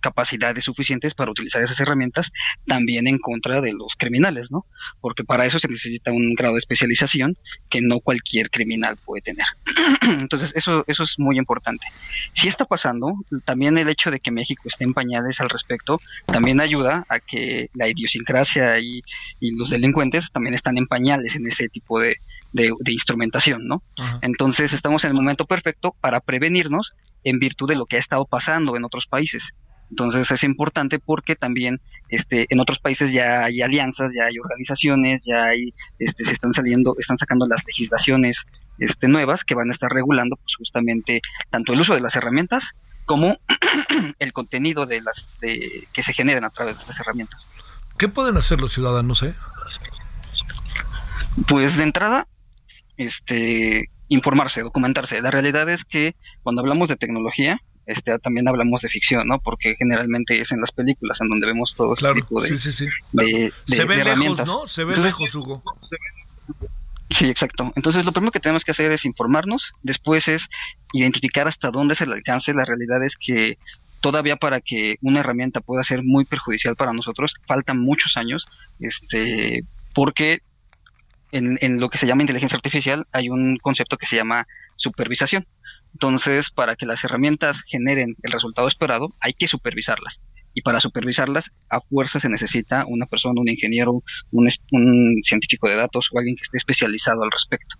capacidades 0.00 0.64
suficientes 0.64 1.12
para 1.14 1.30
utilizar 1.30 1.62
esas 1.62 1.80
herramientas 1.80 2.30
también 2.66 3.06
en 3.08 3.18
contra 3.18 3.60
de 3.60 3.72
los 3.72 3.94
criminales, 3.98 4.50
¿no? 4.50 4.64
Porque 5.00 5.24
para 5.24 5.44
eso 5.44 5.58
se 5.58 5.66
necesita 5.68 6.12
un 6.12 6.34
grado 6.34 6.54
de 6.54 6.60
especialización 6.60 7.36
que 7.68 7.80
no 7.80 7.98
cualquier 8.00 8.48
criminal 8.50 8.96
puede 9.04 9.22
tener. 9.22 9.46
Entonces, 10.02 10.52
eso, 10.54 10.84
eso 10.86 11.02
es 11.02 11.14
muy 11.18 11.36
importante. 11.38 11.86
Si 12.32 12.46
está 12.48 12.64
pasando, 12.64 13.12
también 13.44 13.76
el 13.76 13.88
hecho 13.88 14.10
de 14.10 14.20
que 14.20 14.30
México 14.30 14.62
esté 14.68 14.84
en 14.84 14.94
pañales 14.94 15.40
al 15.40 15.48
respecto 15.48 16.00
también 16.26 16.60
ayuda 16.60 17.04
a 17.08 17.18
que 17.20 17.68
la 17.74 17.88
idiosincrasia 17.88 18.78
y, 18.78 19.02
y 19.40 19.56
los 19.58 19.70
delincuentes 19.70 20.28
también 20.32 20.54
están 20.54 20.78
en 20.78 20.86
pañales 20.86 21.34
en 21.34 21.46
ese 21.48 21.68
tipo 21.68 21.98
de, 22.00 22.16
de- 22.52 22.72
de 22.78 22.92
instrumentación, 22.92 23.66
¿no? 23.66 23.82
Entonces 24.22 24.72
estamos 24.72 25.04
en 25.04 25.10
el 25.10 25.16
momento 25.16 25.44
perfecto 25.44 25.94
para 26.00 26.20
prevenirnos 26.20 26.92
en 27.28 27.38
virtud 27.38 27.68
de 27.68 27.76
lo 27.76 27.86
que 27.86 27.96
ha 27.96 28.00
estado 28.00 28.24
pasando 28.24 28.76
en 28.76 28.84
otros 28.84 29.06
países. 29.06 29.42
Entonces 29.90 30.30
es 30.30 30.44
importante 30.44 30.98
porque 30.98 31.34
también 31.34 31.80
este, 32.08 32.46
en 32.50 32.60
otros 32.60 32.78
países 32.78 33.12
ya 33.12 33.44
hay 33.44 33.62
alianzas, 33.62 34.12
ya 34.14 34.24
hay 34.24 34.38
organizaciones, 34.38 35.22
ya 35.24 35.44
hay, 35.44 35.72
este, 35.98 36.24
se 36.24 36.32
están 36.32 36.52
saliendo, 36.52 36.94
están 36.98 37.18
sacando 37.18 37.46
las 37.46 37.64
legislaciones 37.66 38.38
este, 38.78 39.08
nuevas 39.08 39.44
que 39.44 39.54
van 39.54 39.70
a 39.70 39.72
estar 39.72 39.90
regulando 39.90 40.36
pues, 40.36 40.56
justamente 40.56 41.22
tanto 41.50 41.72
el 41.72 41.80
uso 41.80 41.94
de 41.94 42.00
las 42.00 42.14
herramientas 42.16 42.64
como 43.06 43.38
el 44.18 44.32
contenido 44.32 44.84
de 44.84 45.00
las 45.00 45.26
de, 45.40 45.88
que 45.92 46.02
se 46.02 46.12
generen 46.12 46.44
a 46.44 46.50
través 46.50 46.78
de 46.78 46.84
las 46.86 47.00
herramientas. 47.00 47.48
¿Qué 47.96 48.08
pueden 48.08 48.36
hacer 48.36 48.60
los 48.60 48.72
ciudadanos, 48.72 49.22
eh? 49.22 49.34
Pues 51.48 51.76
de 51.76 51.82
entrada, 51.82 52.26
este, 52.96 53.90
informarse, 54.08 54.62
documentarse. 54.62 55.20
La 55.20 55.30
realidad 55.30 55.68
es 55.68 55.84
que 55.84 56.14
cuando 56.42 56.60
hablamos 56.62 56.88
de 56.88 56.96
tecnología, 56.96 57.60
este, 57.86 58.18
también 58.18 58.46
hablamos 58.48 58.82
de 58.82 58.88
ficción, 58.88 59.26
¿no? 59.26 59.38
Porque 59.38 59.74
generalmente 59.76 60.40
es 60.40 60.52
en 60.52 60.60
las 60.60 60.72
películas 60.72 61.20
en 61.20 61.28
donde 61.28 61.46
vemos 61.46 61.74
todo 61.74 61.94
este 61.94 62.12
tipo 62.14 62.40
de, 62.42 62.48
Sí, 62.48 62.56
sí, 62.58 62.72
sí. 62.72 62.86
de- 63.12 63.52
de- 63.66 63.76
Se 63.76 63.84
ve 63.84 63.96
de 63.96 64.04
lejos. 64.16 64.46
¿no? 64.46 64.66
Se 64.66 64.84
ve 64.84 64.96
lejos, 64.96 65.34
Hugo. 65.34 65.62
Sí, 67.10 67.24
exacto. 67.30 67.72
Entonces, 67.74 68.04
lo 68.04 68.12
primero 68.12 68.30
que 68.32 68.40
tenemos 68.40 68.64
que 68.64 68.72
hacer 68.72 68.92
es 68.92 69.06
informarnos, 69.06 69.72
después 69.82 70.28
es 70.28 70.46
identificar 70.92 71.48
hasta 71.48 71.70
dónde 71.70 71.94
es 71.94 72.00
el 72.02 72.12
alcance. 72.12 72.52
La 72.52 72.66
realidad 72.66 73.02
es 73.02 73.16
que 73.16 73.56
todavía 74.00 74.36
para 74.36 74.60
que 74.60 74.96
una 75.00 75.20
herramienta 75.20 75.60
pueda 75.62 75.82
ser 75.84 76.02
muy 76.04 76.24
perjudicial 76.26 76.76
para 76.76 76.92
nosotros, 76.92 77.34
faltan 77.46 77.78
muchos 77.78 78.16
años, 78.18 78.46
este, 78.78 79.64
porque 79.94 80.40
en, 81.32 81.58
en 81.60 81.80
lo 81.80 81.88
que 81.88 81.98
se 81.98 82.06
llama 82.06 82.22
inteligencia 82.22 82.56
artificial 82.56 83.06
hay 83.12 83.28
un 83.28 83.56
concepto 83.58 83.96
que 83.96 84.06
se 84.06 84.16
llama 84.16 84.46
supervisación. 84.76 85.46
Entonces, 85.92 86.50
para 86.50 86.76
que 86.76 86.86
las 86.86 87.02
herramientas 87.04 87.62
generen 87.66 88.14
el 88.22 88.32
resultado 88.32 88.68
esperado, 88.68 89.14
hay 89.20 89.32
que 89.32 89.48
supervisarlas. 89.48 90.20
Y 90.54 90.62
para 90.62 90.80
supervisarlas, 90.80 91.50
a 91.70 91.80
fuerza 91.80 92.20
se 92.20 92.28
necesita 92.28 92.84
una 92.86 93.06
persona, 93.06 93.40
un 93.40 93.48
ingeniero, 93.48 94.02
un, 94.32 94.48
un 94.72 95.22
científico 95.22 95.68
de 95.68 95.76
datos 95.76 96.08
o 96.12 96.18
alguien 96.18 96.36
que 96.36 96.42
esté 96.42 96.56
especializado 96.56 97.22
al 97.22 97.30
respecto. 97.30 97.76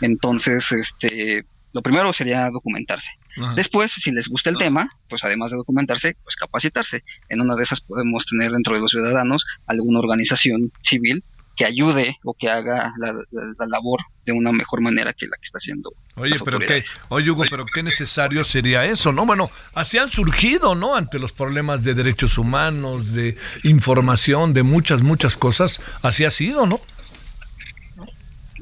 Entonces, 0.00 0.70
este, 0.72 1.44
lo 1.72 1.82
primero 1.82 2.12
sería 2.12 2.50
documentarse. 2.50 3.08
Ajá. 3.36 3.54
Después, 3.54 3.92
si 3.92 4.10
les 4.12 4.28
gusta 4.28 4.50
el 4.50 4.56
tema, 4.56 4.90
pues 5.08 5.24
además 5.24 5.50
de 5.50 5.56
documentarse, 5.56 6.16
pues 6.22 6.36
capacitarse. 6.36 7.02
En 7.28 7.40
una 7.40 7.54
de 7.54 7.64
esas 7.64 7.80
podemos 7.80 8.26
tener 8.26 8.50
dentro 8.50 8.74
de 8.74 8.80
los 8.80 8.90
ciudadanos 8.90 9.44
alguna 9.66 9.98
organización 9.98 10.70
civil 10.82 11.24
que 11.56 11.64
ayude 11.66 12.16
o 12.24 12.34
que 12.38 12.48
haga 12.48 12.92
la, 12.98 13.12
la- 13.12 13.22
la 13.58 13.66
labor 13.66 14.00
de 14.24 14.32
una 14.32 14.52
mejor 14.52 14.80
manera 14.80 15.12
que 15.12 15.26
la 15.26 15.36
que 15.36 15.44
está 15.44 15.58
haciendo. 15.58 15.90
Oye, 16.16 16.34
pero 16.44 16.58
qué, 16.60 16.84
oye 17.08 17.30
Hugo, 17.30 17.44
pero 17.50 17.64
qué 17.66 17.82
necesario 17.82 18.42
sería 18.44 18.84
eso, 18.84 19.12
¿no? 19.12 19.26
Bueno, 19.26 19.50
así 19.74 19.98
han 19.98 20.10
surgido, 20.10 20.74
¿no? 20.74 20.94
Ante 20.96 21.18
los 21.18 21.32
problemas 21.32 21.84
de 21.84 21.94
derechos 21.94 22.38
humanos, 22.38 23.12
de 23.12 23.36
información, 23.64 24.54
de 24.54 24.62
muchas, 24.62 25.02
muchas 25.02 25.36
cosas, 25.36 25.80
así 26.02 26.24
ha 26.24 26.30
sido, 26.30 26.64
¿no? 26.66 26.80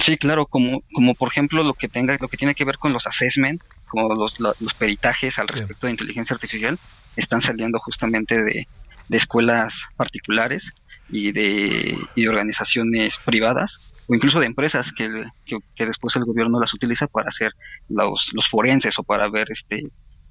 Sí, 0.03 0.17
claro, 0.17 0.47
como, 0.47 0.81
como 0.95 1.15
por 1.15 1.29
ejemplo 1.31 1.63
lo 1.63 1.75
que 1.75 1.89
tenga, 1.89 2.17
lo 2.21 2.29
que 2.29 2.37
tiene 2.39 2.55
que 2.55 2.65
ver 2.65 2.79
con 2.79 2.93
los 2.93 3.07
assessment, 3.07 3.61
como 3.87 4.13
los, 4.15 4.39
lo- 4.41 4.55
los 4.61 4.75
peritajes 4.75 5.39
al 5.39 5.49
respecto 5.49 5.87
de 5.87 5.93
inteligencia 5.93 6.35
artificial, 6.35 6.79
están 7.17 7.41
saliendo 7.41 7.79
justamente 7.81 8.43
de, 8.43 8.67
de 9.09 9.17
escuelas 9.17 9.75
particulares 9.97 10.71
y 11.13 11.33
de, 11.33 11.99
y 12.15 12.23
de 12.23 12.29
organizaciones 12.29 13.17
privadas 13.25 13.79
o 14.07 14.15
incluso 14.15 14.41
de 14.41 14.47
empresas 14.47 14.93
que, 14.93 15.09
que, 15.47 15.59
que 15.77 15.87
después 15.87 16.17
el 16.17 16.25
gobierno 16.25 16.61
las 16.61 16.75
utiliza 16.75 17.07
para 17.07 17.29
hacer 17.29 17.53
los, 17.89 18.31
los 18.33 18.49
forenses 18.49 18.99
o 18.99 19.03
para 19.03 19.29
ver 19.29 19.49
este 19.51 19.85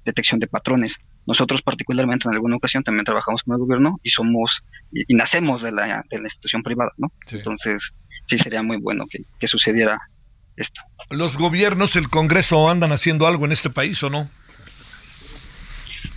detección 0.04 0.40
de 0.40 0.46
patrones. 0.46 0.96
Nosotros 1.26 1.62
particularmente 1.62 2.26
en 2.26 2.34
alguna 2.34 2.56
ocasión 2.56 2.82
también 2.82 3.04
trabajamos 3.04 3.42
con 3.42 3.54
el 3.54 3.60
gobierno 3.60 4.00
y 4.02 4.10
somos 4.10 4.62
y, 4.92 5.04
y 5.08 5.14
nacemos 5.14 5.62
de 5.62 5.72
la, 5.72 6.04
de 6.10 6.18
la 6.18 6.24
institución 6.24 6.62
privada, 6.62 6.92
¿no? 6.96 7.12
Entonces 7.30 7.92
sí 8.26 8.38
sería 8.38 8.62
muy 8.62 8.78
bueno 8.78 9.04
que, 9.10 9.24
que 9.38 9.46
sucediera 9.46 10.00
esto. 10.56 10.80
¿Los 11.10 11.36
gobiernos, 11.36 11.96
el 11.96 12.08
Congreso 12.08 12.70
andan 12.70 12.92
haciendo 12.92 13.26
algo 13.26 13.44
en 13.44 13.52
este 13.52 13.70
país 13.70 14.02
o 14.02 14.10
no? 14.10 14.28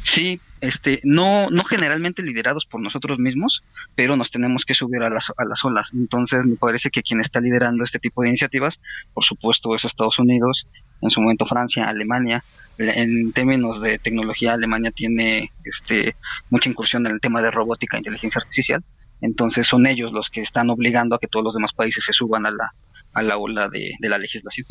Sí, 0.04 0.40
este, 0.60 1.00
no, 1.04 1.50
no 1.50 1.64
generalmente 1.64 2.22
liderados 2.22 2.66
por 2.66 2.82
nosotros 2.82 3.20
mismos, 3.20 3.64
pero 3.96 4.16
nos 4.16 4.32
tenemos 4.32 4.66
que 4.66 4.74
subir 4.74 5.02
a 5.02 5.10
las, 5.10 5.32
a 5.36 5.46
las 5.46 5.64
olas. 5.64 5.90
Entonces, 5.94 6.44
me 6.46 6.56
parece 6.58 6.90
que 6.90 7.02
quien 7.02 7.22
está 7.22 7.40
liderando 7.40 7.84
este 7.84 8.00
tipo 8.00 8.22
de 8.22 8.30
iniciativas, 8.30 8.80
por 9.14 9.24
supuesto, 9.24 9.76
es 9.76 9.86
Estados 9.86 10.20
Unidos, 10.20 10.68
en 11.02 11.10
su 11.10 11.22
momento 11.22 11.46
Francia, 11.46 11.88
Alemania. 11.88 12.44
En 12.78 13.32
términos 13.32 13.82
de 13.82 13.98
tecnología, 14.00 14.54
Alemania 14.54 14.92
tiene 14.92 15.52
este, 15.64 16.16
mucha 16.50 16.70
incursión 16.70 17.06
en 17.08 17.14
el 17.14 17.22
tema 17.22 17.42
de 17.42 17.52
robótica 17.52 17.98
e 17.98 18.00
inteligencia 18.00 18.40
artificial. 18.42 18.84
Entonces, 19.22 19.66
son 19.68 19.88
ellos 19.88 20.12
los 20.12 20.30
que 20.30 20.42
están 20.42 20.70
obligando 20.70 21.16
a 21.16 21.20
que 21.20 21.28
todos 21.28 21.46
los 21.46 21.54
demás 21.54 21.72
países 21.74 22.04
se 22.04 22.14
suban 22.14 22.46
a 22.46 22.52
la, 22.52 22.74
a 23.14 23.22
la 23.22 23.38
ola 23.38 23.70
de, 23.70 23.94
de 24.00 24.10
la 24.10 24.18
legislación. 24.18 24.68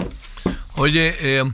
Oye, 0.77 1.15
eh, 1.21 1.45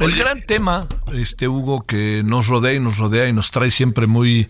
el 0.00 0.16
gran 0.16 0.42
tema, 0.46 0.86
este 1.12 1.48
Hugo, 1.48 1.84
que 1.86 2.22
nos 2.24 2.48
rodea 2.48 2.74
y 2.74 2.80
nos 2.80 2.98
rodea 2.98 3.28
y 3.28 3.32
nos 3.32 3.50
trae 3.50 3.70
siempre 3.70 4.06
muy, 4.06 4.48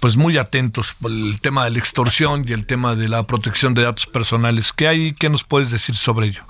pues 0.00 0.16
muy 0.16 0.38
atentos, 0.38 0.96
el 1.04 1.40
tema 1.40 1.64
de 1.64 1.70
la 1.70 1.78
extorsión 1.78 2.44
y 2.46 2.52
el 2.52 2.66
tema 2.66 2.94
de 2.96 3.08
la 3.08 3.26
protección 3.26 3.74
de 3.74 3.82
datos 3.82 4.06
personales. 4.06 4.72
¿Qué 4.72 4.88
hay? 4.88 5.14
¿Qué 5.14 5.28
nos 5.28 5.44
puedes 5.44 5.70
decir 5.70 5.94
sobre 5.94 6.28
ello? 6.28 6.42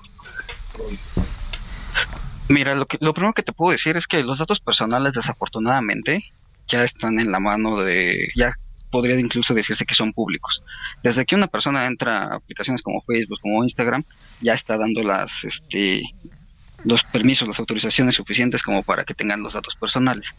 Mira, 2.48 2.74
lo, 2.74 2.86
que, 2.86 2.98
lo 3.00 3.12
primero 3.12 3.32
que 3.32 3.42
te 3.42 3.52
puedo 3.52 3.72
decir 3.72 3.96
es 3.96 4.06
que 4.06 4.22
los 4.22 4.38
datos 4.38 4.60
personales 4.60 5.14
desafortunadamente 5.14 6.24
ya 6.68 6.84
están 6.84 7.18
en 7.18 7.32
la 7.32 7.40
mano 7.40 7.78
de, 7.78 8.28
ya 8.36 8.54
podría 8.90 9.18
incluso 9.18 9.54
decirse 9.54 9.84
que 9.84 9.94
son 9.94 10.12
públicos. 10.12 10.62
Desde 11.02 11.26
que 11.26 11.34
una 11.34 11.48
persona 11.48 11.86
entra 11.86 12.24
a 12.24 12.36
aplicaciones 12.36 12.82
como 12.82 13.02
Facebook, 13.02 13.40
como 13.40 13.62
Instagram, 13.64 14.04
ya 14.40 14.54
está 14.54 14.76
dando 14.76 15.02
las, 15.02 15.32
este, 15.44 16.02
los 16.86 17.02
permisos, 17.02 17.48
las 17.48 17.58
autorizaciones 17.58 18.14
suficientes 18.14 18.62
como 18.62 18.84
para 18.84 19.04
que 19.04 19.12
tengan 19.12 19.42
los 19.42 19.54
datos 19.54 19.74
personales. 19.74 20.32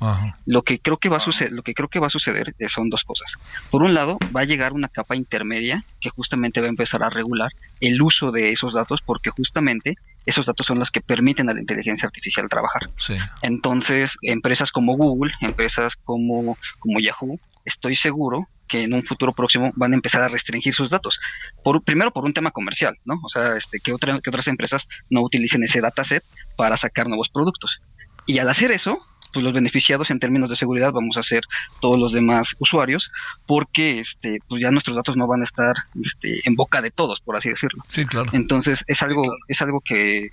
Lo 0.45 0.63
que 0.63 0.79
creo 0.79 0.97
que 0.97 1.09
va 1.09 1.17
a 1.17 1.19
suceder, 1.19 1.51
lo 1.51 1.61
que 1.61 1.73
creo 1.73 1.89
que 1.89 1.99
va 1.99 2.07
a 2.07 2.09
suceder 2.09 2.55
son 2.69 2.89
dos 2.89 3.03
cosas. 3.03 3.33
Por 3.69 3.83
un 3.83 3.93
lado, 3.93 4.17
va 4.35 4.41
a 4.41 4.45
llegar 4.45 4.71
una 4.71 4.87
capa 4.87 5.17
intermedia 5.17 5.83
que 5.99 6.09
justamente 6.09 6.61
va 6.61 6.67
a 6.67 6.69
empezar 6.69 7.03
a 7.03 7.09
regular 7.09 7.51
el 7.81 8.01
uso 8.01 8.31
de 8.31 8.53
esos 8.53 8.73
datos 8.73 9.01
porque 9.01 9.29
justamente 9.29 9.95
esos 10.25 10.45
datos 10.45 10.65
son 10.65 10.79
los 10.79 10.89
que 10.89 11.01
permiten 11.01 11.49
a 11.49 11.53
la 11.53 11.59
inteligencia 11.59 12.07
artificial 12.07 12.47
trabajar. 12.47 12.89
Sí. 12.95 13.17
Entonces, 13.41 14.15
empresas 14.21 14.71
como 14.71 14.95
Google, 14.95 15.33
empresas 15.41 15.97
como, 15.97 16.57
como 16.79 16.99
Yahoo, 16.99 17.39
estoy 17.67 17.95
seguro 17.95 18.47
que 18.67 18.83
en 18.83 18.93
un 18.93 19.03
futuro 19.03 19.33
próximo 19.33 19.71
van 19.75 19.93
a 19.93 19.95
empezar 19.95 20.21
a 20.21 20.27
restringir 20.27 20.73
sus 20.73 20.89
datos. 20.89 21.19
Por, 21.63 21.81
primero 21.83 22.11
por 22.11 22.25
un 22.25 22.33
tema 22.33 22.51
comercial, 22.51 22.97
¿no? 23.05 23.15
O 23.23 23.29
sea, 23.29 23.55
este, 23.55 23.79
que, 23.79 23.93
otra, 23.93 24.19
que 24.21 24.29
otras 24.29 24.47
empresas 24.47 24.87
no 25.09 25.21
utilicen 25.21 25.63
ese 25.63 25.81
dataset 25.81 26.23
para 26.55 26.77
sacar 26.77 27.07
nuevos 27.07 27.29
productos. 27.29 27.81
Y 28.25 28.39
al 28.39 28.49
hacer 28.49 28.71
eso, 28.71 28.99
pues 29.33 29.43
los 29.43 29.53
beneficiados 29.53 30.09
en 30.09 30.19
términos 30.19 30.49
de 30.49 30.55
seguridad 30.55 30.91
vamos 30.91 31.17
a 31.17 31.23
ser 31.23 31.43
todos 31.79 31.97
los 31.97 32.11
demás 32.11 32.55
usuarios, 32.59 33.11
porque 33.45 33.99
este, 33.99 34.39
pues 34.47 34.61
ya 34.61 34.71
nuestros 34.71 34.95
datos 34.95 35.15
no 35.15 35.27
van 35.27 35.41
a 35.41 35.45
estar 35.45 35.75
este, 36.01 36.41
en 36.43 36.55
boca 36.55 36.81
de 36.81 36.91
todos, 36.91 37.21
por 37.21 37.35
así 37.35 37.49
decirlo. 37.49 37.83
Sí, 37.89 38.05
claro. 38.05 38.29
Entonces 38.33 38.83
es 38.87 39.01
algo, 39.01 39.23
es 39.47 39.61
algo 39.61 39.81
que, 39.81 40.31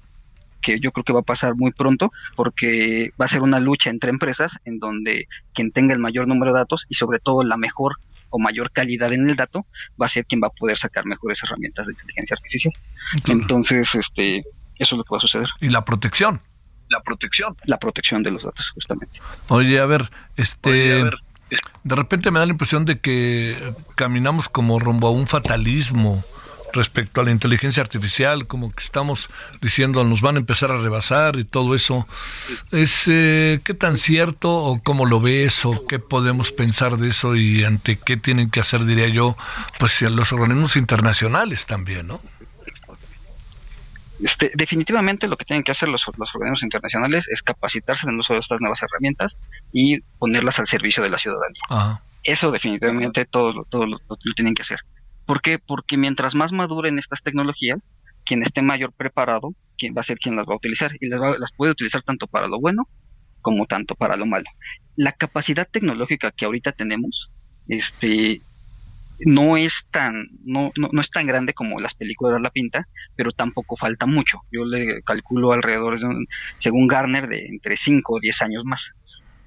que 0.65 0.81
yo 0.81 0.91
creo 0.93 1.05
que 1.05 1.13
va 1.13 1.21
a 1.21 1.25
pasar 1.25 1.55
muy 1.55 1.71
pronto, 1.73 2.11
porque 2.35 3.13
va 3.21 3.27
a 3.27 3.29
ser 3.29 3.43
una 3.43 3.61
lucha 3.61 3.91
entre 3.91 4.11
empresas 4.11 4.53
en 4.65 4.79
donde 4.79 5.29
quien 5.53 5.71
tenga 5.71 5.93
el 5.93 6.01
mayor 6.01 6.27
número 6.27 6.53
de 6.53 6.61
datos 6.61 6.87
y 6.89 6.95
sobre 6.95 7.21
todo 7.21 7.45
la 7.45 7.57
mejor 7.57 7.97
o 8.31 8.39
mayor 8.39 8.73
calidad 8.73 9.13
en 9.13 9.29
el 9.29 9.37
dato 9.37 9.67
va 10.01 10.07
a 10.07 10.09
ser 10.09 10.25
quien 10.27 10.41
va 10.43 10.49
a 10.49 10.51
poder 10.51 10.77
sacar 10.77 11.05
mejores 11.05 11.41
herramientas 11.45 11.87
de 11.87 11.93
inteligencia 11.93 12.35
artificial. 12.35 12.73
Entonces, 13.29 13.95
este, 13.95 14.39
eso 14.39 14.45
es 14.79 14.93
lo 14.93 15.05
que 15.05 15.11
va 15.13 15.19
a 15.19 15.21
suceder. 15.21 15.49
Y 15.61 15.69
la 15.69 15.85
protección. 15.85 16.41
la 16.89 17.01
protección. 17.01 17.55
La 17.65 17.79
protección 17.79 18.23
de 18.23 18.33
los 18.33 18.43
datos, 18.43 18.71
justamente. 18.71 19.21
Oye, 19.49 19.79
a 19.79 19.87
ver, 19.87 20.09
este... 20.37 21.05
De 21.85 21.95
repente 21.95 22.33
me 22.33 22.41
da 22.41 22.47
la 22.47 22.53
impresión 22.53 22.85
de 22.85 22.99
que 22.99 23.57
caminamos 23.95 24.49
como 24.49 24.81
rumbo 24.81 25.07
a 25.07 25.11
un 25.13 25.29
fatalismo 25.29 26.25
respecto 26.75 27.21
a 27.21 27.25
la 27.25 27.31
inteligencia 27.31 27.83
artificial, 27.83 28.47
como 28.47 28.73
que 28.73 28.83
estamos 28.83 29.31
diciendo 29.61 30.05
nos 30.05 30.21
van 30.21 30.37
a 30.37 30.39
empezar 30.41 30.71
a 30.71 30.79
rebasar 30.79 31.37
y 31.37 31.45
todo 31.45 31.75
eso. 31.75 32.07
¿Es 32.71 33.05
eh, 33.09 33.61
qué 33.65 33.75
tan 33.75 33.97
cierto 33.97 34.55
o 34.55 34.83
cómo 34.83 35.07
lo 35.07 35.21
ves 35.21 35.65
o 35.65 35.87
qué 35.87 35.99
podemos 35.99 36.53
pensar 36.53 36.97
de 36.97 37.09
eso 37.09 37.37
y 37.37 37.65
ante 37.65 37.97
qué 37.97 38.17
tienen 38.17 38.51
que 38.51 38.61
hacer, 38.61 38.85
diría 38.85 39.09
yo, 39.09 39.37
pues 39.79 40.03
los 40.03 40.33
organismos 40.33 40.77
internacionales 40.77 41.67
también, 41.67 42.07
¿no? 42.07 42.21
Este, 44.23 44.53
definitivamente 44.55 45.27
lo 45.27 45.37
que 45.37 45.45
tienen 45.45 45.65
que 45.65 45.73
hacer 45.73 45.89
los, 45.89 46.05
los 46.17 46.35
organismos 46.35 46.63
internacionales 46.63 47.27
es 47.29 47.43
capacitarse 47.43 48.07
en 48.07 48.15
el 48.15 48.21
uso 48.21 48.35
de 48.35 48.41
estas 48.41 48.61
nuevas 48.61 48.81
herramientas 48.83 49.37
y 49.73 50.01
ponerlas 50.19 50.59
al 50.59 50.67
servicio 50.67 51.03
de 51.03 51.11
la 51.11 51.19
ciudadanía. 51.19 51.61
Ajá. 51.69 52.01
Eso 52.23 52.51
definitivamente 52.51 53.27
todos, 53.27 53.55
lo, 53.55 53.87
lo 53.87 54.35
tienen 54.35 54.55
que 54.55 54.63
hacer. 54.63 54.81
¿Por 55.27 55.41
qué? 55.43 55.59
Porque 55.59 55.97
mientras 55.97 56.35
más 56.35 56.53
maduren 56.53 56.99
estas 56.99 57.23
tecnologías, 57.23 57.91
quien 58.25 58.43
esté 58.43 58.63
mayor 58.63 58.93
preparado, 58.95 59.55
quien 59.79 59.95
va 59.97 60.01
a 60.03 60.05
ser 60.05 60.19
quien 60.19 60.37
las 60.37 60.47
va 60.47 60.55
a 60.55 60.57
utilizar 60.57 60.93
y 61.01 61.09
las, 61.09 61.21
va- 61.21 61.39
las 61.39 61.51
puede 61.57 61.73
utilizar 61.73 62.03
tanto 62.03 62.27
para 62.27 62.49
lo 62.49 62.61
bueno 62.61 62.89
como 63.43 63.67
tanto 63.67 63.95
para 63.97 64.17
lo 64.17 64.27
malo. 64.27 64.45
La 64.97 65.13
capacidad 65.15 65.69
tecnológica 65.71 66.33
que 66.37 66.47
ahorita 66.47 66.73
tenemos, 66.73 67.33
este, 67.69 68.45
no 69.21 69.57
es 69.57 69.75
tan, 69.91 70.15
no, 70.45 70.71
no, 70.77 70.89
no 70.93 71.01
es 71.01 71.11
tan 71.11 71.27
grande 71.27 71.55
como 71.55 71.81
las 71.81 71.95
películas 71.95 72.41
la 72.41 72.51
pinta, 72.51 72.87
pero 73.15 73.33
tampoco 73.33 73.77
falta 73.77 74.07
mucho. 74.07 74.39
Yo 74.51 74.65
le 74.65 75.03
calculo 75.05 75.53
alrededor 75.53 76.01
de, 76.01 76.07
un- 76.07 76.27
según 76.59 76.89
Garner, 76.89 77.29
de 77.29 77.47
entre 77.47 77.77
5 77.77 78.15
o 78.17 78.21
10 78.21 78.41
años 78.43 78.65
más. 78.65 78.83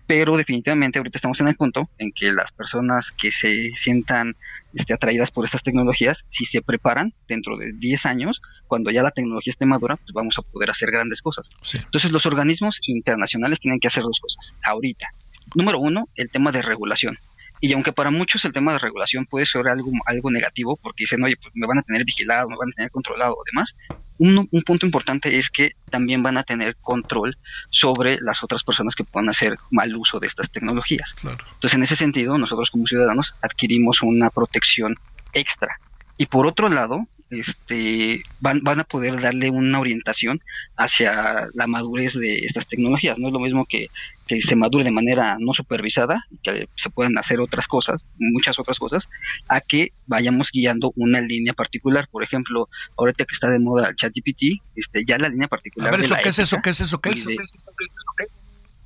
Pero 0.08 0.38
definitivamente 0.38 0.99
ahorita 0.99 1.18
estamos 1.18 1.39
en 1.41 1.49
el 1.49 1.55
punto 1.55 1.89
en 1.97 2.14
que 2.14 2.32
las 2.32 2.51
personas 2.53 3.12
que 3.12 3.32
se 3.32 3.72
sientan 3.76 4.36
este, 4.74 4.93
atraídas 4.93 5.32
por 5.32 5.43
estas 5.43 5.64
tecnologías, 5.64 6.24
si 6.30 6.45
se 6.45 6.62
preparan 6.62 7.14
dentro 7.28 7.58
de 7.58 7.74
10 7.74 8.05
años, 8.05 8.41
cuando 8.68 8.89
ya 8.89 9.03
la 9.03 9.12
tecnología 9.12 9.51
esté 9.51 9.66
madura, 9.66 9.97
pues 9.97 10.14
vamos 10.14 10.36
a 10.39 10.41
poder 10.43 10.72
hacer 10.72 10.91
grandes 10.91 11.22
cosas. 11.22 11.49
Sí. 11.62 11.78
Entonces 11.78 12.12
los 12.12 12.26
organismos 12.26 12.80
internacionales 12.88 13.60
tienen 13.60 13.82
que 13.82 13.88
hacer 13.88 14.03
dos 14.03 14.20
cosas 14.22 14.53
ahorita. 14.64 15.08
Número 15.55 15.80
uno, 15.80 16.08
el 16.16 16.30
tema 16.32 16.51
de 16.51 16.62
regulación. 16.62 17.18
Y 17.60 17.74
aunque 17.74 17.91
para 17.91 18.12
muchos 18.12 18.45
el 18.45 18.53
tema 18.53 18.74
de 18.74 18.80
regulación 18.80 19.26
puede 19.26 19.45
ser 19.45 19.68
algo, 19.68 19.91
algo 20.05 20.32
negativo, 20.32 20.78
porque 20.82 21.03
dicen, 21.03 21.24
oye, 21.24 21.36
pues 21.36 21.51
me 21.55 21.68
van 21.68 21.80
a 21.80 21.84
tener 21.84 22.05
vigilado, 22.05 22.49
me 22.49 22.55
van 22.55 22.70
a 22.70 22.76
tener 22.76 22.91
controlado 22.91 23.34
o 23.34 23.43
demás, 23.51 23.74
un, 24.20 24.47
un 24.51 24.61
punto 24.63 24.86
importante 24.86 25.38
es 25.38 25.49
que 25.49 25.74
también 25.89 26.24
van 26.24 26.38
a 26.38 26.43
tener 26.43 26.76
control 26.78 27.38
sobre 27.70 28.18
las 28.22 28.43
otras 28.43 28.63
personas 28.63 28.95
que 28.95 29.03
puedan 29.03 29.30
hacer 29.30 29.55
mal 29.72 29.95
uso 29.95 30.20
de 30.20 30.28
estas 30.28 30.51
tecnologías. 30.51 31.13
Claro. 31.22 31.38
Entonces, 31.53 31.74
en 31.76 31.84
ese 31.84 31.95
sentido, 31.95 32.38
nosotros 32.38 32.72
como 32.72 32.88
ciudadanos 32.88 33.34
adquirimos 33.41 34.01
una 34.01 34.30
protección 34.30 34.95
extra. 35.34 35.80
Y 36.18 36.26
por 36.26 36.47
otro 36.47 36.70
lado, 36.70 37.07
este, 37.30 38.22
van, 38.40 38.62
van 38.64 38.80
a 38.80 38.84
poder 38.84 39.20
darle 39.22 39.50
una 39.50 39.80
orientación 39.80 40.40
hacia 40.78 41.48
la 41.54 41.68
madurez 41.68 42.14
de 42.14 42.46
estas 42.46 42.68
tecnologías. 42.68 43.18
No 43.18 43.28
es 43.28 43.34
lo 43.34 43.40
mismo 43.40 43.66
que, 43.66 43.88
que 44.28 44.42
se 44.42 44.56
madure 44.56 44.84
de 44.84 44.92
manera 44.92 45.38
no 45.40 45.54
supervisada 45.54 46.26
que 46.44 46.68
se 46.76 46.90
puedan 46.90 47.18
hacer 47.18 47.40
otras 47.40 47.68
cosas, 47.68 48.06
muchas 48.18 48.58
otras 48.60 48.80
cosas, 48.80 49.08
a 49.50 49.62
que 49.62 49.92
vayamos 50.06 50.50
guiando 50.52 50.94
una 50.96 51.22
línea 51.22 51.54
particular. 51.54 52.08
Por 52.10 52.24
ejemplo, 52.24 52.70
ahorita 52.98 53.26
que 53.26 53.34
está 53.34 53.50
de 53.50 53.60
moda 53.60 53.90
el 53.90 53.96
ChatGPT, 53.96 54.62
este, 54.76 55.06
ya 55.06 55.18
la 55.18 55.30
línea 55.30 55.48
particular. 55.48 55.90
A 55.90 55.92
ver, 55.92 56.00
de 56.02 56.06
¿eso 56.06 56.16
la 56.16 56.22
qué 56.22 56.30
es 56.30 56.40
eso? 56.40 56.62
¿Qué 56.62 56.70
es 56.70 56.82
eso? 56.82 57.00
¿Qué 57.00 57.10
es? 57.10 57.26
de- 57.26 57.38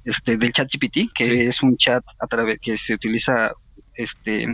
este, 0.04 0.38
del 0.38 0.52
chat 0.52 0.68
GPT, 0.72 1.12
que 1.14 1.48
es 1.48 1.62
un 1.62 1.78
chat 1.78 2.04
a 2.20 2.28
través 2.28 2.60
que 2.60 2.78
se 2.78 2.96
utiliza 2.96 3.52
este, 3.94 4.48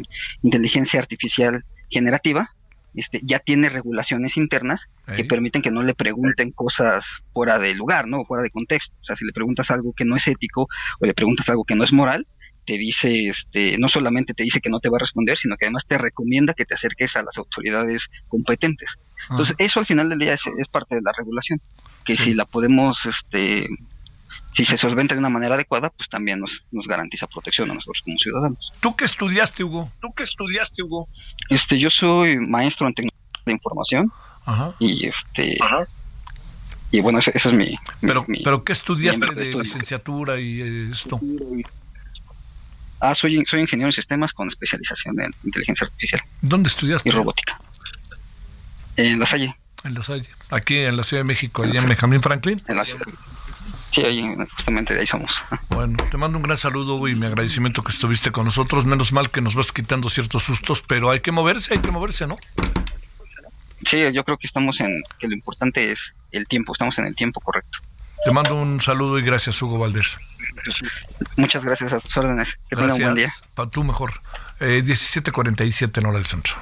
inteligencia 0.43 0.99
artificial 0.99 1.63
generativa, 1.89 2.49
este, 2.95 3.19
ya 3.23 3.39
tiene 3.39 3.69
regulaciones 3.69 4.37
internas 4.37 4.81
que 5.15 5.23
permiten 5.23 5.61
que 5.61 5.71
no 5.71 5.83
le 5.83 5.93
pregunten 5.93 6.51
cosas 6.51 7.05
fuera 7.33 7.59
de 7.59 7.73
lugar, 7.75 8.07
¿no? 8.07 8.25
Fuera 8.25 8.43
de 8.43 8.49
contexto. 8.49 8.95
O 8.99 9.03
sea, 9.03 9.15
si 9.15 9.25
le 9.25 9.31
preguntas 9.33 9.69
algo 9.71 9.93
que 9.93 10.05
no 10.05 10.15
es 10.15 10.27
ético 10.27 10.67
o 10.99 11.05
le 11.05 11.13
preguntas 11.13 11.47
algo 11.49 11.63
que 11.63 11.75
no 11.75 11.83
es 11.83 11.93
moral, 11.93 12.27
te 12.65 12.77
dice, 12.77 13.29
este, 13.29 13.77
no 13.77 13.87
solamente 13.87 14.33
te 14.33 14.43
dice 14.43 14.59
que 14.59 14.69
no 14.69 14.79
te 14.81 14.89
va 14.89 14.97
a 14.97 14.99
responder, 14.99 15.37
sino 15.37 15.55
que 15.55 15.65
además 15.65 15.85
te 15.87 15.97
recomienda 15.97 16.53
que 16.53 16.65
te 16.65 16.73
acerques 16.73 17.15
a 17.15 17.23
las 17.23 17.37
autoridades 17.37 18.07
competentes. 18.27 18.95
Entonces, 19.29 19.55
eso 19.57 19.79
al 19.79 19.85
final 19.85 20.09
del 20.09 20.19
día 20.19 20.33
es, 20.33 20.41
es 20.59 20.67
parte 20.67 20.95
de 20.95 21.01
la 21.01 21.13
regulación, 21.17 21.61
que 22.03 22.15
Sí. 22.15 22.23
si 22.23 22.33
la 22.33 22.43
podemos, 22.45 23.05
este, 23.05 23.69
si 24.53 24.65
se 24.65 24.77
solventa 24.77 25.13
de 25.13 25.19
una 25.19 25.29
manera 25.29 25.55
adecuada, 25.55 25.89
pues 25.91 26.09
también 26.09 26.39
nos, 26.39 26.51
nos 26.71 26.87
garantiza 26.87 27.27
protección 27.27 27.69
a 27.71 27.73
nosotros 27.75 28.01
como 28.03 28.17
ciudadanos. 28.17 28.73
¿Tú 28.79 28.95
qué 28.95 29.05
estudiaste, 29.05 29.63
Hugo? 29.63 29.91
¿Tú 30.01 30.13
qué 30.15 30.23
estudiaste, 30.23 30.81
Hugo? 30.83 31.07
Este, 31.49 31.77
yo 31.79 31.89
soy 31.89 32.37
maestro 32.37 32.87
en 32.87 32.93
tecnología 32.95 33.41
de 33.45 33.51
información 33.51 34.11
Ajá. 34.45 34.73
y 34.79 35.05
este, 35.07 35.57
y 36.91 36.99
bueno, 37.01 37.19
ese, 37.19 37.31
ese 37.35 37.49
es 37.49 37.53
mi, 37.53 37.77
Pero, 38.01 38.25
mi- 38.27 38.43
pero 38.43 38.63
¿qué 38.63 38.73
estudiaste 38.73 39.25
de 39.35 39.43
estudio. 39.43 39.61
licenciatura 39.63 40.39
y 40.39 40.61
eh, 40.61 40.89
esto? 40.91 41.19
Ah, 42.99 43.13
soy, 43.13 43.43
soy 43.47 43.61
ingeniero 43.61 43.89
en 43.89 43.93
sistemas 43.93 44.33
con 44.33 44.47
especialización 44.47 45.19
en 45.21 45.31
inteligencia 45.43 45.85
artificial 45.85 46.21
¿Dónde 46.41 46.69
estudiaste? 46.69 47.07
y 47.09 47.11
robótica. 47.11 47.59
En 48.95 49.19
La 49.19 49.25
Salle. 49.27 49.55
En 49.83 49.93
La 49.93 50.01
Salle. 50.01 50.27
Aquí 50.49 50.77
en 50.77 50.97
la 50.97 51.03
Ciudad 51.03 51.21
de 51.21 51.27
México, 51.27 51.61
allá 51.63 51.79
en 51.79 51.87
Benjamín 51.89 52.21
Franklin. 52.23 52.61
En 52.67 52.77
la, 52.77 52.85
sí, 53.91 54.01
ahí, 54.01 54.35
justamente 54.55 54.93
de 54.93 55.01
ahí 55.01 55.07
somos. 55.07 55.31
Bueno, 55.69 55.97
te 56.09 56.17
mando 56.17 56.37
un 56.37 56.43
gran 56.43 56.57
saludo 56.57 57.07
y 57.07 57.15
mi 57.15 57.25
agradecimiento 57.25 57.83
que 57.83 57.91
estuviste 57.91 58.31
con 58.31 58.45
nosotros. 58.45 58.85
Menos 58.85 59.11
mal 59.11 59.29
que 59.29 59.41
nos 59.41 59.55
vas 59.55 59.71
quitando 59.71 60.09
ciertos 60.09 60.43
sustos, 60.43 60.83
pero 60.87 61.09
hay 61.11 61.19
que 61.19 61.31
moverse, 61.31 61.73
hay 61.73 61.79
que 61.79 61.91
moverse, 61.91 62.25
¿no? 62.25 62.37
Sí, 63.85 63.97
yo 64.13 64.23
creo 64.23 64.37
que 64.37 64.47
estamos 64.47 64.79
en, 64.79 65.03
que 65.19 65.27
lo 65.27 65.33
importante 65.33 65.91
es 65.91 66.13
el 66.31 66.47
tiempo, 66.47 66.73
estamos 66.73 66.97
en 66.97 67.05
el 67.05 67.15
tiempo 67.15 67.39
correcto. 67.39 67.79
Te 68.25 68.31
mando 68.31 68.55
un 68.55 68.81
saludo 68.81 69.19
y 69.19 69.21
gracias, 69.21 69.61
Hugo 69.61 69.77
Valdés. 69.77 70.17
Muchas 71.37 71.63
gracias 71.63 71.93
a 71.93 71.99
tus 71.99 72.17
órdenes. 72.17 72.57
Que 72.69 72.75
tengan 72.75 72.91
un 72.91 73.01
buen 73.01 73.15
día. 73.15 73.25
Gracias. 73.25 73.47
Para 73.53 73.69
tú 73.69 73.83
mejor. 73.83 74.13
Eh, 74.59 74.81
1747 74.83 75.99
en 75.99 76.05
hora 76.07 76.17
del 76.17 76.25
centro. 76.25 76.55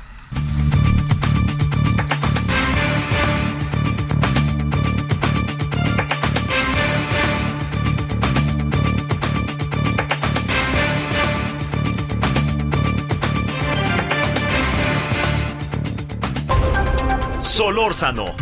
Solórzano, 17.85 18.35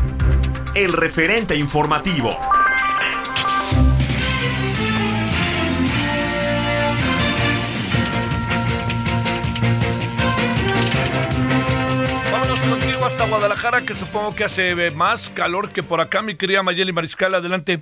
el 0.74 0.94
referente 0.94 1.54
informativo. 1.54 2.30
Vámonos 12.32 12.62
contigo 12.62 13.06
hasta 13.06 13.28
Guadalajara, 13.28 13.82
que 13.82 13.94
supongo 13.94 14.34
que 14.34 14.46
hace 14.46 14.70
eh, 14.70 14.92
más 14.92 15.30
calor 15.30 15.74
que 15.74 15.84
por 15.84 16.00
acá, 16.00 16.22
mi 16.22 16.38
querida 16.38 16.64
Mayeli 16.64 16.94
Mariscal. 16.94 17.36
Adelante. 17.36 17.82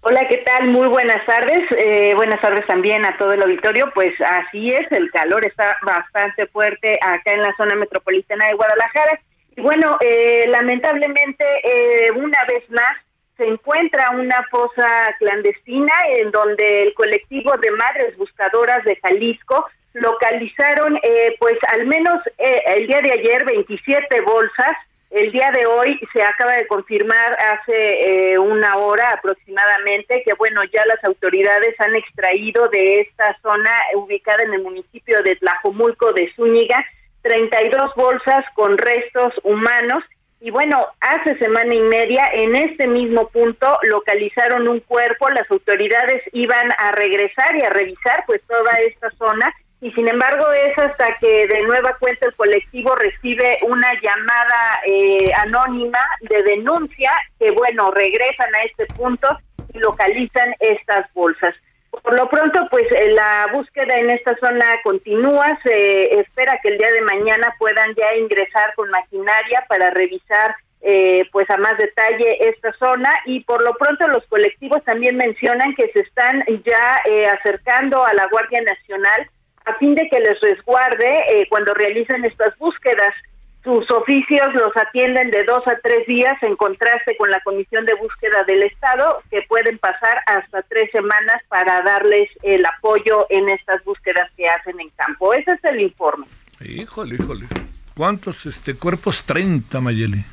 Hola, 0.00 0.26
¿qué 0.30 0.38
tal? 0.38 0.68
Muy 0.68 0.88
buenas 0.88 1.26
tardes. 1.26 1.60
Eh, 1.76 2.14
buenas 2.16 2.40
tardes 2.40 2.66
también 2.66 3.04
a 3.04 3.18
todo 3.18 3.34
el 3.34 3.42
auditorio. 3.42 3.90
Pues 3.92 4.14
así 4.18 4.68
es, 4.68 4.90
el 4.92 5.10
calor 5.10 5.44
está 5.44 5.76
bastante 5.82 6.46
fuerte 6.46 6.98
acá 7.02 7.34
en 7.34 7.42
la 7.42 7.54
zona 7.58 7.74
metropolitana 7.74 8.46
de 8.46 8.54
Guadalajara. 8.54 9.20
Bueno, 9.56 9.96
eh, 10.00 10.46
lamentablemente, 10.48 11.44
eh, 11.62 12.10
una 12.12 12.44
vez 12.44 12.68
más, 12.70 12.92
se 13.36 13.44
encuentra 13.44 14.10
una 14.10 14.46
fosa 14.50 15.14
clandestina 15.18 15.92
en 16.18 16.30
donde 16.30 16.82
el 16.82 16.94
colectivo 16.94 17.52
de 17.58 17.70
madres 17.72 18.16
buscadoras 18.16 18.84
de 18.84 18.96
Jalisco 18.96 19.66
localizaron, 19.94 20.98
eh, 21.02 21.36
pues 21.38 21.56
al 21.72 21.86
menos 21.86 22.16
eh, 22.38 22.62
el 22.76 22.86
día 22.86 23.00
de 23.00 23.12
ayer, 23.12 23.44
27 23.44 24.20
bolsas. 24.22 24.72
El 25.10 25.30
día 25.30 25.50
de 25.50 25.66
hoy 25.66 26.00
se 26.14 26.22
acaba 26.22 26.52
de 26.52 26.66
confirmar 26.66 27.36
hace 27.38 28.32
eh, 28.32 28.38
una 28.38 28.76
hora 28.76 29.12
aproximadamente 29.12 30.22
que, 30.24 30.32
bueno, 30.34 30.62
ya 30.72 30.86
las 30.86 31.04
autoridades 31.04 31.78
han 31.80 31.94
extraído 31.94 32.68
de 32.68 33.00
esta 33.00 33.36
zona 33.42 33.70
ubicada 33.94 34.42
en 34.42 34.54
el 34.54 34.62
municipio 34.62 35.22
de 35.22 35.36
Tlajomulco 35.36 36.14
de 36.14 36.32
Zúñiga 36.34 36.82
32 37.22 37.94
bolsas 37.96 38.44
con 38.54 38.78
restos 38.78 39.32
humanos. 39.42 40.00
Y 40.40 40.50
bueno, 40.50 40.84
hace 41.00 41.38
semana 41.38 41.72
y 41.74 41.82
media 41.82 42.28
en 42.32 42.56
este 42.56 42.88
mismo 42.88 43.28
punto 43.28 43.78
localizaron 43.82 44.66
un 44.66 44.80
cuerpo, 44.80 45.30
las 45.30 45.48
autoridades 45.50 46.22
iban 46.32 46.72
a 46.78 46.92
regresar 46.92 47.54
y 47.56 47.62
a 47.62 47.70
revisar 47.70 48.24
pues 48.26 48.42
toda 48.48 48.72
esta 48.78 49.10
zona 49.12 49.54
y 49.82 49.90
sin 49.92 50.08
embargo 50.08 50.44
es 50.52 50.78
hasta 50.78 51.16
que 51.20 51.46
de 51.48 51.62
nueva 51.62 51.96
cuenta 51.98 52.26
el 52.26 52.34
colectivo 52.36 52.94
recibe 52.94 53.56
una 53.62 53.92
llamada 54.00 54.80
eh, 54.86 55.24
anónima 55.44 55.98
de 56.20 56.42
denuncia 56.44 57.10
que 57.38 57.50
bueno 57.50 57.90
regresan 57.90 58.54
a 58.54 58.62
este 58.62 58.86
punto 58.94 59.28
y 59.74 59.78
localizan 59.78 60.54
estas 60.60 61.12
bolsas. 61.14 61.54
Por 62.00 62.16
lo 62.16 62.28
pronto, 62.28 62.66
pues 62.70 62.86
eh, 62.92 63.12
la 63.12 63.48
búsqueda 63.52 63.96
en 63.96 64.10
esta 64.10 64.34
zona 64.38 64.64
continúa. 64.82 65.58
Se 65.62 66.18
espera 66.18 66.58
que 66.62 66.70
el 66.70 66.78
día 66.78 66.90
de 66.90 67.02
mañana 67.02 67.54
puedan 67.58 67.94
ya 67.94 68.14
ingresar 68.16 68.74
con 68.74 68.88
maquinaria 68.90 69.64
para 69.68 69.90
revisar 69.90 70.56
eh, 70.84 71.28
pues 71.30 71.48
a 71.48 71.58
más 71.58 71.78
detalle 71.78 72.48
esta 72.48 72.72
zona 72.72 73.08
y 73.24 73.44
por 73.44 73.62
lo 73.62 73.72
pronto 73.74 74.08
los 74.08 74.26
colectivos 74.26 74.82
también 74.82 75.16
mencionan 75.16 75.76
que 75.76 75.88
se 75.92 76.00
están 76.00 76.42
ya 76.64 77.00
eh, 77.08 77.28
acercando 77.28 78.04
a 78.04 78.12
la 78.14 78.26
Guardia 78.26 78.62
Nacional 78.62 79.30
a 79.64 79.74
fin 79.74 79.94
de 79.94 80.08
que 80.08 80.18
les 80.18 80.40
resguarde 80.40 81.18
eh, 81.30 81.46
cuando 81.48 81.72
realizan 81.72 82.24
estas 82.24 82.58
búsquedas. 82.58 83.14
Sus 83.64 83.88
oficios 83.92 84.48
los 84.54 84.76
atienden 84.76 85.30
de 85.30 85.44
dos 85.44 85.62
a 85.68 85.76
tres 85.82 86.04
días 86.08 86.36
en 86.42 86.56
contraste 86.56 87.16
con 87.16 87.30
la 87.30 87.40
Comisión 87.40 87.86
de 87.86 87.94
Búsqueda 87.94 88.42
del 88.44 88.64
Estado, 88.64 89.22
que 89.30 89.42
pueden 89.42 89.78
pasar 89.78 90.18
hasta 90.26 90.62
tres 90.62 90.90
semanas 90.90 91.40
para 91.48 91.80
darles 91.82 92.28
el 92.42 92.64
apoyo 92.66 93.26
en 93.30 93.48
estas 93.50 93.84
búsquedas 93.84 94.28
que 94.36 94.48
hacen 94.48 94.80
en 94.80 94.90
campo. 94.90 95.32
Ese 95.32 95.52
es 95.52 95.64
el 95.64 95.80
informe. 95.80 96.26
Híjole, 96.60 97.14
híjole. 97.14 97.46
¿Cuántos 97.94 98.46
este 98.46 98.74
cuerpos? 98.74 99.22
30, 99.22 99.80
Mayeli. 99.80 100.24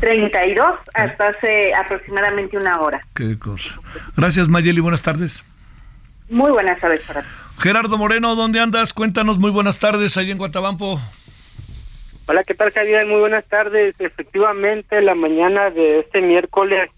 32 0.00 0.66
hasta 0.94 1.28
hace 1.28 1.74
aproximadamente 1.74 2.56
una 2.56 2.80
hora. 2.80 3.06
Qué 3.14 3.38
cosa. 3.38 3.78
Gracias, 4.16 4.48
Mayeli. 4.48 4.80
Buenas 4.80 5.02
tardes. 5.02 5.44
Muy 6.30 6.50
buenas 6.50 6.80
tardes 6.80 7.00
para 7.02 7.20
ti. 7.20 7.28
Gerardo 7.58 7.98
Moreno, 7.98 8.34
¿dónde 8.36 8.60
andas? 8.60 8.94
Cuéntanos. 8.94 9.38
Muy 9.38 9.50
buenas 9.50 9.78
tardes 9.78 10.16
ahí 10.16 10.30
en 10.30 10.38
Guatabampo. 10.38 11.00
Hola, 12.28 12.42
¿qué 12.42 12.54
tal, 12.54 12.72
Javier? 12.72 13.06
Muy 13.06 13.20
buenas 13.20 13.44
tardes. 13.44 13.94
Efectivamente, 14.00 15.00
la 15.00 15.14
mañana 15.14 15.70
de 15.70 16.00
este 16.00 16.20
miércoles 16.20 16.90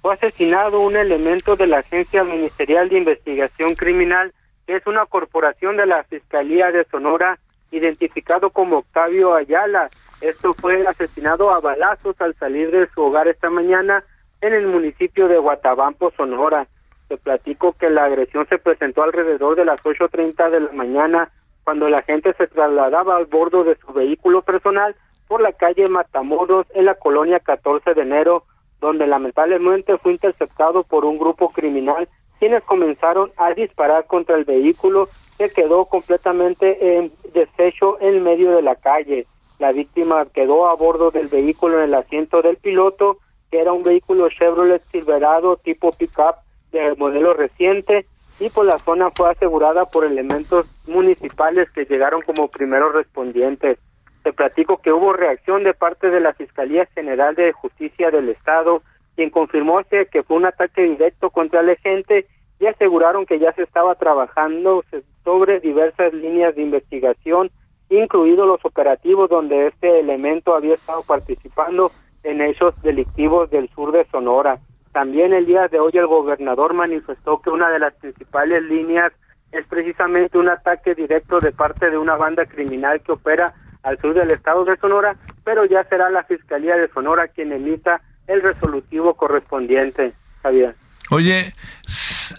fue 0.00 0.14
asesinado 0.14 0.78
un 0.78 0.94
elemento 0.94 1.56
de 1.56 1.66
la 1.66 1.78
Agencia 1.78 2.22
Ministerial 2.22 2.88
de 2.88 2.98
Investigación 2.98 3.74
Criminal, 3.74 4.32
que 4.64 4.76
es 4.76 4.86
una 4.86 5.04
corporación 5.06 5.76
de 5.76 5.86
la 5.86 6.04
Fiscalía 6.04 6.70
de 6.70 6.84
Sonora, 6.84 7.36
identificado 7.72 8.50
como 8.50 8.78
Octavio 8.78 9.34
Ayala. 9.34 9.90
Esto 10.20 10.54
fue 10.54 10.86
asesinado 10.86 11.50
a 11.50 11.58
balazos 11.58 12.14
al 12.20 12.36
salir 12.36 12.70
de 12.70 12.86
su 12.94 13.02
hogar 13.02 13.26
esta 13.26 13.50
mañana 13.50 14.04
en 14.40 14.54
el 14.54 14.68
municipio 14.68 15.26
de 15.26 15.38
Guatabampo, 15.38 16.12
Sonora. 16.16 16.68
Te 17.08 17.16
platico 17.16 17.72
que 17.72 17.90
la 17.90 18.04
agresión 18.04 18.46
se 18.46 18.58
presentó 18.58 19.02
alrededor 19.02 19.56
de 19.56 19.64
las 19.64 19.82
8.30 19.82 20.48
de 20.48 20.60
la 20.60 20.70
mañana 20.70 21.32
cuando 21.66 21.88
la 21.88 22.02
gente 22.02 22.32
se 22.34 22.46
trasladaba 22.46 23.16
al 23.16 23.26
bordo 23.26 23.64
de 23.64 23.74
su 23.74 23.92
vehículo 23.92 24.42
personal 24.42 24.94
por 25.26 25.40
la 25.40 25.50
calle 25.50 25.88
Matamoros 25.88 26.64
en 26.74 26.84
la 26.84 26.94
colonia 26.94 27.40
14 27.40 27.92
de 27.92 28.02
enero, 28.02 28.44
donde 28.80 29.08
lamentablemente 29.08 29.98
fue 29.98 30.12
interceptado 30.12 30.84
por 30.84 31.04
un 31.04 31.18
grupo 31.18 31.48
criminal 31.48 32.08
quienes 32.38 32.62
comenzaron 32.62 33.32
a 33.36 33.52
disparar 33.52 34.06
contra 34.06 34.36
el 34.36 34.44
vehículo 34.44 35.08
que 35.38 35.50
quedó 35.50 35.86
completamente 35.86 36.98
en 36.98 37.10
deshecho 37.34 38.00
en 38.00 38.22
medio 38.22 38.52
de 38.52 38.62
la 38.62 38.76
calle. 38.76 39.26
La 39.58 39.72
víctima 39.72 40.24
quedó 40.26 40.68
a 40.68 40.76
bordo 40.76 41.10
del 41.10 41.26
vehículo 41.26 41.78
en 41.78 41.88
el 41.88 41.94
asiento 41.94 42.42
del 42.42 42.58
piloto, 42.58 43.18
que 43.50 43.58
era 43.58 43.72
un 43.72 43.82
vehículo 43.82 44.28
Chevrolet 44.28 44.84
Silverado 44.92 45.56
tipo 45.56 45.90
pickup 45.90 46.36
de 46.70 46.94
modelo 46.94 47.34
reciente 47.34 48.06
y 48.38 48.50
por 48.50 48.66
la 48.66 48.78
zona 48.78 49.10
fue 49.14 49.30
asegurada 49.30 49.86
por 49.86 50.04
elementos 50.04 50.66
municipales 50.86 51.70
que 51.70 51.84
llegaron 51.84 52.22
como 52.22 52.48
primeros 52.48 52.92
respondientes. 52.94 53.78
Te 54.22 54.32
platico 54.32 54.78
que 54.78 54.92
hubo 54.92 55.12
reacción 55.12 55.64
de 55.64 55.72
parte 55.72 56.10
de 56.10 56.20
la 56.20 56.34
Fiscalía 56.34 56.86
General 56.94 57.34
de 57.34 57.52
Justicia 57.52 58.10
del 58.10 58.28
Estado, 58.28 58.82
quien 59.14 59.30
confirmó 59.30 59.80
que 59.84 60.22
fue 60.22 60.36
un 60.36 60.46
ataque 60.46 60.82
directo 60.82 61.30
contra 61.30 61.60
el 61.60 61.70
agente 61.70 62.26
y 62.58 62.66
aseguraron 62.66 63.26
que 63.26 63.38
ya 63.38 63.52
se 63.52 63.62
estaba 63.62 63.94
trabajando 63.94 64.84
sobre 65.24 65.60
diversas 65.60 66.12
líneas 66.12 66.54
de 66.54 66.62
investigación, 66.62 67.50
incluidos 67.88 68.46
los 68.46 68.64
operativos 68.64 69.30
donde 69.30 69.68
este 69.68 70.00
elemento 70.00 70.54
había 70.54 70.74
estado 70.74 71.02
participando 71.02 71.90
en 72.22 72.40
hechos 72.40 72.74
delictivos 72.82 73.50
del 73.50 73.68
sur 73.70 73.92
de 73.92 74.04
Sonora. 74.06 74.58
También 74.96 75.34
el 75.34 75.44
día 75.44 75.68
de 75.68 75.78
hoy 75.78 75.90
el 75.92 76.06
gobernador 76.06 76.72
manifestó 76.72 77.42
que 77.42 77.50
una 77.50 77.68
de 77.68 77.78
las 77.78 77.92
principales 77.96 78.62
líneas 78.62 79.12
es 79.52 79.66
precisamente 79.66 80.38
un 80.38 80.48
ataque 80.48 80.94
directo 80.94 81.38
de 81.38 81.52
parte 81.52 81.90
de 81.90 81.98
una 81.98 82.16
banda 82.16 82.46
criminal 82.46 83.02
que 83.02 83.12
opera 83.12 83.52
al 83.82 84.00
sur 84.00 84.14
del 84.14 84.30
estado 84.30 84.64
de 84.64 84.74
Sonora, 84.78 85.14
pero 85.44 85.66
ya 85.66 85.84
será 85.84 86.08
la 86.08 86.24
Fiscalía 86.24 86.76
de 86.76 86.88
Sonora 86.88 87.28
quien 87.28 87.52
emita 87.52 88.00
el 88.26 88.40
resolutivo 88.40 89.12
correspondiente. 89.12 90.14
Javier. 90.42 90.74
Oye, 91.10 91.52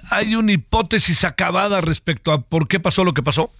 ¿hay 0.09 0.33
una 0.33 0.51
hipótesis 0.53 1.25
acabada 1.25 1.79
respecto 1.81 2.31
a 2.31 2.41
por 2.41 2.67
qué 2.67 2.79
pasó 2.79 3.03
lo 3.03 3.13
que 3.13 3.21
pasó? 3.21 3.51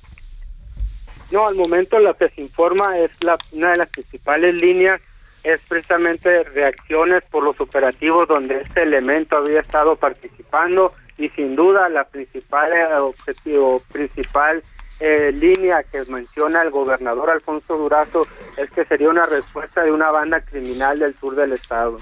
No, 1.30 1.48
al 1.48 1.56
momento 1.56 2.00
lo 2.00 2.18
que 2.18 2.30
se 2.30 2.42
informa 2.42 2.98
es 2.98 3.12
la, 3.24 3.38
una 3.52 3.70
de 3.70 3.78
las 3.78 3.90
principales 3.90 4.56
líneas 4.56 5.00
es 5.48 5.62
precisamente 5.68 6.44
reacciones 6.44 7.24
por 7.32 7.44
los 7.44 7.60
operativos 7.62 8.28
donde 8.28 8.62
este 8.62 8.84
elemento 8.84 9.38
había 9.38 9.62
estado 9.62 9.96
participando 9.96 10.94
y 11.18 11.30
sin 11.30 11.56
duda 11.56 11.88
la 11.90 12.04
principal 12.04 12.72
eh, 12.74 12.96
objetivo, 12.98 13.82
principal 13.92 14.62
eh, 15.00 15.32
línea 15.32 15.84
que 15.84 16.04
menciona 16.06 16.64
el 16.64 16.72
gobernador 16.72 17.30
Alfonso 17.30 17.78
Durazo 17.78 18.28
es 18.58 18.70
que 18.72 18.84
sería 18.86 19.10
una 19.10 19.26
respuesta 19.26 19.84
de 19.84 19.92
una 19.92 20.12
banda 20.12 20.42
criminal 20.42 21.00
del 21.00 21.16
sur 21.20 21.36
del 21.36 21.54
estado. 21.54 22.00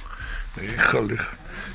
Híjole. 0.61 1.17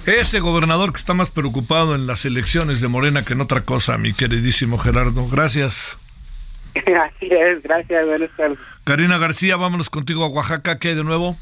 Ese 0.06 0.40
gobernador 0.40 0.92
que 0.92 0.98
está 0.98 1.14
más 1.14 1.30
preocupado 1.30 1.94
en 1.94 2.06
las 2.06 2.24
elecciones 2.24 2.80
de 2.80 2.88
Morena 2.88 3.24
que 3.24 3.34
en 3.34 3.42
otra 3.42 3.60
cosa, 3.60 3.96
mi 3.98 4.12
queridísimo 4.12 4.78
Gerardo. 4.78 5.28
Gracias. 5.28 5.96
Así 6.74 7.28
es, 7.30 7.62
gracias, 7.62 8.06
buenas 8.06 8.30
tardes. 8.36 8.58
Karina 8.84 9.18
García, 9.18 9.56
vámonos 9.56 9.90
contigo 9.90 10.24
a 10.24 10.28
Oaxaca. 10.28 10.78
¿Qué 10.78 10.88
hay 10.88 10.94
de 10.94 11.04
nuevo? 11.04 11.36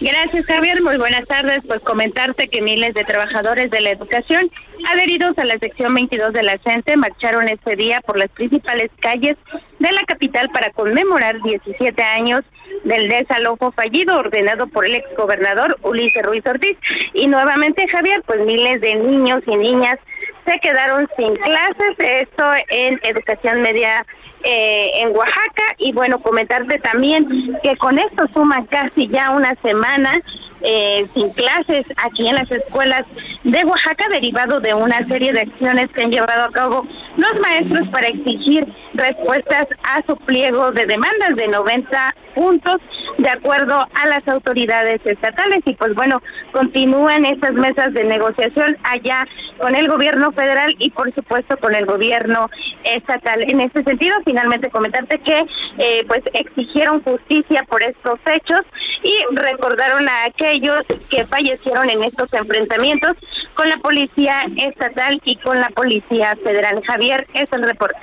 Gracias, 0.00 0.46
Javier. 0.46 0.82
Muy 0.82 0.96
buenas 0.96 1.26
tardes. 1.26 1.60
Pues 1.66 1.80
comentarte 1.80 2.48
que 2.48 2.62
miles 2.62 2.94
de 2.94 3.04
trabajadores 3.04 3.70
de 3.70 3.80
la 3.80 3.90
educación 3.90 4.50
adheridos 4.88 5.36
a 5.38 5.44
la 5.44 5.58
sección 5.58 5.94
22 5.94 6.32
de 6.32 6.42
la 6.42 6.58
CENTE 6.64 6.96
marcharon 6.96 7.48
este 7.48 7.76
día 7.76 8.00
por 8.00 8.18
las 8.18 8.28
principales 8.30 8.90
calles 9.00 9.36
de 9.78 9.92
la 9.92 10.02
capital 10.02 10.48
para 10.50 10.70
conmemorar 10.70 11.40
17 11.42 12.02
años 12.02 12.40
del 12.84 13.08
desalojo 13.08 13.72
fallido 13.72 14.18
ordenado 14.18 14.66
por 14.68 14.86
el 14.86 14.96
exgobernador 14.96 15.78
Ulises 15.82 16.22
Ruiz 16.22 16.46
Ortiz. 16.46 16.76
Y 17.14 17.26
nuevamente, 17.26 17.86
Javier, 17.88 18.22
pues 18.26 18.40
miles 18.44 18.80
de 18.80 18.94
niños 18.94 19.42
y 19.46 19.56
niñas 19.56 19.96
se 20.46 20.58
quedaron 20.60 21.08
sin 21.16 21.34
clases, 21.36 21.96
esto 21.98 22.44
en 22.70 23.00
educación 23.02 23.62
media 23.62 24.06
eh, 24.48 24.90
en 25.02 25.08
Oaxaca 25.08 25.74
y 25.78 25.92
bueno, 25.92 26.20
comentarte 26.20 26.78
también 26.78 27.58
que 27.64 27.76
con 27.76 27.98
esto 27.98 28.26
suma 28.32 28.64
casi 28.66 29.08
ya 29.08 29.32
una 29.32 29.56
semana 29.60 30.12
eh, 30.62 31.04
sin 31.14 31.30
clases 31.30 31.84
aquí 31.96 32.28
en 32.28 32.36
las 32.36 32.48
escuelas 32.52 33.02
de 33.42 33.64
Oaxaca 33.64 34.06
derivado 34.08 34.60
de 34.60 34.72
una 34.72 35.04
serie 35.08 35.32
de 35.32 35.40
acciones 35.40 35.88
que 35.94 36.02
han 36.04 36.12
llevado 36.12 36.44
a 36.44 36.52
cabo 36.52 36.86
los 37.16 37.40
maestros 37.40 37.88
para 37.88 38.06
exigir 38.06 38.66
respuestas 38.94 39.66
a 39.82 40.00
su 40.06 40.16
pliego 40.18 40.70
de 40.70 40.86
demandas 40.86 41.34
de 41.34 41.48
90 41.48 42.14
puntos 42.36 42.76
de 43.18 43.28
acuerdo 43.28 43.74
a 43.94 44.06
las 44.06 44.26
autoridades 44.28 45.00
estatales 45.04 45.60
y 45.64 45.74
pues 45.74 45.94
bueno, 45.94 46.22
continúan 46.52 47.24
estas 47.24 47.52
mesas 47.52 47.92
de 47.94 48.04
negociación 48.04 48.76
allá 48.84 49.26
con 49.58 49.74
el 49.74 49.88
gobierno 49.88 50.32
federal 50.32 50.74
y 50.78 50.90
por 50.90 51.12
supuesto 51.14 51.56
con 51.58 51.74
el 51.74 51.86
gobierno 51.86 52.50
estatal. 52.84 53.44
En 53.50 53.60
este 53.60 53.82
sentido, 53.84 54.16
finalmente 54.36 54.70
comentarte 54.70 55.18
que 55.20 55.46
eh, 55.78 56.04
pues 56.06 56.20
exigieron 56.34 57.02
justicia 57.02 57.64
por 57.68 57.82
estos 57.82 58.18
hechos 58.26 58.60
y 59.02 59.34
recordaron 59.34 60.06
a 60.08 60.24
aquellos 60.26 60.80
que 61.08 61.24
fallecieron 61.26 61.88
en 61.88 62.04
estos 62.04 62.30
enfrentamientos 62.34 63.14
con 63.54 63.68
la 63.70 63.78
policía 63.78 64.42
estatal 64.58 65.20
y 65.24 65.36
con 65.36 65.58
la 65.58 65.70
policía 65.70 66.36
federal. 66.44 66.82
Javier, 66.86 67.26
es 67.32 67.48
el 67.50 67.62
reporte. 67.62 67.96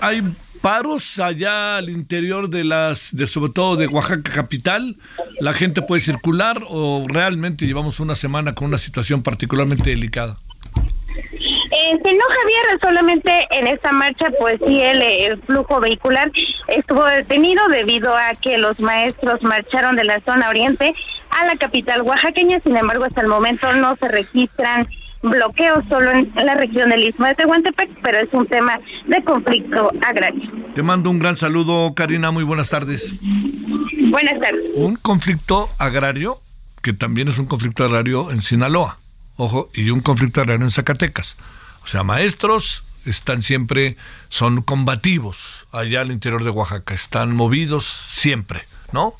¿Hay 0.00 0.22
paros 0.62 1.18
allá 1.18 1.76
al 1.76 1.90
interior 1.90 2.48
de 2.48 2.64
las, 2.64 3.14
de 3.14 3.26
sobre 3.26 3.52
todo 3.52 3.76
de 3.76 3.86
Oaxaca 3.86 4.32
capital? 4.32 4.96
¿La 5.40 5.52
gente 5.52 5.82
puede 5.82 6.00
circular 6.00 6.62
o 6.68 7.04
realmente 7.06 7.66
llevamos 7.66 8.00
una 8.00 8.14
semana 8.14 8.54
con 8.54 8.68
una 8.68 8.78
situación 8.78 9.22
particularmente 9.22 9.90
delicada? 9.90 10.36
Eh, 11.70 11.98
sí, 12.04 12.14
no, 12.14 12.24
Javier, 12.34 12.78
solamente 12.82 13.46
en 13.50 13.66
esta 13.66 13.92
marcha, 13.92 14.26
pues 14.38 14.58
sí, 14.66 14.80
el, 14.80 15.02
el 15.02 15.42
flujo 15.42 15.80
vehicular 15.80 16.30
estuvo 16.68 17.04
detenido 17.04 17.66
debido 17.68 18.14
a 18.16 18.32
que 18.40 18.58
los 18.58 18.78
maestros 18.80 19.42
marcharon 19.42 19.96
de 19.96 20.04
la 20.04 20.20
zona 20.20 20.48
oriente 20.48 20.94
a 21.30 21.46
la 21.46 21.56
capital 21.56 22.02
oaxaqueña. 22.02 22.60
Sin 22.64 22.76
embargo, 22.76 23.04
hasta 23.04 23.20
el 23.20 23.28
momento 23.28 23.72
no 23.74 23.96
se 23.96 24.08
registran 24.08 24.86
bloqueos 25.22 25.84
solo 25.88 26.10
en 26.12 26.32
la 26.36 26.54
región 26.54 26.90
del 26.90 27.04
Istmo 27.04 27.26
de 27.26 27.34
Tehuantepec, 27.34 27.90
pero 28.02 28.18
es 28.18 28.28
un 28.32 28.46
tema 28.46 28.78
de 29.06 29.22
conflicto 29.24 29.90
agrario. 30.02 30.50
Te 30.74 30.82
mando 30.82 31.10
un 31.10 31.18
gran 31.18 31.36
saludo, 31.36 31.94
Karina. 31.94 32.30
Muy 32.30 32.44
buenas 32.44 32.68
tardes. 32.68 33.14
Buenas 34.10 34.40
tardes. 34.40 34.70
Un 34.74 34.96
conflicto 34.96 35.68
agrario 35.78 36.40
que 36.82 36.92
también 36.92 37.28
es 37.28 37.38
un 37.38 37.46
conflicto 37.46 37.84
agrario 37.84 38.30
en 38.30 38.42
Sinaloa. 38.42 38.98
Ojo, 39.36 39.70
y 39.74 39.90
un 39.90 40.00
conflicto 40.00 40.40
agrario 40.40 40.64
en 40.64 40.70
Zacatecas. 40.70 41.36
O 41.84 41.86
sea, 41.86 42.02
maestros 42.02 42.84
están 43.04 43.42
siempre, 43.42 43.96
son 44.28 44.62
combativos 44.62 45.66
allá 45.72 46.00
al 46.00 46.10
interior 46.10 46.42
de 46.42 46.50
Oaxaca, 46.50 46.94
están 46.94 47.34
movidos 47.34 48.06
siempre, 48.12 48.66
¿no? 48.92 49.14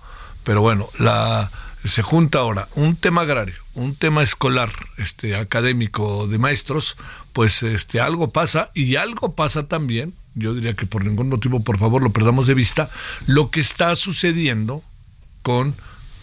Pero 0.45 0.61
bueno, 0.61 0.89
la 0.99 1.51
se 1.85 2.03
junta 2.03 2.41
ahora 2.41 2.69
un 2.75 2.97
tema 2.97 3.23
agrario, 3.23 3.55
un 3.75 3.95
tema 3.95 4.23
escolar, 4.23 4.71
este 4.97 5.37
académico 5.37 6.27
de 6.27 6.39
maestros, 6.39 6.97
pues 7.33 7.62
este 7.62 8.01
algo 8.01 8.31
pasa 8.31 8.71
y 8.75 8.97
algo 8.97 9.35
pasa 9.35 9.69
también, 9.69 10.14
yo 10.35 10.55
diría 10.55 10.75
que 10.75 10.87
por 10.87 11.05
ningún 11.05 11.29
motivo 11.29 11.62
por 11.62 11.79
favor 11.79 12.03
lo 12.03 12.11
perdamos 12.11 12.47
de 12.47 12.55
vista, 12.55 12.91
lo 13.27 13.51
que 13.51 13.61
está 13.61 13.95
sucediendo 13.95 14.83
con 15.43 15.77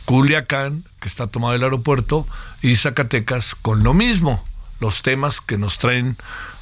Culiacán, 0.05 0.83
que 0.99 1.07
está 1.07 1.27
tomado 1.27 1.53
el 1.55 1.63
aeropuerto, 1.63 2.27
y 2.61 2.75
Zacatecas 2.75 3.55
con 3.55 3.83
lo 3.83 3.93
mismo 3.93 4.43
los 4.79 5.01
temas 5.01 5.39
que 5.39 5.57
nos 5.57 5.77
traen 5.79 6.17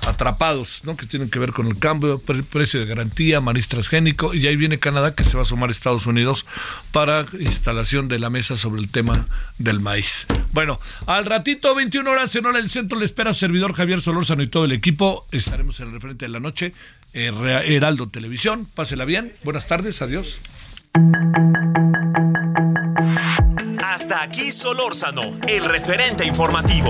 atrapados, 0.06 0.82
¿no? 0.84 0.96
que 0.96 1.08
tienen 1.08 1.32
que 1.32 1.39
ver 1.39 1.54
con 1.54 1.66
el 1.66 1.80
cambio, 1.80 2.20
pre- 2.20 2.44
precio 2.44 2.80
de 2.80 2.86
garantía, 2.86 3.42
maíz 3.42 3.68
transgénico, 3.68 4.36
y 4.36 4.46
ahí 4.46 4.56
viene 4.56 4.78
Canadá 4.78 5.16
que 5.16 5.24
se 5.24 5.38
va 5.38 5.42
a 5.42 5.46
sumar 5.46 5.70
a 5.70 5.72
Estados 5.72 6.06
Unidos 6.06 6.46
para 6.92 7.26
instalación 7.39 8.08
de 8.10 8.20
la 8.20 8.30
mesa 8.30 8.58
sobre 8.58 8.80
el 8.80 8.89
tema 8.89 9.28
del 9.58 9.80
maíz. 9.80 10.28
Bueno, 10.52 10.80
al 11.08 11.26
ratito, 11.26 11.74
21 11.74 12.08
horas 12.12 12.36
en 12.36 12.46
hora 12.46 12.60
del 12.60 12.70
centro, 12.70 13.00
le 13.00 13.06
espera 13.06 13.34
servidor 13.34 13.74
Javier 13.74 14.02
Solórzano 14.02 14.44
y 14.44 14.48
todo 14.48 14.66
el 14.66 14.72
equipo. 14.74 15.26
Estaremos 15.32 15.80
en 15.80 15.88
el 15.88 15.94
referente 15.94 16.26
de 16.26 16.30
la 16.30 16.39
noche, 16.39 16.74
eh, 17.14 17.32
Heraldo 17.66 18.10
Televisión. 18.10 18.68
Pásela 18.76 19.06
bien, 19.06 19.34
buenas 19.44 19.66
tardes, 19.66 20.00
adiós. 20.04 20.39
Hasta 23.84 24.24
aquí 24.24 24.52
Solórzano, 24.52 25.38
el 25.47 25.66
referente 25.66 26.26
informativo. 26.26 26.89